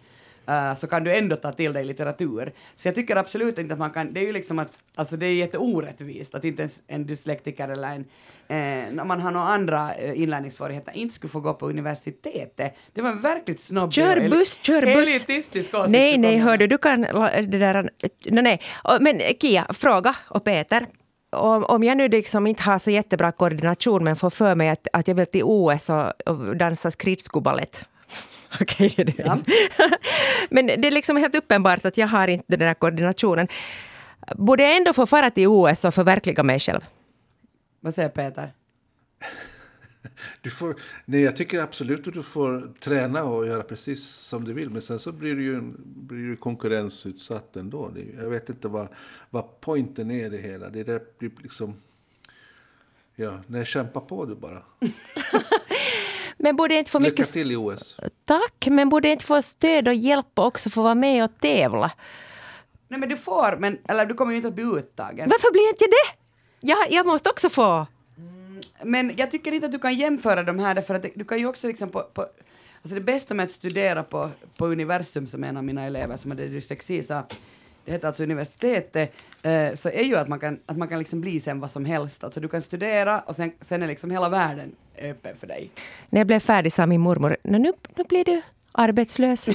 eh, 0.48 0.76
så 0.76 0.88
kan 0.88 1.04
du 1.04 1.16
ändå 1.18 1.36
ta 1.36 1.52
till 1.52 1.74
dig 1.74 1.86
litteratur. 1.86 2.54
Så 2.76 2.88
jag 2.88 2.96
tycker 2.96 3.16
absolut 3.16 3.58
inte 3.58 3.74
att 3.74 3.80
man 3.80 3.92
kan, 3.92 4.14
det 4.14 4.20
är 4.20 4.26
ju 4.26 4.32
liksom 4.32 4.60
att, 4.60 4.72
alltså 4.96 5.18
det 5.18 5.26
är 5.26 5.34
jätteorättvist 5.34 6.36
att 6.36 6.44
inte 6.46 6.62
ens 6.62 6.84
en 6.88 7.06
dyslektiker 7.08 7.68
eller 7.70 7.88
en, 7.88 8.06
eh, 8.48 8.94
när 8.94 9.06
man 9.06 9.22
har 9.22 9.32
några 9.32 9.48
andra 9.48 9.94
eh, 9.94 10.22
inlärningssvårigheter, 10.22 10.94
inte 10.98 11.16
skulle 11.16 11.32
få 11.32 11.40
gå 11.40 11.54
på 11.54 11.70
universitetet. 11.70 12.76
Det 12.94 13.02
var 13.02 13.10
en 13.10 13.22
verkligt 13.22 13.62
snobbig 13.62 13.94
Kör 13.94 14.30
buss, 14.30 14.60
kör 14.62 14.82
buss. 14.82 15.10
elitistisk 15.10 15.74
åsikt 15.74 15.92
Nej, 15.92 16.18
nej, 16.18 16.34
komma 16.40 16.50
hör 16.50 16.58
du, 16.58 16.78
kan... 16.78 17.02
Det 17.02 17.60
där, 17.60 17.90
nej, 18.26 18.44
nej. 18.44 18.60
Men 19.00 19.20
Kia, 19.42 19.68
fråga 19.74 20.16
och 20.30 20.44
Peter. 20.44 20.88
Om, 21.34 21.64
om 21.64 21.84
jag 21.84 21.98
nu 21.98 22.08
liksom 22.08 22.48
inte 22.48 22.64
har 22.64 22.80
så 22.80 22.92
jättebra 22.92 23.32
koordination 23.32 24.04
men 24.04 24.16
får 24.16 24.30
för 24.30 24.56
mig 24.56 24.70
att, 24.70 24.88
att 24.94 25.08
jag 25.08 25.16
vill 25.16 25.26
till 25.26 25.44
OS 25.44 25.90
och, 25.90 26.22
och 26.26 26.58
dansa 26.58 26.92
skridskobalett. 26.92 27.86
Okej, 28.62 28.94
det 28.96 29.02
är 29.02 29.06
det. 29.06 29.24
Ja. 29.26 29.38
Men 30.50 30.68
det 30.68 30.88
är 30.88 30.92
liksom 30.92 31.18
helt 31.18 31.36
uppenbart 31.36 31.86
att 31.86 31.98
jag 31.98 32.08
har 32.08 32.28
inte 32.28 32.46
den 32.48 32.60
där 32.60 32.74
koordinationen. 32.74 33.48
Borde 34.36 34.64
jag 34.64 34.78
ändå 34.78 34.94
få 34.94 35.06
fara 35.06 35.32
till 35.32 35.48
OS 35.48 35.86
och 35.86 35.94
förverkliga 35.94 36.44
mig 36.44 36.60
själv? 36.60 36.82
Vad 37.80 37.96
säger 37.96 38.10
Peter? 38.10 38.52
Du 40.42 40.50
får, 40.50 40.76
nej, 41.06 41.22
jag 41.22 41.36
tycker 41.36 41.62
absolut 41.62 42.08
att 42.08 42.14
du 42.14 42.24
får 42.24 42.74
träna 42.80 43.24
och 43.24 43.48
göra 43.48 43.64
precis 43.64 44.04
som 44.04 44.44
du 44.44 44.54
vill. 44.54 44.70
Men 44.70 44.82
sen 44.82 45.00
så 45.00 45.12
blir 45.12 45.36
du 45.36 45.44
ju 45.44 45.62
blir 45.86 46.30
du 46.30 46.36
konkurrensutsatt 46.36 47.56
ändå. 47.56 47.90
Det, 47.90 48.06
jag 48.22 48.30
vet 48.30 48.50
inte 48.50 48.68
vad, 48.68 48.88
vad 49.30 49.62
poängen 49.62 50.12
är 50.12 50.26
i 50.26 50.30
det 50.30 50.38
hela. 50.38 50.70
Det 50.70 50.84
där 50.84 51.02
blir 51.18 51.32
liksom... 51.42 51.76
Ja, 53.16 53.40
nej, 53.48 53.66
kämpa 53.66 54.00
på 54.00 54.26
du 54.26 54.36
bara. 54.36 54.64
Men 56.38 56.56
borde 56.56 56.76
inte 56.76 56.92
få 56.92 57.00
Lycka 57.00 57.12
mycket... 57.12 57.28
till 57.28 57.52
i 57.52 57.56
OS. 57.56 57.98
Tack, 58.26 58.68
men 58.72 58.90
borde 58.90 59.10
inte 59.10 59.26
få 59.26 59.42
stöd 59.42 59.88
och 59.88 59.94
hjälp 59.94 60.28
och 60.36 60.46
också 60.46 60.70
få 60.70 60.82
vara 60.82 60.96
med 60.96 61.24
och 61.24 61.40
tävla? 61.40 61.92
Nej 62.88 63.00
men 63.00 63.10
du 63.10 63.18
får, 63.18 63.58
men, 63.60 63.78
eller 63.88 64.06
du 64.06 64.14
kommer 64.14 64.32
ju 64.32 64.38
inte 64.38 64.48
att 64.48 64.56
bli 64.56 64.64
uttagen. 64.64 65.30
Varför 65.30 65.52
blir 65.52 65.70
inte 65.70 65.86
det? 65.86 66.24
Jag, 66.60 66.92
jag 66.92 67.06
måste 67.06 67.30
också 67.30 67.50
få. 67.50 67.88
Men 68.84 69.14
jag 69.18 69.32
tycker 69.32 69.52
inte 69.52 69.66
att 69.66 69.72
du 69.72 69.80
kan 69.80 69.96
jämföra 69.96 70.44
de 70.44 70.60
här 70.60 70.76
därför 70.76 70.96
att 70.96 71.04
det- 71.04 71.12
du 71.16 71.26
kan 71.26 71.40
ju 71.40 71.46
också 71.48 71.68
liksom 71.68 71.90
på, 71.90 72.02
på 72.14 72.22
alltså 72.82 72.96
det 72.96 73.02
bästa 73.02 73.34
med 73.34 73.44
att 73.44 73.52
studera 73.52 74.04
på, 74.04 74.30
på 74.58 74.68
universum 74.68 75.28
som 75.28 75.44
en 75.44 75.58
av 75.58 75.64
mina 75.64 75.84
elever 75.84 76.18
som 76.18 76.32
hade 76.32 76.48
dyslexi 76.48 77.04
sa, 77.04 77.24
det 77.86 77.92
heter 77.92 78.08
alltså 78.08 78.24
universitetet, 78.24 79.14
eh, 79.42 79.76
så 79.76 79.90
är 79.90 80.04
ju 80.04 80.16
att 80.16 80.28
man 80.28 80.40
kan, 80.40 80.60
att 80.66 80.78
man 80.78 80.88
kan 80.88 81.00
liksom 81.00 81.22
bli 81.22 81.40
sen 81.40 81.60
vad 81.60 81.72
som 81.72 81.86
helst. 81.86 82.24
Alltså 82.24 82.40
du 82.40 82.48
kan 82.48 82.62
studera 82.62 83.20
och 83.20 83.36
sen, 83.36 83.52
sen 83.62 83.84
är 83.84 83.88
liksom 83.88 84.12
hela 84.12 84.30
världen 84.30 84.76
öppen 85.02 85.36
för 85.38 85.48
dig. 85.48 85.70
När 86.10 86.20
jag 86.20 86.28
blev 86.28 86.40
färdig 86.40 86.74
sa 86.74 86.86
min 86.86 87.02
mormor, 87.02 87.38
nu, 87.44 87.58
nu 87.60 88.04
blir 88.10 88.26
du 88.26 88.42
arbetslös. 88.74 89.50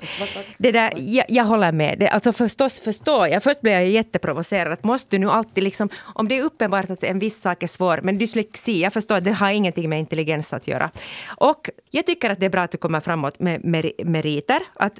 det 0.58 0.72
där, 0.72 0.92
jag, 0.96 1.26
jag 1.28 1.44
håller 1.44 1.72
med. 1.72 1.98
Det, 1.98 2.08
alltså 2.08 2.32
förstås 2.32 2.80
förstår 2.80 3.28
jag. 3.28 3.42
Först 3.42 3.60
blev 3.60 3.74
jag 3.74 3.88
jätteprovocerad. 3.88 4.72
Att 4.72 4.84
måste 4.84 5.16
du 5.16 5.18
nu 5.18 5.30
alltid 5.30 5.64
liksom, 5.64 5.88
om 6.14 6.28
det 6.28 6.38
är 6.38 6.42
uppenbart 6.42 6.90
att 6.90 7.04
en 7.04 7.18
viss 7.18 7.40
sak 7.40 7.62
är 7.62 7.66
svår, 7.66 8.00
men 8.02 8.18
dyslexi, 8.18 8.82
jag 8.82 8.92
förstår 8.92 9.16
att 9.16 9.24
det 9.24 9.32
har 9.32 9.50
ingenting 9.50 9.88
med 9.88 9.98
intelligens 9.98 10.52
att 10.52 10.68
göra. 10.68 10.90
Och 11.26 11.70
jag 11.90 12.06
tycker 12.06 12.30
att 12.30 12.40
det 12.40 12.46
är 12.46 12.50
bra 12.50 12.62
att 12.62 12.70
du 12.70 12.78
kommer 12.78 13.00
framåt 13.00 13.40
med 13.40 13.60
meri- 13.60 14.04
meriter. 14.04 14.60
Att, 14.74 14.98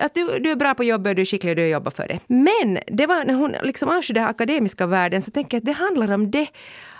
att 0.00 0.14
du, 0.14 0.38
du 0.38 0.50
är 0.50 0.56
bra 0.56 0.74
på 0.74 0.84
jobbet 0.84 1.10
och 1.10 1.16
du 1.16 1.22
är 1.22 1.26
skicklig 1.26 1.50
och 1.50 1.56
du 1.56 1.68
jobbar 1.68 1.90
för 1.90 2.08
det. 2.08 2.20
Men 2.26 2.78
det 2.86 3.06
var 3.06 3.24
när 3.24 3.34
hon 3.34 3.54
liksom 3.62 3.88
avskydde 3.88 4.20
den 4.20 4.28
akademiska 4.28 4.86
världen 4.86 5.22
så 5.22 5.30
tänker 5.30 5.56
jag 5.56 5.60
att 5.60 5.66
det 5.66 5.72
handlar 5.72 6.14
om 6.14 6.30
det 6.30 6.46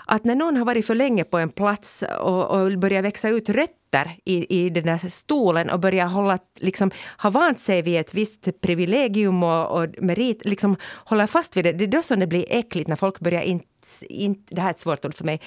att 0.07 0.25
när 0.25 0.35
någon 0.35 0.57
har 0.57 0.65
varit 0.65 0.85
för 0.85 0.95
länge 0.95 1.23
på 1.23 1.37
en 1.37 1.49
plats 1.49 2.03
och, 2.19 2.45
och 2.49 2.77
börjar 2.77 3.01
växa 3.01 3.29
ut 3.29 3.49
rötter 3.49 3.84
i, 4.25 4.65
i 4.65 4.69
den 4.69 4.83
där 4.83 5.09
stolen 5.09 5.69
och 5.69 5.79
börjar 5.79 6.05
hålla, 6.05 6.39
liksom, 6.59 6.91
ha 7.17 7.29
vant 7.29 7.61
sig 7.61 7.81
vid 7.81 7.99
ett 7.99 8.13
visst 8.13 8.61
privilegium 8.61 9.43
och, 9.43 9.81
och 9.81 9.87
merit, 9.97 10.45
liksom 10.45 10.75
hålla 11.05 11.27
fast 11.27 11.57
vid 11.57 11.65
det. 11.65 11.71
Det 11.71 11.85
är 11.85 11.87
då 11.87 12.01
som 12.03 12.19
det 12.19 12.27
blir 12.27 12.45
äckligt 12.49 12.87
när 12.87 12.95
folk 12.95 13.19
börjar, 13.19 13.41
in, 13.41 13.61
in, 14.09 14.43
det 14.49 14.61
här 14.61 14.67
är 14.67 14.71
ett 14.71 14.79
svårt 14.79 15.05
ord 15.05 15.15
för 15.15 15.23
mig, 15.25 15.41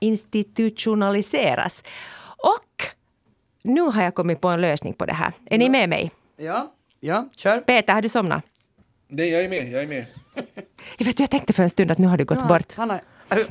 institutionaliseras. 0.00 1.84
Och 2.36 2.94
nu 3.62 3.80
har 3.80 4.02
jag 4.02 4.14
kommit 4.14 4.40
på 4.40 4.48
en 4.48 4.60
lösning 4.60 4.94
på 4.94 5.06
det 5.06 5.12
här. 5.12 5.32
Är 5.46 5.58
ni 5.58 5.68
med 5.68 5.88
mig? 5.88 6.10
Ja, 6.36 6.72
ja, 7.00 7.28
kör. 7.36 7.58
Peter, 7.60 7.92
har 7.92 8.02
du 8.02 8.08
somnat? 8.08 8.44
Nej, 9.08 9.28
jag 9.28 9.44
är 9.44 9.48
med. 9.48 9.72
Jag 9.72 9.82
är 9.82 9.86
med. 9.86 10.06
Jag, 10.98 11.06
vet, 11.06 11.20
jag 11.20 11.30
tänkte 11.30 11.52
för 11.52 11.62
en 11.62 11.70
stund 11.70 11.90
att 11.90 11.98
nu 11.98 12.06
har 12.06 12.18
du 12.18 12.24
gått 12.24 12.38
Ja, 12.40 12.46
bort. 12.46 12.74
Han 12.76 12.90
har 12.90 13.00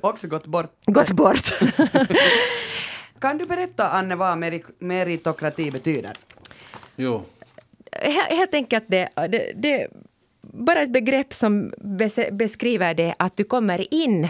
också 0.02 0.28
gått 0.28 0.46
bort. 0.46 0.72
Gått 0.86 1.12
bort. 1.12 1.60
Kan 3.20 3.38
du 3.38 3.46
berätta, 3.46 3.90
Anne, 3.90 4.16
vad 4.16 4.38
meri- 4.38 4.64
meritokrati 4.80 5.72
betyder? 5.72 6.12
Jo. 6.96 7.22
He- 7.92 8.36
Helt 8.36 8.54
enkelt 8.54 8.84
det, 8.88 9.10
det, 9.16 9.52
det 9.56 9.88
bara 10.42 10.82
ett 10.82 10.90
begrepp 10.94 11.34
som 11.34 11.72
bes- 11.78 12.32
beskriver 12.32 12.94
det 12.94 13.16
att 13.20 13.38
du 13.38 13.44
kommer 13.44 13.94
in 13.94 14.30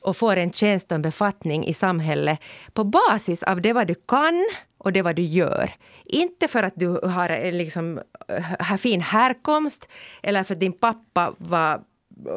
och 0.00 0.16
får 0.16 0.36
en 0.36 0.52
tjänst 0.52 0.86
och 0.92 0.94
en 0.94 1.02
befattning 1.02 1.66
i 1.66 1.74
samhället 1.74 2.38
på 2.72 2.84
basis 2.84 3.42
av 3.42 3.60
det 3.62 3.72
vad 3.72 3.86
du 3.86 3.94
kan 3.94 4.46
och 4.78 4.92
det 4.92 5.02
vad 5.02 5.16
du 5.16 5.22
gör. 5.22 5.70
Inte 6.04 6.48
för 6.48 6.62
att 6.62 6.72
du 6.76 6.88
har 6.88 7.28
en 7.28 7.58
liksom, 7.58 8.00
eh, 8.28 8.76
fin 8.76 9.00
härkomst 9.00 9.88
eller 10.22 10.44
för 10.44 10.54
att 10.54 10.60
din 10.60 10.72
pappa 10.72 11.32
var 11.38 11.80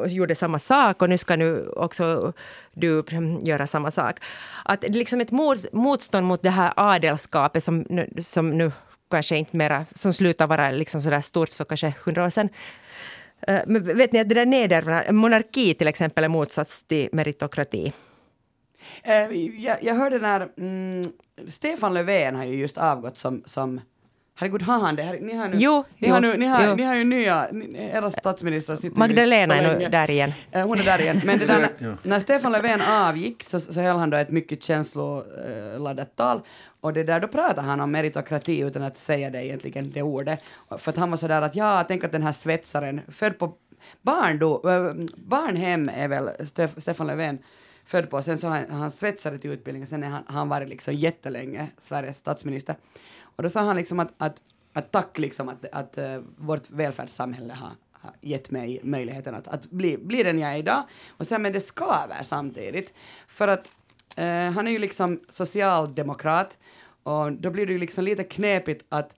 gjorde 0.06 0.34
samma 0.34 0.58
sak 0.58 1.02
och 1.02 1.08
nu 1.08 1.18
ska 1.18 1.36
nu 1.36 1.68
också 1.68 2.32
du 2.72 3.04
göra 3.42 3.66
samma 3.66 3.90
sak. 3.90 4.16
Att 4.64 4.80
det 4.80 4.86
är 4.86 4.92
liksom 4.92 5.20
ett 5.20 5.30
mot, 5.30 5.72
motstånd 5.72 6.26
mot 6.26 6.42
det 6.42 6.50
här 6.50 6.72
adelskapet 6.76 7.62
som 7.62 7.86
nu, 7.88 8.08
som 8.22 8.50
nu 8.50 8.72
kanske 9.10 9.36
inte 9.36 9.56
mera, 9.56 9.86
som 9.94 10.12
slutar 10.12 10.46
vara 10.46 10.70
liksom 10.70 11.00
sådär 11.00 11.20
stort 11.20 11.50
för 11.50 11.64
kanske 11.64 11.94
hundra 12.04 12.24
år 12.24 12.30
sedan. 12.30 12.48
Eh, 13.46 13.60
men 13.66 13.96
vet 13.96 14.12
ni 14.12 14.20
att 14.20 14.28
det 14.28 14.34
där 14.34 14.46
nedärvda, 14.46 15.12
monarki 15.12 15.74
till 15.74 15.88
exempel 15.88 16.24
är 16.24 16.28
motsats 16.28 16.82
till 16.82 17.08
meritokrati. 17.12 17.92
Eh, 19.02 19.14
jag, 19.64 19.82
jag 19.82 19.94
hörde 19.94 20.18
när 20.18 20.48
mm, 20.58 21.12
Stefan 21.48 21.94
Löfven 21.94 22.36
har 22.36 22.44
ju 22.44 22.54
just 22.54 22.78
avgått 22.78 23.18
som, 23.18 23.42
som 23.46 23.80
Herregud, 24.34 24.62
har 24.62 24.78
han 24.78 24.96
det? 24.96 25.02
Här- 25.02 25.18
Ni 25.20 25.34
har 25.34 25.48
nu, 25.48 25.56
Jo, 25.58 25.84
ni 25.98 26.08
har, 26.08 26.22
jo, 26.22 26.28
nu, 26.32 26.36
ni 26.38 26.46
har, 26.46 26.66
jo. 26.66 26.74
ni 26.74 26.82
har 26.82 26.94
ju 26.94 27.04
nya, 27.04 27.48
era 27.76 28.10
statsministrar 28.10 28.76
sitter 28.76 28.98
Magdalena 28.98 29.54
så 29.54 29.60
är 29.60 29.78
nu 29.78 29.88
där 29.88 30.10
igen. 30.10 30.32
Eh, 30.52 30.66
hon 30.66 30.78
är 30.78 30.84
där 30.84 31.00
igen. 31.00 31.20
Men 31.24 31.38
det 31.38 31.46
där, 31.46 31.68
när, 31.78 31.96
när 32.02 32.20
Stefan 32.20 32.52
Löfven 32.52 32.80
avgick 32.80 33.44
så, 33.44 33.60
så 33.60 33.80
höll 33.80 33.96
han 33.96 34.10
då 34.10 34.16
ett 34.16 34.30
mycket 34.30 34.62
känsloladdat 34.62 36.16
tal. 36.16 36.40
Och 36.80 36.92
det 36.92 37.02
där, 37.04 37.20
då 37.20 37.28
pratade 37.28 37.60
han 37.62 37.80
om 37.80 37.90
meritokrati 37.92 38.60
utan 38.60 38.82
att 38.82 38.98
säga 38.98 39.30
det 39.30 39.44
egentligen, 39.46 39.90
det 39.90 40.02
ordet. 40.02 40.44
För 40.78 40.90
att 40.90 40.96
han 40.96 41.10
var 41.10 41.16
sådär 41.18 41.42
att 41.42 41.56
ja, 41.56 41.84
tänk 41.88 42.04
att 42.04 42.12
den 42.12 42.22
här 42.22 42.32
svetsaren, 42.32 43.00
född 43.08 43.38
på 43.38 43.52
barn 44.02 44.38
då, 44.38 44.68
äh, 44.70 45.04
barnhem 45.16 45.88
är 45.94 46.08
väl 46.08 46.28
Stef- 46.28 46.80
Stefan 46.80 47.06
Löfven 47.06 47.38
född 47.84 48.10
på, 48.10 48.22
sen 48.22 48.38
så 48.38 48.48
har 48.48 48.56
han, 48.56 48.70
han 48.80 48.90
svetsare 48.90 49.38
till 49.38 49.50
utbildning 49.50 49.82
och 49.82 49.88
sen 49.88 50.04
är 50.04 50.08
han, 50.08 50.22
han 50.26 50.48
varit 50.48 50.68
liksom 50.68 50.94
jättelänge 50.94 51.66
Sveriges 51.80 52.16
statsminister. 52.16 52.76
Och 53.36 53.42
då 53.42 53.48
sa 53.48 53.60
han 53.60 53.76
liksom 53.76 54.00
att, 54.00 54.12
att, 54.18 54.40
att 54.72 54.92
tack 54.92 55.18
liksom 55.18 55.48
att, 55.48 55.66
att 55.72 55.98
uh, 55.98 56.18
vårt 56.36 56.70
välfärdssamhälle 56.70 57.54
har, 57.54 57.70
har 57.92 58.12
gett 58.20 58.50
mig 58.50 58.80
möjligheten 58.82 59.34
att, 59.34 59.48
att 59.48 59.70
bli, 59.70 59.98
bli 59.98 60.22
den 60.22 60.38
jag 60.38 60.52
är 60.52 60.56
idag. 60.56 60.82
Och 61.08 61.26
sen 61.26 61.42
men 61.42 61.52
det 61.52 61.60
skaver 61.60 62.22
samtidigt. 62.22 62.94
För 63.26 63.48
att 63.48 63.68
uh, 64.18 64.50
han 64.54 64.66
är 64.66 64.70
ju 64.70 64.78
liksom 64.78 65.20
socialdemokrat 65.28 66.58
och 67.02 67.32
då 67.32 67.50
blir 67.50 67.66
det 67.66 67.72
ju 67.72 67.78
liksom 67.78 68.04
lite 68.04 68.24
knepigt 68.24 68.84
att 68.88 69.16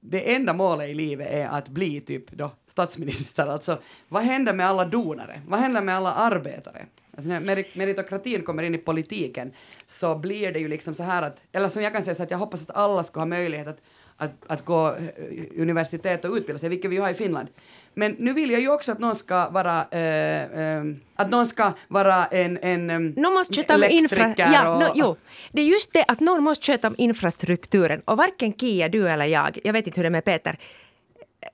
det 0.00 0.34
enda 0.34 0.52
målet 0.52 0.88
i 0.88 0.94
livet 0.94 1.28
är 1.30 1.48
att 1.48 1.68
bli 1.68 2.00
typ 2.00 2.30
då 2.30 2.50
statsminister. 2.66 3.46
Alltså, 3.50 3.78
vad 4.08 4.22
händer 4.22 4.52
med 4.52 4.66
alla 4.66 4.84
donare? 4.84 5.42
Vad 5.46 5.60
händer 5.60 5.82
med 5.82 5.96
alla 5.96 6.12
arbetare? 6.12 6.86
Alltså 7.20 7.28
när 7.28 7.40
merit- 7.40 7.74
meritokratin 7.74 8.42
kommer 8.42 8.62
in 8.62 8.74
i 8.74 8.78
politiken 8.78 9.52
så 9.86 10.14
blir 10.14 10.52
det 10.52 10.58
ju 10.58 10.68
liksom 10.68 10.94
så 10.94 11.02
här 11.02 11.22
att, 11.22 11.42
eller 11.52 11.68
som 11.68 11.82
jag 11.82 11.92
kan 11.92 12.02
säga 12.02 12.14
så 12.14 12.22
att 12.22 12.30
jag 12.30 12.38
hoppas 12.38 12.62
att 12.62 12.76
alla 12.76 13.02
ska 13.04 13.20
ha 13.20 13.26
möjlighet 13.26 13.68
att, 13.68 13.78
att, 14.16 14.32
att 14.46 14.64
gå 14.64 14.88
eh, 14.88 15.60
universitet 15.62 16.24
och 16.24 16.34
utbilda 16.34 16.58
sig, 16.58 16.68
vilket 16.68 16.90
vi 16.90 16.94
ju 16.94 17.00
har 17.02 17.10
i 17.10 17.14
Finland. 17.14 17.48
Men 17.94 18.16
nu 18.18 18.32
vill 18.32 18.50
jag 18.50 18.60
ju 18.60 18.72
också 18.72 18.92
att 18.92 18.98
någon 18.98 19.14
ska 19.14 19.50
vara, 19.50 19.84
eh, 19.90 20.42
eh, 20.60 20.84
att 21.16 21.30
någon 21.30 21.46
ska 21.46 21.72
vara 21.88 22.26
en, 22.26 22.58
en 22.58 23.06
Någon 23.16 23.34
måste 23.34 23.54
sköta 23.54 23.74
om 23.74 23.84
infra... 23.84 24.34
Ja, 24.36 24.74
och, 24.74 24.80
no, 24.80 24.86
jo. 24.94 25.16
Det 25.52 25.62
är 25.62 25.66
just 25.66 25.92
det 25.92 26.04
att 26.08 26.20
någon 26.20 26.42
måste 26.42 26.72
sköta 26.72 26.88
om 26.88 26.94
infrastrukturen. 26.98 28.00
Och 28.04 28.16
varken 28.16 28.52
Kia, 28.52 28.88
du 28.88 29.08
eller 29.08 29.26
jag, 29.26 29.58
jag 29.64 29.72
vet 29.72 29.86
inte 29.86 29.98
hur 29.98 30.04
det 30.04 30.08
är 30.08 30.10
med 30.10 30.24
Peter, 30.24 30.58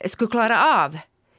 skulle 0.04 0.30
klara 0.30 0.84
av 0.84 0.98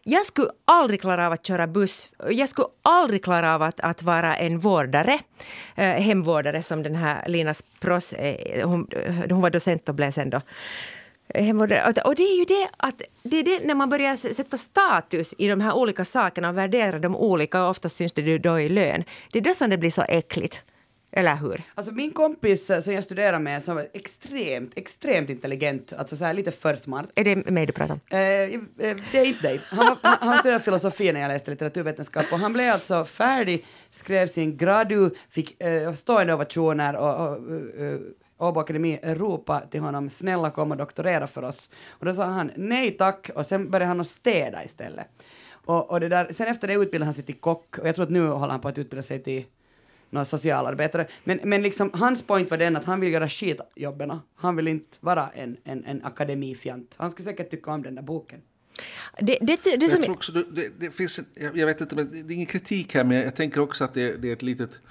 jag 0.09 0.25
skulle 0.25 0.49
aldrig 0.65 1.01
klara 1.01 1.27
av 1.27 1.33
att 1.33 1.45
köra 1.45 1.67
buss. 1.67 2.07
Jag 2.29 2.49
skulle 2.49 2.67
aldrig 2.81 3.23
klara 3.23 3.55
av 3.55 3.61
att, 3.61 3.79
att 3.79 4.03
vara 4.03 4.37
en 4.37 4.59
vårdare, 4.59 5.19
eh, 5.75 5.85
hemvårdare 5.85 6.63
som 6.63 6.83
den 6.83 6.95
här 6.95 7.27
Lina 7.27 7.53
Spross, 7.53 8.13
eh, 8.13 8.69
hon, 8.69 8.87
eh, 8.91 9.15
hon 9.29 9.41
var 9.41 9.49
docent 9.49 9.89
och 9.89 9.95
blev 9.95 10.11
sen 10.11 10.29
då 10.29 10.41
eh, 11.27 11.43
hemvårdare. 11.45 12.01
Och, 12.05 12.15
det 12.15 12.23
är 12.23 12.39
ju 12.39 12.45
det 12.45 12.69
att 12.77 13.01
det 13.23 13.37
är 13.37 13.43
det 13.43 13.59
när 13.63 13.75
man 13.75 13.89
börjar 13.89 14.15
sätta 14.15 14.57
status 14.57 15.35
i 15.37 15.47
de 15.47 15.61
här 15.61 15.73
olika 15.73 16.05
sakerna 16.05 16.49
och 16.49 16.57
värdera 16.57 16.99
dem 16.99 17.15
olika, 17.15 17.63
och 17.63 17.69
oftast 17.69 17.97
syns 17.97 18.11
det 18.11 18.37
då 18.37 18.59
i 18.59 18.69
lön. 18.69 19.03
Det 19.31 19.39
är 19.39 19.43
då 19.43 19.53
som 19.53 19.69
det 19.69 19.77
blir 19.77 19.91
så 19.91 20.01
äckligt. 20.01 20.63
Eller 21.11 21.35
hur? 21.35 21.63
Alltså 21.75 21.93
min 21.93 22.11
kompis 22.11 22.69
eh, 22.69 22.81
som 22.81 22.93
jag 22.93 23.03
studerar 23.03 23.39
med 23.39 23.63
som 23.63 23.75
var 23.75 23.87
extremt, 23.93 24.71
extremt 24.75 25.29
intelligent, 25.29 25.93
alltså 25.93 26.15
så 26.15 26.25
här 26.25 26.33
lite 26.33 26.51
för 26.51 26.75
smart. 26.75 27.05
Är 27.15 27.23
det 27.23 27.49
mig 27.49 27.65
du 27.65 27.73
pratar 27.73 27.93
om? 27.93 27.99
Eh, 28.09 28.19
eh, 28.19 28.97
det 29.11 29.17
är 29.17 29.25
inte 29.25 29.47
dig. 29.47 29.61
Han, 29.71 29.97
han, 30.01 30.17
han 30.19 30.37
studerade 30.37 30.63
filosofi 30.63 31.11
när 31.11 31.21
jag 31.21 31.27
läste 31.29 31.51
litteraturvetenskap 31.51 32.25
och 32.31 32.39
han 32.39 32.53
blev 32.53 32.73
alltså 32.73 33.05
färdig, 33.05 33.65
skrev 33.89 34.27
sin 34.27 34.57
gradu, 34.57 35.09
fick 35.29 35.63
eh, 35.63 35.93
stående 35.93 36.33
ovationer 36.33 36.95
och, 36.95 37.27
och 37.27 37.51
eh, 37.81 37.99
Åbo 38.39 38.59
Akademi 38.59 38.99
Europa 39.03 39.59
till 39.59 39.81
honom, 39.81 40.09
snälla 40.09 40.49
kom 40.49 40.71
och 40.71 40.77
doktorera 40.77 41.27
för 41.27 41.43
oss. 41.43 41.71
Och 41.89 42.05
då 42.05 42.13
sa 42.13 42.25
han 42.25 42.51
nej 42.55 42.91
tack 42.91 43.29
och 43.35 43.45
sen 43.45 43.71
började 43.71 43.85
han 43.85 44.01
att 44.01 44.07
städa 44.07 44.63
istället. 44.63 45.07
Och, 45.49 45.91
och 45.91 45.99
det 45.99 46.09
där, 46.09 46.33
sen 46.33 46.47
efter 46.47 46.67
det 46.67 46.73
utbildade 46.73 47.05
han 47.05 47.13
sig 47.13 47.23
till 47.23 47.39
kock 47.39 47.77
och 47.77 47.87
jag 47.87 47.95
tror 47.95 48.05
att 48.05 48.11
nu 48.11 48.27
håller 48.27 48.51
han 48.51 48.61
på 48.61 48.67
att 48.67 48.77
utbilda 48.77 49.03
sig 49.03 49.23
till 49.23 49.45
någon 50.09 50.25
socialarbetare. 50.25 51.07
Men, 51.23 51.39
men 51.43 51.61
liksom, 51.61 51.91
hans 51.93 52.23
point 52.23 52.49
var 52.51 52.57
den 52.57 52.75
att 52.75 52.85
han 52.85 52.99
vill 52.99 53.13
göra 53.13 53.29
skitjobben. 53.29 54.19
Han 54.35 54.55
vill 54.55 54.67
inte 54.67 54.97
vara 54.99 55.29
en, 55.29 55.57
en, 55.63 55.85
en 55.85 56.03
akademifjant. 56.05 56.95
Han 56.99 57.11
skulle 57.11 57.25
säkert 57.25 57.49
tycka 57.51 57.71
om 57.71 57.83
den 57.83 57.95
där 57.95 58.01
boken. 58.01 58.41
Det, 59.21 59.37
det, 59.41 59.63
det, 59.63 59.81
Jag 59.81 59.91
som, 59.91 60.13
också, 60.13 60.31
det, 60.31 60.43
det, 60.51 60.79
det 60.79 60.91
finns, 60.91 61.19
en- 61.19 61.25
jag, 61.33 61.57
jag 61.57 61.65
vet 61.67 61.81
inte, 61.81 61.95
men 61.95 62.11
det 62.11 62.33
är 62.33 62.35
ingen 62.35 62.45
kritik 62.45 62.95
här, 62.95 63.03
men 63.03 63.17
jag 63.17 63.35
tänker 63.35 63.61
också 63.61 63.83
att 63.83 63.93
det, 63.93 64.21
det 64.21 64.29
är 64.29 64.33
ett 64.33 64.41
litet, 64.41 64.81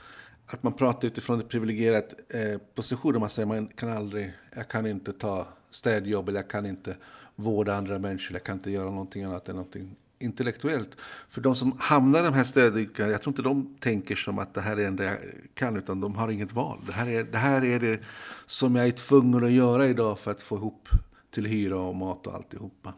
att 0.47 0.63
man 0.63 0.73
pratar 0.73 1.09
utifrån 1.09 1.41
ett 1.41 1.49
privilegierat 1.49 2.15
eh, 2.29 2.59
position, 2.75 3.15
och 3.15 3.21
man 3.21 3.31
säger 3.31 3.47
man 3.47 3.67
kan 3.67 3.89
aldrig, 3.89 4.33
jag 4.57 4.69
kan 4.69 4.87
inte 4.87 5.13
ta 5.13 5.49
städjobb, 5.71 6.29
eller 6.29 6.39
jag 6.39 6.51
kan 6.51 6.67
inte 6.67 6.97
vårda 7.35 7.75
andra 7.75 7.99
människor, 7.99 8.33
jag 8.37 8.45
kan 8.45 8.57
inte 8.57 8.71
göra 8.71 8.91
någonting 8.91 9.25
annat 9.25 9.49
än 9.49 9.57
någonting 9.57 9.97
intellektuellt. 10.19 10.97
För 11.29 11.41
de 11.41 11.55
som 11.55 11.77
hamnar 11.79 12.21
i 12.21 12.23
de 12.23 12.35
här 12.35 12.45
städyrkena, 12.45 13.09
jag 13.09 13.23
tror 13.23 13.33
inte 13.33 13.43
de 13.43 13.77
tänker 13.81 14.17
som 14.17 14.39
att 14.39 14.55
det 14.55 14.61
här 14.61 14.73
är 14.73 14.77
det 14.77 14.87
enda 14.87 15.05
jag 15.05 15.17
kan, 15.55 15.77
utan 15.77 16.01
de 16.01 16.15
har 16.15 16.31
inget 16.31 16.53
val. 16.53 16.79
Det 16.87 16.93
här 16.93 17.07
är 17.07 17.25
det, 17.25 17.39
här 17.39 17.65
är 17.65 17.81
det 17.81 18.01
som 18.47 18.77
jag 18.77 18.87
är 18.87 18.93
tvungen 18.93 19.45
att 19.45 19.53
göra 19.53 19.87
idag 19.87 20.19
för 20.19 20.31
att 20.31 20.43
få 20.43 20.57
ihop 20.57 20.89
till 21.31 21.47
hyra 21.47 21.79
och 21.79 21.97
mat 21.97 22.27
och 22.27 22.35
alltihopa. 22.35 22.95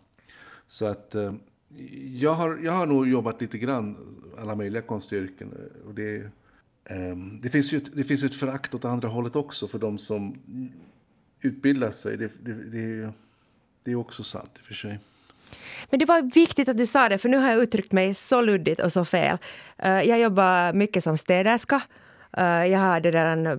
Så 0.66 0.86
att 0.86 1.14
eh, 1.14 1.32
jag, 2.14 2.34
har, 2.34 2.58
jag 2.62 2.72
har 2.72 2.86
nog 2.86 3.08
jobbat 3.08 3.40
lite 3.40 3.58
grann 3.58 3.96
alla 4.38 4.54
möjliga 4.54 4.82
konstyrken. 4.82 5.52
Eh, 5.52 5.88
och 5.88 5.94
det, 5.94 6.30
ehm, 6.84 7.40
det, 7.40 7.48
finns 7.48 7.72
ju 7.72 7.76
ett, 7.76 7.96
det 7.96 8.04
finns 8.04 8.22
ju 8.22 8.26
ett 8.26 8.34
förakt 8.34 8.74
åt 8.74 8.84
andra 8.84 9.08
hållet 9.08 9.36
också 9.36 9.68
för 9.68 9.78
de 9.78 9.98
som 9.98 10.38
utbildar 11.40 11.90
sig. 11.90 12.16
Det, 12.16 12.32
det, 12.42 12.52
det, 12.52 13.12
det 13.84 13.90
är 13.90 13.94
också 13.94 14.24
sant 14.24 14.50
i 14.58 14.60
och 14.60 14.64
för 14.64 14.74
sig. 14.74 14.98
Men 15.90 15.98
det 15.98 16.04
var 16.06 16.34
viktigt 16.34 16.68
att 16.68 16.76
du 16.78 16.86
sa 16.86 17.08
det, 17.08 17.18
för 17.18 17.28
nu 17.28 17.36
har 17.36 17.50
jag 17.50 17.62
uttryckt 17.62 17.92
mig 17.92 18.14
så 18.14 18.40
luddigt 18.40 18.80
och 18.80 18.92
så 18.92 19.04
fel. 19.04 19.38
Eh, 19.78 20.02
Jag 20.02 20.18
jobbar 20.20 20.72
mycket 20.72 21.04
som 21.04 21.18
städerska. 21.18 21.80
Eh, 22.36 22.66
Jag 22.66 22.78
har 22.78 23.00
det 23.00 23.10
där, 23.10 23.46
eh, 23.46 23.52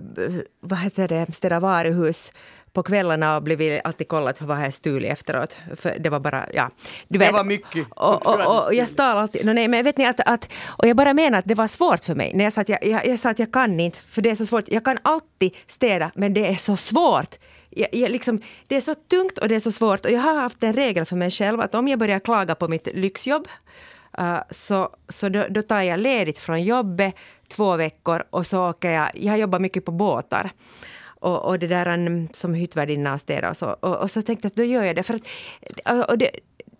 vad 0.60 0.78
heter 0.78 1.08
det, 1.08 1.26
städa 1.34 1.60
varuhus 1.60 2.32
på 2.72 2.82
kvällarna 2.82 3.36
och 3.36 3.42
blivit 3.42 3.80
alltid 3.84 4.08
kollat 4.08 4.40
vad 4.42 4.60
jag 4.64 4.74
stulit 4.74 5.12
efteråt. 5.12 5.58
För 5.76 5.96
det 5.98 6.08
var 6.10 6.20
bara, 6.20 6.44
ja. 6.54 6.70
Du 7.08 7.18
Det 7.18 7.24
vet. 7.24 7.32
var 7.32 7.44
mycket. 7.44 7.86
Och, 7.90 8.26
och, 8.28 8.66
och 8.66 8.74
jag 8.74 8.88
stal 8.88 9.16
alltid. 9.18 9.46
No, 9.46 9.52
nej, 9.52 9.68
men 9.68 9.84
vet 9.84 9.98
ni 9.98 10.06
att, 10.06 10.20
att, 10.20 10.48
och 10.66 10.86
jag 10.86 10.96
bara 10.96 11.14
menar 11.14 11.38
att 11.38 11.44
det 11.44 11.54
var 11.54 11.66
svårt 11.66 12.04
för 12.04 12.14
mig. 12.14 12.32
När 12.34 12.44
jag 12.44 12.52
sa, 12.52 12.60
att 12.60 12.68
jag, 12.68 12.84
jag, 12.86 13.06
jag 13.06 13.18
sa 13.18 13.30
att 13.30 13.38
jag 13.38 13.52
kan 13.52 13.80
inte, 13.80 13.98
för 14.10 14.22
det 14.22 14.30
är 14.30 14.34
så 14.34 14.46
svårt. 14.46 14.64
Jag 14.68 14.84
kan 14.84 14.98
alltid 15.02 15.56
städa, 15.66 16.10
men 16.14 16.34
det 16.34 16.46
är 16.46 16.54
så 16.56 16.76
svårt. 16.76 17.34
Jag, 17.70 17.88
jag 17.94 18.10
liksom, 18.10 18.40
det 18.66 18.76
är 18.76 18.80
så 18.80 18.94
tungt 18.94 19.38
och 19.38 19.48
det 19.48 19.54
är 19.54 19.60
så 19.60 19.72
svårt. 19.72 20.04
Och 20.04 20.10
jag 20.10 20.20
har 20.20 20.34
haft 20.34 20.62
en 20.62 20.72
regel 20.72 21.04
för 21.04 21.16
mig 21.16 21.30
själv 21.30 21.60
att 21.60 21.74
om 21.74 21.88
jag 21.88 21.98
börjar 21.98 22.18
klaga 22.18 22.54
på 22.54 22.68
mitt 22.68 22.88
lyxjobb 22.94 23.48
uh, 24.20 24.38
så, 24.50 24.90
så 25.08 25.28
då, 25.28 25.46
då 25.50 25.62
tar 25.62 25.80
jag 25.80 26.00
ledigt 26.00 26.38
från 26.38 26.62
jobbet 26.62 27.14
två 27.48 27.76
veckor 27.76 28.24
och 28.30 28.46
så 28.46 28.70
åker 28.70 28.90
jag. 28.90 29.10
Jag 29.14 29.32
har 29.32 29.38
jobbat 29.38 29.60
mycket 29.60 29.84
på 29.84 29.92
båtar. 29.92 30.50
Och, 31.20 31.44
och 31.44 31.58
det 31.58 31.66
där 31.66 31.88
um, 31.88 32.28
som 32.32 32.54
hyttvärdinna 32.54 33.14
och 33.14 33.20
städa 33.20 33.50
och 33.50 33.56
så. 33.56 33.76
Och, 33.80 33.96
och 33.96 34.10
så 34.10 34.22
tänkte 34.22 34.46
jag 34.46 34.50
att 34.50 34.56
då 34.56 34.64
gör 34.64 34.82
jag 34.82 34.96
det. 34.96 35.02
För 35.02 35.14
att, 35.14 36.10
och 36.10 36.18
det, 36.18 36.30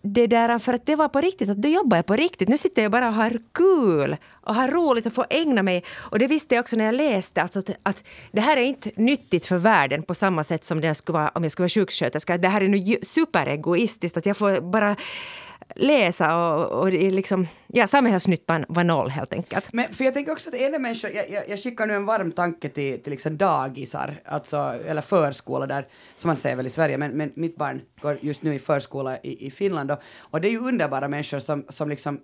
det 0.01 0.27
där, 0.27 0.49
um, 0.49 0.59
för 0.59 0.73
att 0.73 0.85
det 0.85 0.95
var 0.95 1.09
på 1.09 1.21
riktigt, 1.21 1.49
att 1.49 1.61
då 1.61 1.69
jobbar 1.69 1.97
jag 1.97 2.05
på 2.05 2.15
riktigt. 2.15 2.49
Nu 2.49 2.57
sitter 2.57 2.81
jag 2.81 2.91
bara 2.91 3.07
och 3.07 3.13
har 3.13 3.37
kul 3.53 4.17
och 4.31 4.55
har 4.55 4.67
roligt 4.67 5.05
och 5.05 5.13
får 5.13 5.25
ägna 5.29 5.63
mig. 5.63 5.83
Och 5.97 6.19
det 6.19 6.27
visste 6.27 6.55
jag 6.55 6.61
också 6.61 6.75
när 6.75 6.85
jag 6.85 6.95
läste, 6.95 7.41
alltså 7.41 7.59
att, 7.59 7.69
att 7.83 8.03
det 8.31 8.41
här 8.41 8.57
är 8.57 8.61
inte 8.61 8.91
nyttigt 8.95 9.45
för 9.45 9.57
världen 9.57 10.03
på 10.03 10.15
samma 10.15 10.43
sätt 10.43 10.65
som 10.65 10.81
det 10.81 10.95
skulle 10.95 11.17
vara 11.19 11.29
om 11.29 11.43
jag 11.43 11.51
skulle 11.51 11.63
vara 11.63 11.69
sjuksköterska. 11.69 12.37
Det 12.37 12.47
här 12.47 12.61
är 12.61 12.67
nu 12.67 12.97
superegoistiskt, 13.01 14.17
att 14.17 14.25
jag 14.25 14.37
får 14.37 14.61
bara 14.61 14.95
läsa 15.75 16.37
och, 16.37 16.81
och 16.81 16.91
liksom, 16.91 17.47
ja, 17.67 17.87
samhällsnyttan 17.87 18.65
var 18.67 18.83
noll 18.83 19.09
helt 19.09 19.33
enkelt. 19.33 19.73
Men 19.73 19.93
för 19.93 20.03
jag 20.03 20.13
tänker 20.13 20.31
också 20.31 20.49
att 20.49 20.55
en 20.55 20.71
del 20.71 20.81
människor, 20.81 21.11
jag, 21.11 21.29
jag, 21.31 21.49
jag 21.49 21.59
skickar 21.59 21.87
nu 21.87 21.93
en 21.93 22.05
varm 22.05 22.31
tanke 22.31 22.69
till, 22.69 23.03
till 23.03 23.11
liksom 23.11 23.37
dagisar, 23.37 24.21
alltså, 24.25 24.57
eller 24.87 25.01
förskola 25.01 25.67
där, 25.67 25.87
som 26.17 26.27
man 26.27 26.37
säger 26.37 26.55
väl 26.55 26.67
i 26.67 26.69
Sverige, 26.69 26.97
men, 26.97 27.11
men 27.11 27.31
mitt 27.35 27.55
barn 27.55 27.81
går 28.01 28.17
just 28.21 28.43
nu 28.43 28.55
i 28.55 28.59
förskola 28.59 29.17
i, 29.17 29.47
i 29.47 29.51
Finland 29.51 29.89
då, 29.89 29.97
och 30.19 30.41
det 30.41 30.47
är 30.47 30.51
ju 30.51 30.59
underbara 30.59 31.07
människor 31.07 31.39
som, 31.39 31.65
som 31.69 31.89
liksom 31.89 32.19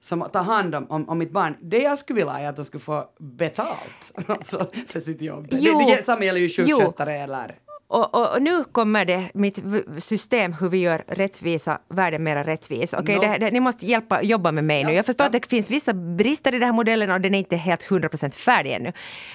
som 0.00 0.28
tar 0.32 0.42
hand 0.42 0.74
om, 0.74 0.90
om, 0.90 1.08
om 1.08 1.18
mitt 1.18 1.32
barn. 1.32 1.56
Det 1.60 1.78
jag 1.78 1.98
skulle 1.98 2.16
vilja 2.16 2.38
är 2.38 2.46
att 2.46 2.56
de 2.56 2.64
skulle 2.64 2.80
få 2.80 3.04
betalt 3.18 4.12
alltså, 4.26 4.70
för 4.86 5.00
sitt 5.00 5.20
jobb. 5.20 5.48
Jo. 5.50 5.78
Det, 5.78 5.96
det, 5.96 6.04
samma 6.06 6.24
gäller 6.24 6.40
ju 6.40 6.48
sjukskötare 6.48 7.16
eller... 7.16 7.58
Och, 7.90 8.14
och, 8.14 8.34
och 8.34 8.42
nu 8.42 8.64
kommer 8.64 9.04
det, 9.04 9.30
mitt 9.34 9.58
system 9.98 10.52
hur 10.52 10.68
vi 10.68 10.78
gör 10.78 11.04
rättvisa, 11.06 11.78
världen 11.88 12.22
mera 12.22 12.42
rättvis. 12.42 12.92
Okej, 12.92 13.16
Nå. 13.16 13.22
det, 13.22 13.38
det, 13.38 13.50
ni 13.50 13.60
måste 13.60 13.86
hjälpa, 13.86 14.22
jobba 14.22 14.52
med 14.52 14.64
mig 14.64 14.84
nu. 14.84 14.90
Ja, 14.90 14.96
Jag 14.96 15.06
förstår 15.06 15.24
ja. 15.24 15.26
att 15.26 15.32
det 15.42 15.48
finns 15.48 15.70
vissa 15.70 15.92
brister 15.92 16.54
i 16.54 16.58
den 16.58 16.66
här 16.66 16.72
modellen 16.72 17.10
och 17.10 17.20
den 17.20 17.34
är 17.34 17.38
inte 17.38 17.56
helt 17.56 17.88
100% 17.88 18.30
färdig 18.30 18.72
ännu. 18.72 18.92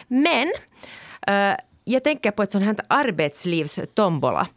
Men 0.07 0.53
eh, 1.27 1.57
jag 1.83 2.03
tänker 2.03 2.31
på 2.31 2.43
ett 2.43 2.51
sånt 2.51 2.65
här 2.65 2.75
arbetslivstombola. 2.87 4.47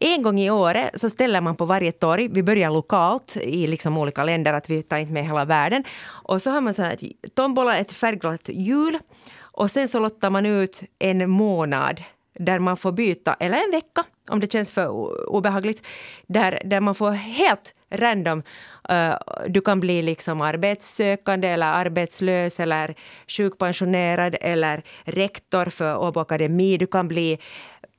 En 0.00 0.22
gång 0.22 0.40
i 0.40 0.50
året 0.50 1.00
så 1.00 1.10
ställer 1.10 1.40
man 1.40 1.56
på 1.56 1.64
varje 1.64 1.92
torg, 1.92 2.28
vi 2.28 2.42
börjar 2.42 2.70
lokalt 2.70 3.36
i 3.36 3.66
liksom 3.66 3.98
olika 3.98 4.24
länder, 4.24 4.52
att 4.52 4.70
vi 4.70 4.82
tar 4.82 4.96
inte 4.96 5.12
med 5.12 5.26
hela 5.26 5.44
världen. 5.44 5.84
Och 6.06 6.42
så 6.42 6.50
har 6.50 6.60
man 6.60 6.74
så 6.74 6.82
här 6.82 6.96
tombola, 7.34 7.76
ett 7.76 7.92
färgglatt 7.92 8.48
hjul 8.48 8.98
och 9.40 9.70
sen 9.70 9.88
så 9.88 9.98
lottar 9.98 10.30
man 10.30 10.46
ut 10.46 10.82
en 10.98 11.30
månad 11.30 12.02
där 12.38 12.58
man 12.58 12.76
får 12.76 12.92
byta, 12.92 13.34
eller 13.34 13.64
en 13.64 13.70
vecka 13.70 14.04
om 14.28 14.40
det 14.40 14.52
känns 14.52 14.70
för 14.70 14.88
obehagligt, 15.28 15.86
där, 16.26 16.62
där 16.64 16.80
man 16.80 16.94
får 16.94 17.10
helt 17.10 17.74
random, 17.90 18.42
eh, 18.88 19.14
du 19.48 19.60
kan 19.60 19.80
bli 19.80 20.02
liksom 20.02 20.40
arbetssökande 20.40 21.48
eller 21.48 21.66
arbetslös 21.66 22.60
eller 22.60 22.94
sjukpensionerad 23.28 24.36
eller 24.40 24.82
rektor 25.04 25.64
för 25.64 25.98
Åbo 25.98 26.20
Akademi, 26.20 26.76
du 26.76 26.86
kan 26.86 27.08
bli 27.08 27.38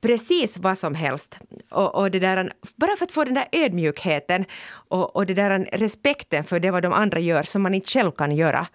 precis 0.00 0.58
vad 0.58 0.78
som 0.78 0.94
helst. 0.94 1.38
Och, 1.70 1.94
och 1.94 2.10
det 2.10 2.18
där, 2.18 2.52
bara 2.76 2.96
för 2.96 3.04
att 3.04 3.12
få 3.12 3.24
den 3.24 3.34
där 3.34 3.48
ödmjukheten 3.52 4.44
och, 4.88 5.16
och 5.16 5.26
det 5.26 5.34
där 5.34 5.68
respekten 5.72 6.44
för 6.44 6.60
det 6.60 6.70
vad 6.70 6.82
de 6.82 6.92
andra 6.92 7.20
gör 7.20 7.42
som 7.42 7.62
man 7.62 7.74
inte 7.74 7.90
själv 7.90 8.10
kan 8.10 8.36
göra. 8.36 8.66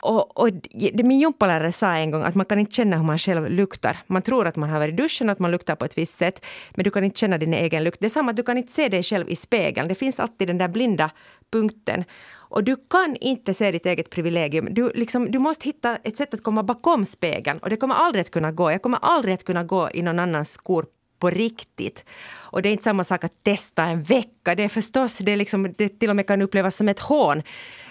Och, 0.00 0.38
och 0.38 0.52
det, 0.52 1.02
min 1.04 1.20
gympalärare 1.20 1.72
sa 1.72 1.94
en 1.94 2.10
gång 2.10 2.22
att 2.22 2.34
man 2.34 2.46
kan 2.46 2.58
inte 2.58 2.74
känna 2.74 2.96
hur 2.96 3.04
man 3.04 3.18
själv 3.18 3.50
luktar. 3.50 3.96
Man 4.06 4.22
tror 4.22 4.46
att 4.46 4.56
man 4.56 4.70
har 4.70 4.78
varit 4.78 4.92
i 4.92 4.96
duschen 4.96 5.28
och 5.28 5.32
att 5.32 5.38
man 5.38 5.50
luktar 5.50 5.76
på 5.76 5.84
ett 5.84 5.98
visst 5.98 6.18
sätt, 6.18 6.44
men 6.74 6.84
du 6.84 6.90
kan 6.90 7.04
inte 7.04 7.18
känna 7.18 7.38
din 7.38 7.54
egen 7.54 7.84
lukt. 7.84 8.00
Det 8.00 8.06
är 8.06 8.10
samma 8.10 8.30
att 8.30 8.36
du 8.36 8.42
kan 8.42 8.58
inte 8.58 8.72
se 8.72 8.88
dig 8.88 9.02
själv 9.02 9.28
i 9.28 9.36
spegeln. 9.36 9.88
Det 9.88 9.94
finns 9.94 10.20
alltid 10.20 10.48
den 10.48 10.58
där 10.58 10.68
blinda 10.68 11.10
punkten. 11.52 12.04
Och 12.50 12.64
du 12.64 12.76
kan 12.90 13.16
inte 13.16 13.54
se 13.54 13.70
ditt 13.70 13.86
eget 13.86 14.10
privilegium. 14.10 14.68
Du, 14.70 14.92
liksom, 14.94 15.30
du 15.30 15.38
måste 15.38 15.64
hitta 15.64 15.96
ett 15.96 16.16
sätt 16.16 16.34
att 16.34 16.42
komma 16.42 16.62
bakom 16.62 17.04
spegeln. 17.04 17.58
Och 17.58 17.70
det 17.70 17.76
kommer 17.76 17.94
aldrig 17.94 18.22
att 18.22 18.30
kunna 18.30 18.52
gå. 18.52 18.72
Jag 18.72 18.82
kommer 18.82 18.98
aldrig 19.02 19.34
att 19.34 19.44
kunna 19.44 19.64
gå 19.64 19.88
i 19.94 20.02
någon 20.02 20.18
annans 20.18 20.50
skor 20.50 20.86
på 21.18 21.30
riktigt. 21.30 22.04
Och 22.34 22.62
det 22.62 22.68
är 22.68 22.72
inte 22.72 22.84
samma 22.84 23.04
sak 23.04 23.24
att 23.24 23.44
testa 23.44 23.84
en 23.84 24.02
vecka. 24.02 24.54
Det 24.54 24.62
är 24.62 24.68
förstås, 24.68 25.18
det, 25.18 25.32
är 25.32 25.36
liksom, 25.36 25.74
det 25.78 25.88
till 25.88 26.10
och 26.10 26.16
med 26.16 26.26
kan 26.26 26.42
upplevas 26.42 26.76
som 26.76 26.88
ett 26.88 27.00
hån. 27.00 27.42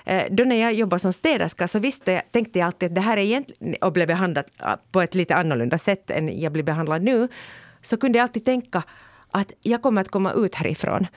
Eh, 0.08 0.26
då 0.32 0.44
när 0.44 0.56
jag 0.56 0.74
jobbade 0.74 1.00
som 1.00 1.14
städerska 1.14 1.68
så 1.68 1.80
visste 1.80 2.12
jag, 2.12 2.32
tänkte 2.32 2.60
jag 2.60 2.66
alltid 2.66 2.88
att 2.90 2.96
det 2.96 3.02
här 3.02 3.18
är 3.18 3.22
egentligen, 3.22 3.76
och 3.82 3.94
blev 3.94 4.08
behandlad 4.08 4.46
eh, 4.60 4.76
på 4.92 5.02
ett 5.02 5.16
lite 5.16 5.36
annorlunda 5.36 5.78
sätt 5.78 6.12
än 6.12 6.40
jag 6.40 6.52
blir 6.52 6.64
behandlad 6.64 7.04
nu, 7.04 7.28
så 7.82 7.98
kunde 7.98 8.18
jag 8.18 8.24
alltid 8.24 8.46
tänka 8.46 8.84
att 9.32 9.52
jag 9.62 9.82
kommer 9.82 10.02
att 10.02 10.10
komma 10.10 10.32
ut 10.34 10.56
härifrån 10.56 11.08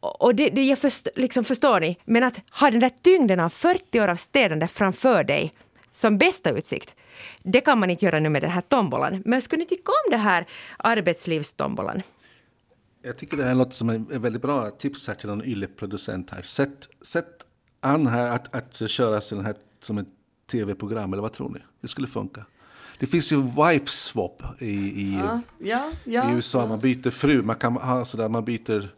och 0.00 0.34
det, 0.34 0.50
det 0.50 0.62
jag 0.62 0.78
först, 0.78 1.08
liksom 1.16 1.44
förstår 1.44 1.80
ni, 1.80 1.98
men 2.04 2.24
att 2.24 2.42
ha 2.60 2.70
den 2.70 2.80
där 2.80 2.90
tyngden 3.02 3.40
av 3.40 3.48
40 3.48 4.00
år 4.00 4.08
av 4.08 4.16
städande 4.16 4.68
framför 4.68 5.24
dig 5.24 5.52
som 5.92 6.18
bästa 6.18 6.50
utsikt, 6.50 6.96
det 7.42 7.60
kan 7.60 7.78
man 7.78 7.90
inte 7.90 8.04
göra 8.04 8.20
nu 8.20 8.28
med 8.28 8.42
den 8.42 8.50
här 8.50 8.60
tombolan. 8.60 9.22
Men 9.24 9.42
skulle 9.42 9.60
ni 9.60 9.66
tycka 9.66 9.92
om 9.92 10.10
det 10.10 10.16
här 10.16 10.46
arbetslivstombolan? 10.76 12.02
Jag 13.02 13.18
tycker 13.18 13.36
det 13.36 13.44
här 13.44 13.54
låter 13.54 13.72
som 13.72 13.90
en 13.90 14.22
väldigt 14.22 14.42
bra 14.42 14.70
tips 14.70 15.08
här 15.08 15.14
till 15.14 15.28
någon 15.28 15.44
ylleproducent 15.44 16.30
här. 16.30 16.42
Sätt, 16.42 16.88
sätt 17.02 17.45
an 17.86 18.06
här 18.06 18.30
att, 18.30 18.54
att 18.54 18.90
köra 18.90 19.20
den 19.30 19.44
här 19.44 19.54
som 19.80 19.98
ett 19.98 20.06
tv-program, 20.50 21.12
eller 21.12 21.22
vad 21.22 21.32
tror 21.32 21.48
ni? 21.50 21.60
Det 21.80 21.88
skulle 21.88 22.06
funka. 22.06 22.44
Det 22.98 23.06
finns 23.06 23.32
ju 23.32 23.42
wife 23.42 23.86
swap 23.86 24.42
i, 24.58 24.66
i, 24.66 25.20
Ja, 25.24 25.40
ja, 25.58 25.90
ja. 26.04 26.30
i 26.30 26.34
USA. 26.34 26.66
Man 26.66 26.80
byter 26.80 27.10
fru, 27.10 27.42
man 27.42 27.56
kan 27.56 27.76
ha 27.76 28.04
sådär, 28.04 28.28
man 28.28 28.44
byter, 28.44 28.88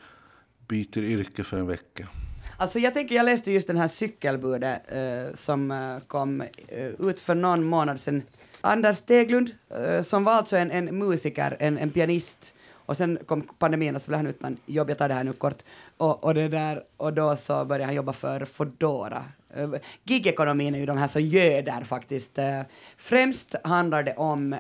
byter 0.69 0.99
yrke 0.99 1.45
för 1.45 1.57
en 1.59 1.67
vecka. 1.67 2.09
Alltså 2.57 2.79
jag 2.79 2.95
tänker, 2.95 3.15
jag 3.15 3.25
läste 3.25 3.53
just 3.53 3.67
den 3.67 3.77
här 3.77 3.89
cykelbudet 3.89 4.83
eh, 4.89 5.35
som 5.35 5.71
eh, 5.71 5.99
kom 6.07 6.41
eh, 6.69 6.87
ut 6.99 7.21
för 7.21 7.35
någon 7.35 7.65
månad 7.65 8.01
sedan. 8.01 8.23
Anders 8.61 8.97
Steglund, 8.97 9.51
eh, 9.71 10.03
som 10.03 10.25
var 10.25 10.33
alltså 10.33 10.57
en, 10.57 10.71
en 10.71 10.99
musiker, 10.99 11.57
en, 11.61 11.79
en 11.79 11.91
pianist, 11.91 12.55
och 12.89 12.97
sen 12.97 13.19
kom 13.27 13.43
pandemin 13.59 13.97
och 13.97 14.03
så 14.03 14.11
blev 14.11 14.19
han 14.19 14.27
utan 14.27 14.57
jobb, 14.67 14.91
jag 14.91 14.99
tar 14.99 15.09
det 15.09 15.15
här 15.15 15.25
nu 15.25 15.33
kort, 15.33 15.63
och, 15.97 16.25
och, 16.25 16.35
det 16.35 16.49
där, 16.49 16.85
och 16.97 17.13
då 17.13 17.37
så 17.37 17.65
började 17.65 17.85
han 17.85 17.95
jobba 17.95 18.13
för 18.13 18.45
Foodora. 18.45 19.25
Eh, 19.55 19.71
Gigekonomin 20.05 20.75
är 20.75 20.79
ju 20.79 20.87
de 20.87 20.99
här 20.99 21.09
som 21.09 21.23
göder 21.23 21.81
faktiskt. 21.81 22.39
Eh, 22.39 22.61
främst 22.97 23.55
handlar 23.65 24.03
det 24.03 24.15
om 24.17 24.53
äh, 24.53 24.59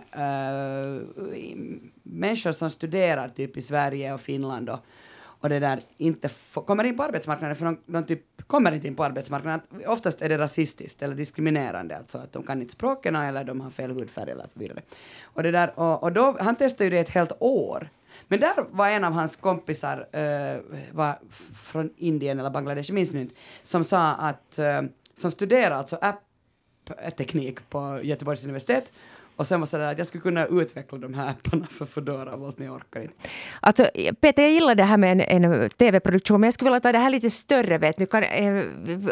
människor 2.02 2.52
som 2.52 2.70
studerar 2.70 3.28
typ 3.28 3.56
i 3.56 3.62
Sverige 3.62 4.14
och 4.14 4.20
Finland 4.20 4.70
och, 4.70 4.78
och 5.18 5.48
det 5.48 5.58
där 5.58 5.80
inte 5.98 6.30
kommer 6.52 6.84
in 6.84 6.96
på 6.96 7.02
arbetsmarknaden 7.02 7.56
för 7.56 7.64
de, 7.64 7.78
de 7.86 8.04
typ 8.04 8.46
kommer 8.46 8.72
inte 8.72 8.86
in 8.86 8.96
på 8.96 9.04
arbetsmarknaden. 9.04 9.60
Oftast 9.86 10.22
är 10.22 10.28
det 10.28 10.38
rasistiskt 10.38 11.02
eller 11.02 11.14
diskriminerande, 11.14 11.96
alltså 11.96 12.18
att 12.18 12.32
de 12.32 12.42
kan 12.42 12.60
inte 12.60 12.72
språken 12.72 13.16
eller 13.16 13.44
de 13.44 13.60
har 13.60 13.70
fel 13.70 13.90
hudfärg 13.90 14.30
eller 14.30 14.46
så 14.46 14.58
vidare. 14.58 14.82
Och 15.22 15.42
det 15.42 15.50
där, 15.50 15.78
och, 15.78 16.02
och 16.02 16.12
då, 16.12 16.36
han 16.40 16.56
testade 16.56 16.84
ju 16.84 16.90
det 16.90 16.98
ett 16.98 17.10
helt 17.10 17.32
år. 17.38 17.88
Men 18.28 18.40
där 18.40 18.66
var 18.70 18.88
en 18.88 19.04
av 19.04 19.12
hans 19.12 19.36
kompisar, 19.36 19.98
uh, 19.98 20.60
var 20.92 21.18
från 21.54 21.90
Indien 21.96 22.40
eller 22.40 22.50
Bangladesh, 22.50 22.90
jag 22.90 22.94
minns 22.94 23.12
nu 23.12 23.20
inte, 23.20 23.34
som 23.62 23.84
sa 23.84 24.14
att, 24.14 24.58
uh, 24.58 24.88
som 25.16 25.30
studerar 25.30 25.74
alltså 25.74 25.98
appteknik 26.00 27.70
på 27.70 28.00
Göteborgs 28.02 28.44
universitet 28.44 28.92
och 29.38 29.46
sen 29.46 29.60
var 29.60 29.66
det 29.66 29.70
sådär 29.70 29.92
att 29.92 29.98
jag 29.98 30.06
skulle 30.06 30.22
kunna 30.22 30.46
utveckla 30.46 30.98
de 30.98 31.14
här 31.14 31.30
apparna 31.30 31.66
för 31.66 31.86
Foodora, 31.86 32.36
Volt, 32.36 32.58
ni 32.58 32.68
orkar 32.68 33.00
inte. 33.00 33.14
Alltså, 33.60 33.86
Peter, 34.20 34.42
jag 34.42 34.52
gillar 34.52 34.74
det 34.74 34.82
här 34.82 34.96
med 34.96 35.12
en, 35.12 35.44
en 35.44 35.70
tv-produktion, 35.70 36.40
men 36.40 36.46
jag 36.46 36.54
skulle 36.54 36.70
vilja 36.70 36.80
ta 36.80 36.92
det 36.92 36.98
här 36.98 37.10
lite 37.10 37.30
större. 37.30 37.78
Vet 37.78 37.96
du, 37.96 38.06
kan, 38.06 38.22
eh, 38.22 38.64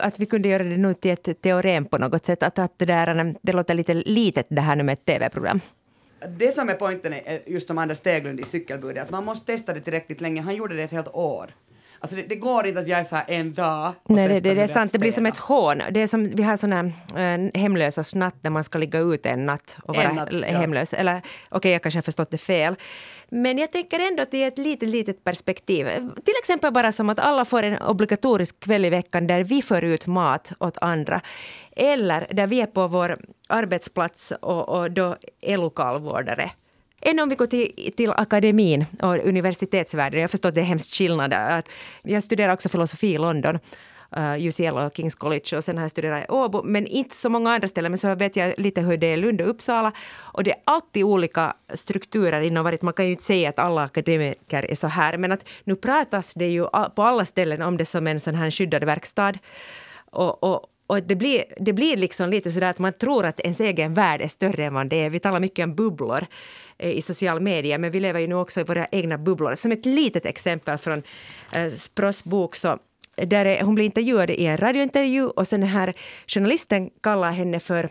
att 0.02 0.18
vi 0.18 0.26
kunde 0.26 0.48
göra 0.48 0.62
det 0.62 0.76
nu 0.76 0.94
till 0.94 1.10
ett 1.10 1.42
teorem 1.42 1.84
på 1.84 1.98
något 1.98 2.26
sätt. 2.26 2.42
Att, 2.42 2.58
att 2.58 2.78
det, 2.78 2.84
där, 2.84 3.26
eh, 3.26 3.32
det 3.42 3.52
låter 3.52 3.74
lite 3.74 3.94
litet 3.94 4.46
det 4.48 4.60
här 4.60 4.76
nu 4.76 4.82
med 4.82 4.92
ett 4.92 5.04
tv-program. 5.04 5.60
Det 6.28 6.54
som 6.54 6.68
är 6.68 6.74
poängen 6.74 7.12
är 7.12 7.40
just 7.46 7.66
som 7.66 7.78
Anders 7.78 7.98
Steglund 7.98 8.40
i 8.40 8.44
cykelbudet, 8.44 9.04
att 9.04 9.10
man 9.10 9.24
måste 9.24 9.46
testa 9.46 9.72
det 9.72 9.80
tillräckligt 9.80 10.20
länge. 10.20 10.42
Han 10.42 10.54
gjorde 10.54 10.76
det 10.76 10.82
ett 10.82 10.92
helt 10.92 11.14
år. 11.14 11.54
Alltså 12.00 12.16
det, 12.16 12.22
det, 12.22 12.36
går 12.36 12.66
inte 12.66 12.80
att 12.80 12.88
jag 12.88 13.00
är 13.00 13.04
så 13.04 13.16
här 13.16 13.24
en 13.28 13.54
dag 13.54 13.92
Nej, 14.08 14.28
det, 14.28 14.40
det, 14.40 14.54
det 14.54 14.62
är 14.62 14.66
sant. 14.66 14.92
Det 14.92 14.98
blir 14.98 15.12
som 15.12 15.26
ett 15.26 15.36
hån. 15.36 15.82
Det 15.90 16.02
är 16.02 16.06
som, 16.06 16.28
vi 16.28 16.42
har 16.42 16.56
såna 16.56 16.80
äh, 17.16 17.60
hemlösa 17.60 18.04
natt 18.14 18.34
där 18.40 18.50
man 18.50 18.64
ska 18.64 18.78
ligga 18.78 18.98
ute 18.98 19.30
en 19.30 19.46
natt 19.46 19.78
och 19.82 19.96
vara 19.96 20.12
natt, 20.12 20.44
hemlös. 20.44 20.92
Ja. 20.92 20.98
Eller 20.98 21.18
okej, 21.18 21.56
okay, 21.56 21.72
jag 21.72 21.82
kanske 21.82 21.98
har 21.98 22.02
förstått 22.02 22.30
det 22.30 22.38
fel. 22.38 22.76
Men 23.28 23.58
jag 23.58 23.72
tänker 23.72 24.00
ändå 24.00 24.22
att 24.22 24.30
det 24.30 24.42
är 24.42 24.48
ett 24.48 24.58
litet, 24.58 24.88
litet 24.88 25.24
perspektiv. 25.24 25.86
Till 26.24 26.34
exempel 26.38 26.72
bara 26.72 26.92
som 26.92 27.10
att 27.10 27.18
alla 27.18 27.44
får 27.44 27.62
en 27.62 27.82
obligatorisk 27.82 28.60
kväll 28.60 28.84
i 28.84 28.90
veckan 28.90 29.26
där 29.26 29.44
vi 29.44 29.62
för 29.62 29.82
ut 29.82 30.06
mat 30.06 30.52
åt 30.58 30.78
andra. 30.80 31.20
Eller 31.76 32.26
där 32.30 32.46
vi 32.46 32.60
är 32.60 32.66
på 32.66 32.88
vår 32.88 33.20
arbetsplats 33.48 34.32
och, 34.40 34.68
och 34.68 34.90
då 34.90 35.16
är 35.40 35.58
lokalvårdare 35.58 36.50
än 37.00 37.18
om 37.18 37.28
vi 37.28 37.34
går 37.34 37.46
till, 37.46 37.92
till 37.96 38.10
akademin 38.10 38.84
och 39.02 39.26
universitetsvärlden. 39.26 40.20
Jag 40.20 40.30
förstår 40.30 40.48
att 40.48 40.54
det 40.54 40.60
är 40.60 40.64
hemskt 40.64 40.94
skillnad. 40.94 41.32
Att 41.32 41.68
jag 42.02 42.22
studerar 42.22 42.52
också 42.52 42.68
filosofi 42.68 43.14
i 43.14 43.18
London. 43.18 43.58
Eh, 44.12 44.22
uh, 44.22 44.46
UCL 44.46 44.76
och 44.76 44.96
Kings 44.96 45.14
College 45.14 45.56
och 45.56 45.64
sen 45.64 45.76
har 45.76 45.84
jag 45.84 45.90
studerat 45.90 46.24
i 46.24 46.32
Åbo, 46.32 46.62
men 46.62 46.86
inte 46.86 47.16
så 47.16 47.28
många 47.28 47.50
andra 47.52 47.68
ställen. 47.68 47.92
Men 47.92 47.98
så 47.98 48.14
vet 48.14 48.36
jag 48.36 48.54
lite 48.58 48.80
hur 48.80 48.96
det 48.96 49.06
är 49.06 49.12
i 49.12 49.16
Lund 49.16 49.40
och 49.40 49.48
Uppsala. 49.48 49.92
Och 50.18 50.44
det 50.44 50.50
är 50.50 50.58
alltid 50.64 51.04
olika 51.04 51.56
strukturer 51.74 52.42
inom 52.42 52.64
varje. 52.64 52.78
Man 52.82 52.94
kan 52.94 53.04
ju 53.04 53.10
inte 53.10 53.24
säga 53.24 53.48
att 53.48 53.58
alla 53.58 53.82
akademiker 53.82 54.70
är 54.70 54.74
så 54.74 54.86
här, 54.86 55.18
men 55.18 55.32
att 55.32 55.48
nu 55.64 55.76
pratas 55.76 56.34
det 56.34 56.48
ju 56.48 56.64
på 56.94 57.02
alla 57.02 57.24
ställen 57.24 57.62
om 57.62 57.76
det 57.76 57.86
som 57.86 58.06
en 58.06 58.20
sån 58.20 58.34
här 58.34 58.50
skyddad 58.50 58.84
verkstad. 58.84 59.32
Och, 60.10 60.42
och, 60.44 60.66
och 60.86 61.02
det 61.02 61.16
blir, 61.16 61.44
det 61.60 61.72
blir 61.72 61.96
liksom 61.96 62.30
lite 62.30 62.50
sådär 62.50 62.70
att 62.70 62.78
man 62.78 62.92
tror 62.92 63.26
att 63.26 63.40
ens 63.40 63.60
egen 63.60 63.94
värld 63.94 64.20
är 64.20 64.28
större 64.28 64.64
än 64.64 64.74
vad 64.74 64.88
det 64.88 64.96
är. 64.96 65.10
Vi 65.10 65.20
talar 65.20 65.40
mycket 65.40 65.64
om 65.64 65.74
bubblor 65.74 66.26
eh, 66.78 66.90
i 66.90 67.02
social 67.02 67.40
media, 67.40 67.78
men 67.78 67.90
vi 67.90 68.00
lever 68.00 68.20
ju 68.20 68.26
nu 68.26 68.34
också 68.34 68.60
i 68.60 68.64
våra 68.64 68.86
egna 68.86 69.18
bubblor. 69.18 69.54
Som 69.54 69.72
ett 69.72 69.86
litet 69.86 70.26
exempel 70.26 70.78
från 70.78 71.02
eh, 71.52 71.72
Spross 71.72 72.24
bok 72.24 72.56
så 72.56 72.78
där 73.16 73.60
hon 73.62 73.74
blir 73.74 73.84
intervjuad 73.84 74.30
i 74.30 74.46
en 74.46 74.56
radiointervju 74.56 75.26
och 75.26 75.48
sen 75.48 75.60
den 75.60 75.68
här 75.68 75.94
journalisten 76.26 76.90
kallar 77.02 77.30
henne 77.30 77.60
för 77.60 77.88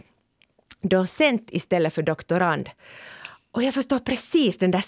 docent 0.81 1.47
istället 1.51 1.93
för 1.93 2.01
doktorand. 2.01 2.69
Och 3.51 3.63
jag 3.63 3.73
förstår 3.73 3.99
precis 3.99 4.57
den 4.57 4.71
där 4.71 4.83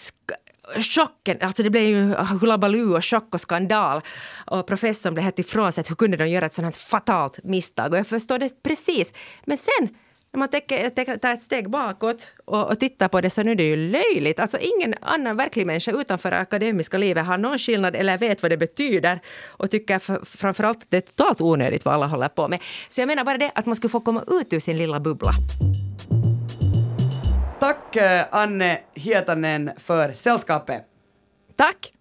chocken, 0.82 1.38
alltså 1.42 1.64
det 1.64 1.70
blev 1.70 1.84
ju 1.84 2.14
hullabaloo 2.16 2.96
och 2.96 3.06
chock 3.06 3.34
och 3.34 3.42
skandal. 3.42 4.02
Och 4.46 4.68
professorn 4.68 5.14
blev 5.14 5.24
helt 5.24 5.40
ifrån 5.40 5.74
sig, 5.74 5.84
hur 5.88 5.96
kunde 5.96 6.18
de 6.18 6.28
göra 6.28 6.46
ett 6.46 6.54
sånt 6.54 6.66
här 6.66 6.72
fatalt 6.72 7.44
misstag? 7.44 7.92
Och 7.92 8.00
jag 8.00 8.08
förstår 8.08 8.40
det 8.40 8.64
precis. 8.64 9.14
Men 9.46 9.58
sen 9.58 9.90
när 10.38 11.08
man 11.08 11.20
tar 11.20 11.34
ett 11.34 11.42
steg 11.42 11.70
bakåt 11.70 12.28
och, 12.46 12.72
och 12.72 12.80
tittar 12.80 13.08
på 13.08 13.22
det 13.22 13.30
så 13.30 13.44
nu 13.44 13.52
är 13.52 13.56
det 13.56 13.64
ju 13.64 13.76
löjligt. 13.76 14.40
Alltså 14.40 14.58
ingen 14.58 14.94
annan 15.02 15.38
verklig 15.38 15.66
människa 15.66 15.92
utanför 15.92 16.32
det 16.32 16.38
akademiska 16.38 16.98
livet 16.98 17.26
har 17.26 17.38
någon 17.38 17.60
skillnad 17.60 17.96
eller 17.96 18.18
vet 18.18 18.42
vad 18.42 18.52
det 18.52 18.58
betyder 18.58 19.20
och 19.48 19.72
tycker 19.72 20.26
framförallt 20.26 20.78
att 20.78 20.90
det 20.90 20.98
är 20.98 21.02
totalt 21.02 21.42
onödigt 21.42 21.86
vad 21.86 21.94
alla 21.94 22.06
håller 22.06 22.28
på 22.28 22.48
med. 22.48 22.60
Så 22.90 23.02
jag 23.02 23.08
menar 23.08 23.24
bara 23.24 23.38
det 23.38 23.52
att 23.56 23.66
man 23.66 23.76
skulle 23.76 23.90
få 23.90 24.00
komma 24.00 24.24
ut 24.28 24.54
ur 24.54 24.60
sin 24.60 24.78
lilla 24.78 25.00
bubbla. 25.00 25.32
Tack 27.60 27.96
eh, 27.96 28.26
Anne 28.32 28.80
Hietanen 28.94 29.72
för 29.78 30.14
sällskapet. 30.14 30.84
Tack. 31.56 31.94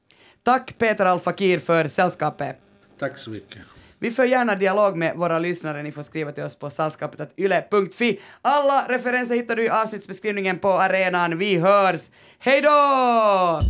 Tack 0.43 0.79
Peter 0.79 1.07
Alfakir 1.07 1.59
för 1.59 1.89
sällskapet. 1.89 2.57
Tack 2.99 3.19
så 3.19 3.31
mycket. 3.31 3.76
Vi 3.99 4.11
för 4.11 4.25
gärna 4.25 4.55
dialog 4.55 4.97
med 4.97 5.17
våra 5.17 5.39
lyssnare. 5.39 5.83
Ni 5.83 5.93
får 5.93 6.03
skriva 6.03 6.33
till 6.33 6.45
oss 6.45 6.59
på 6.59 6.71
sällskapet.yle.fi. 6.71 8.21
Alla 8.43 8.87
referenser 8.89 9.35
hittar 9.35 9.57
du 9.57 9.65
i 9.65 9.69
avsnittsbeskrivningen 9.69 10.59
på 10.59 10.73
arenan. 10.73 11.39
Vi 11.39 11.59
hörs. 11.59 12.01
Hej 12.39 12.61
då! 12.61 13.61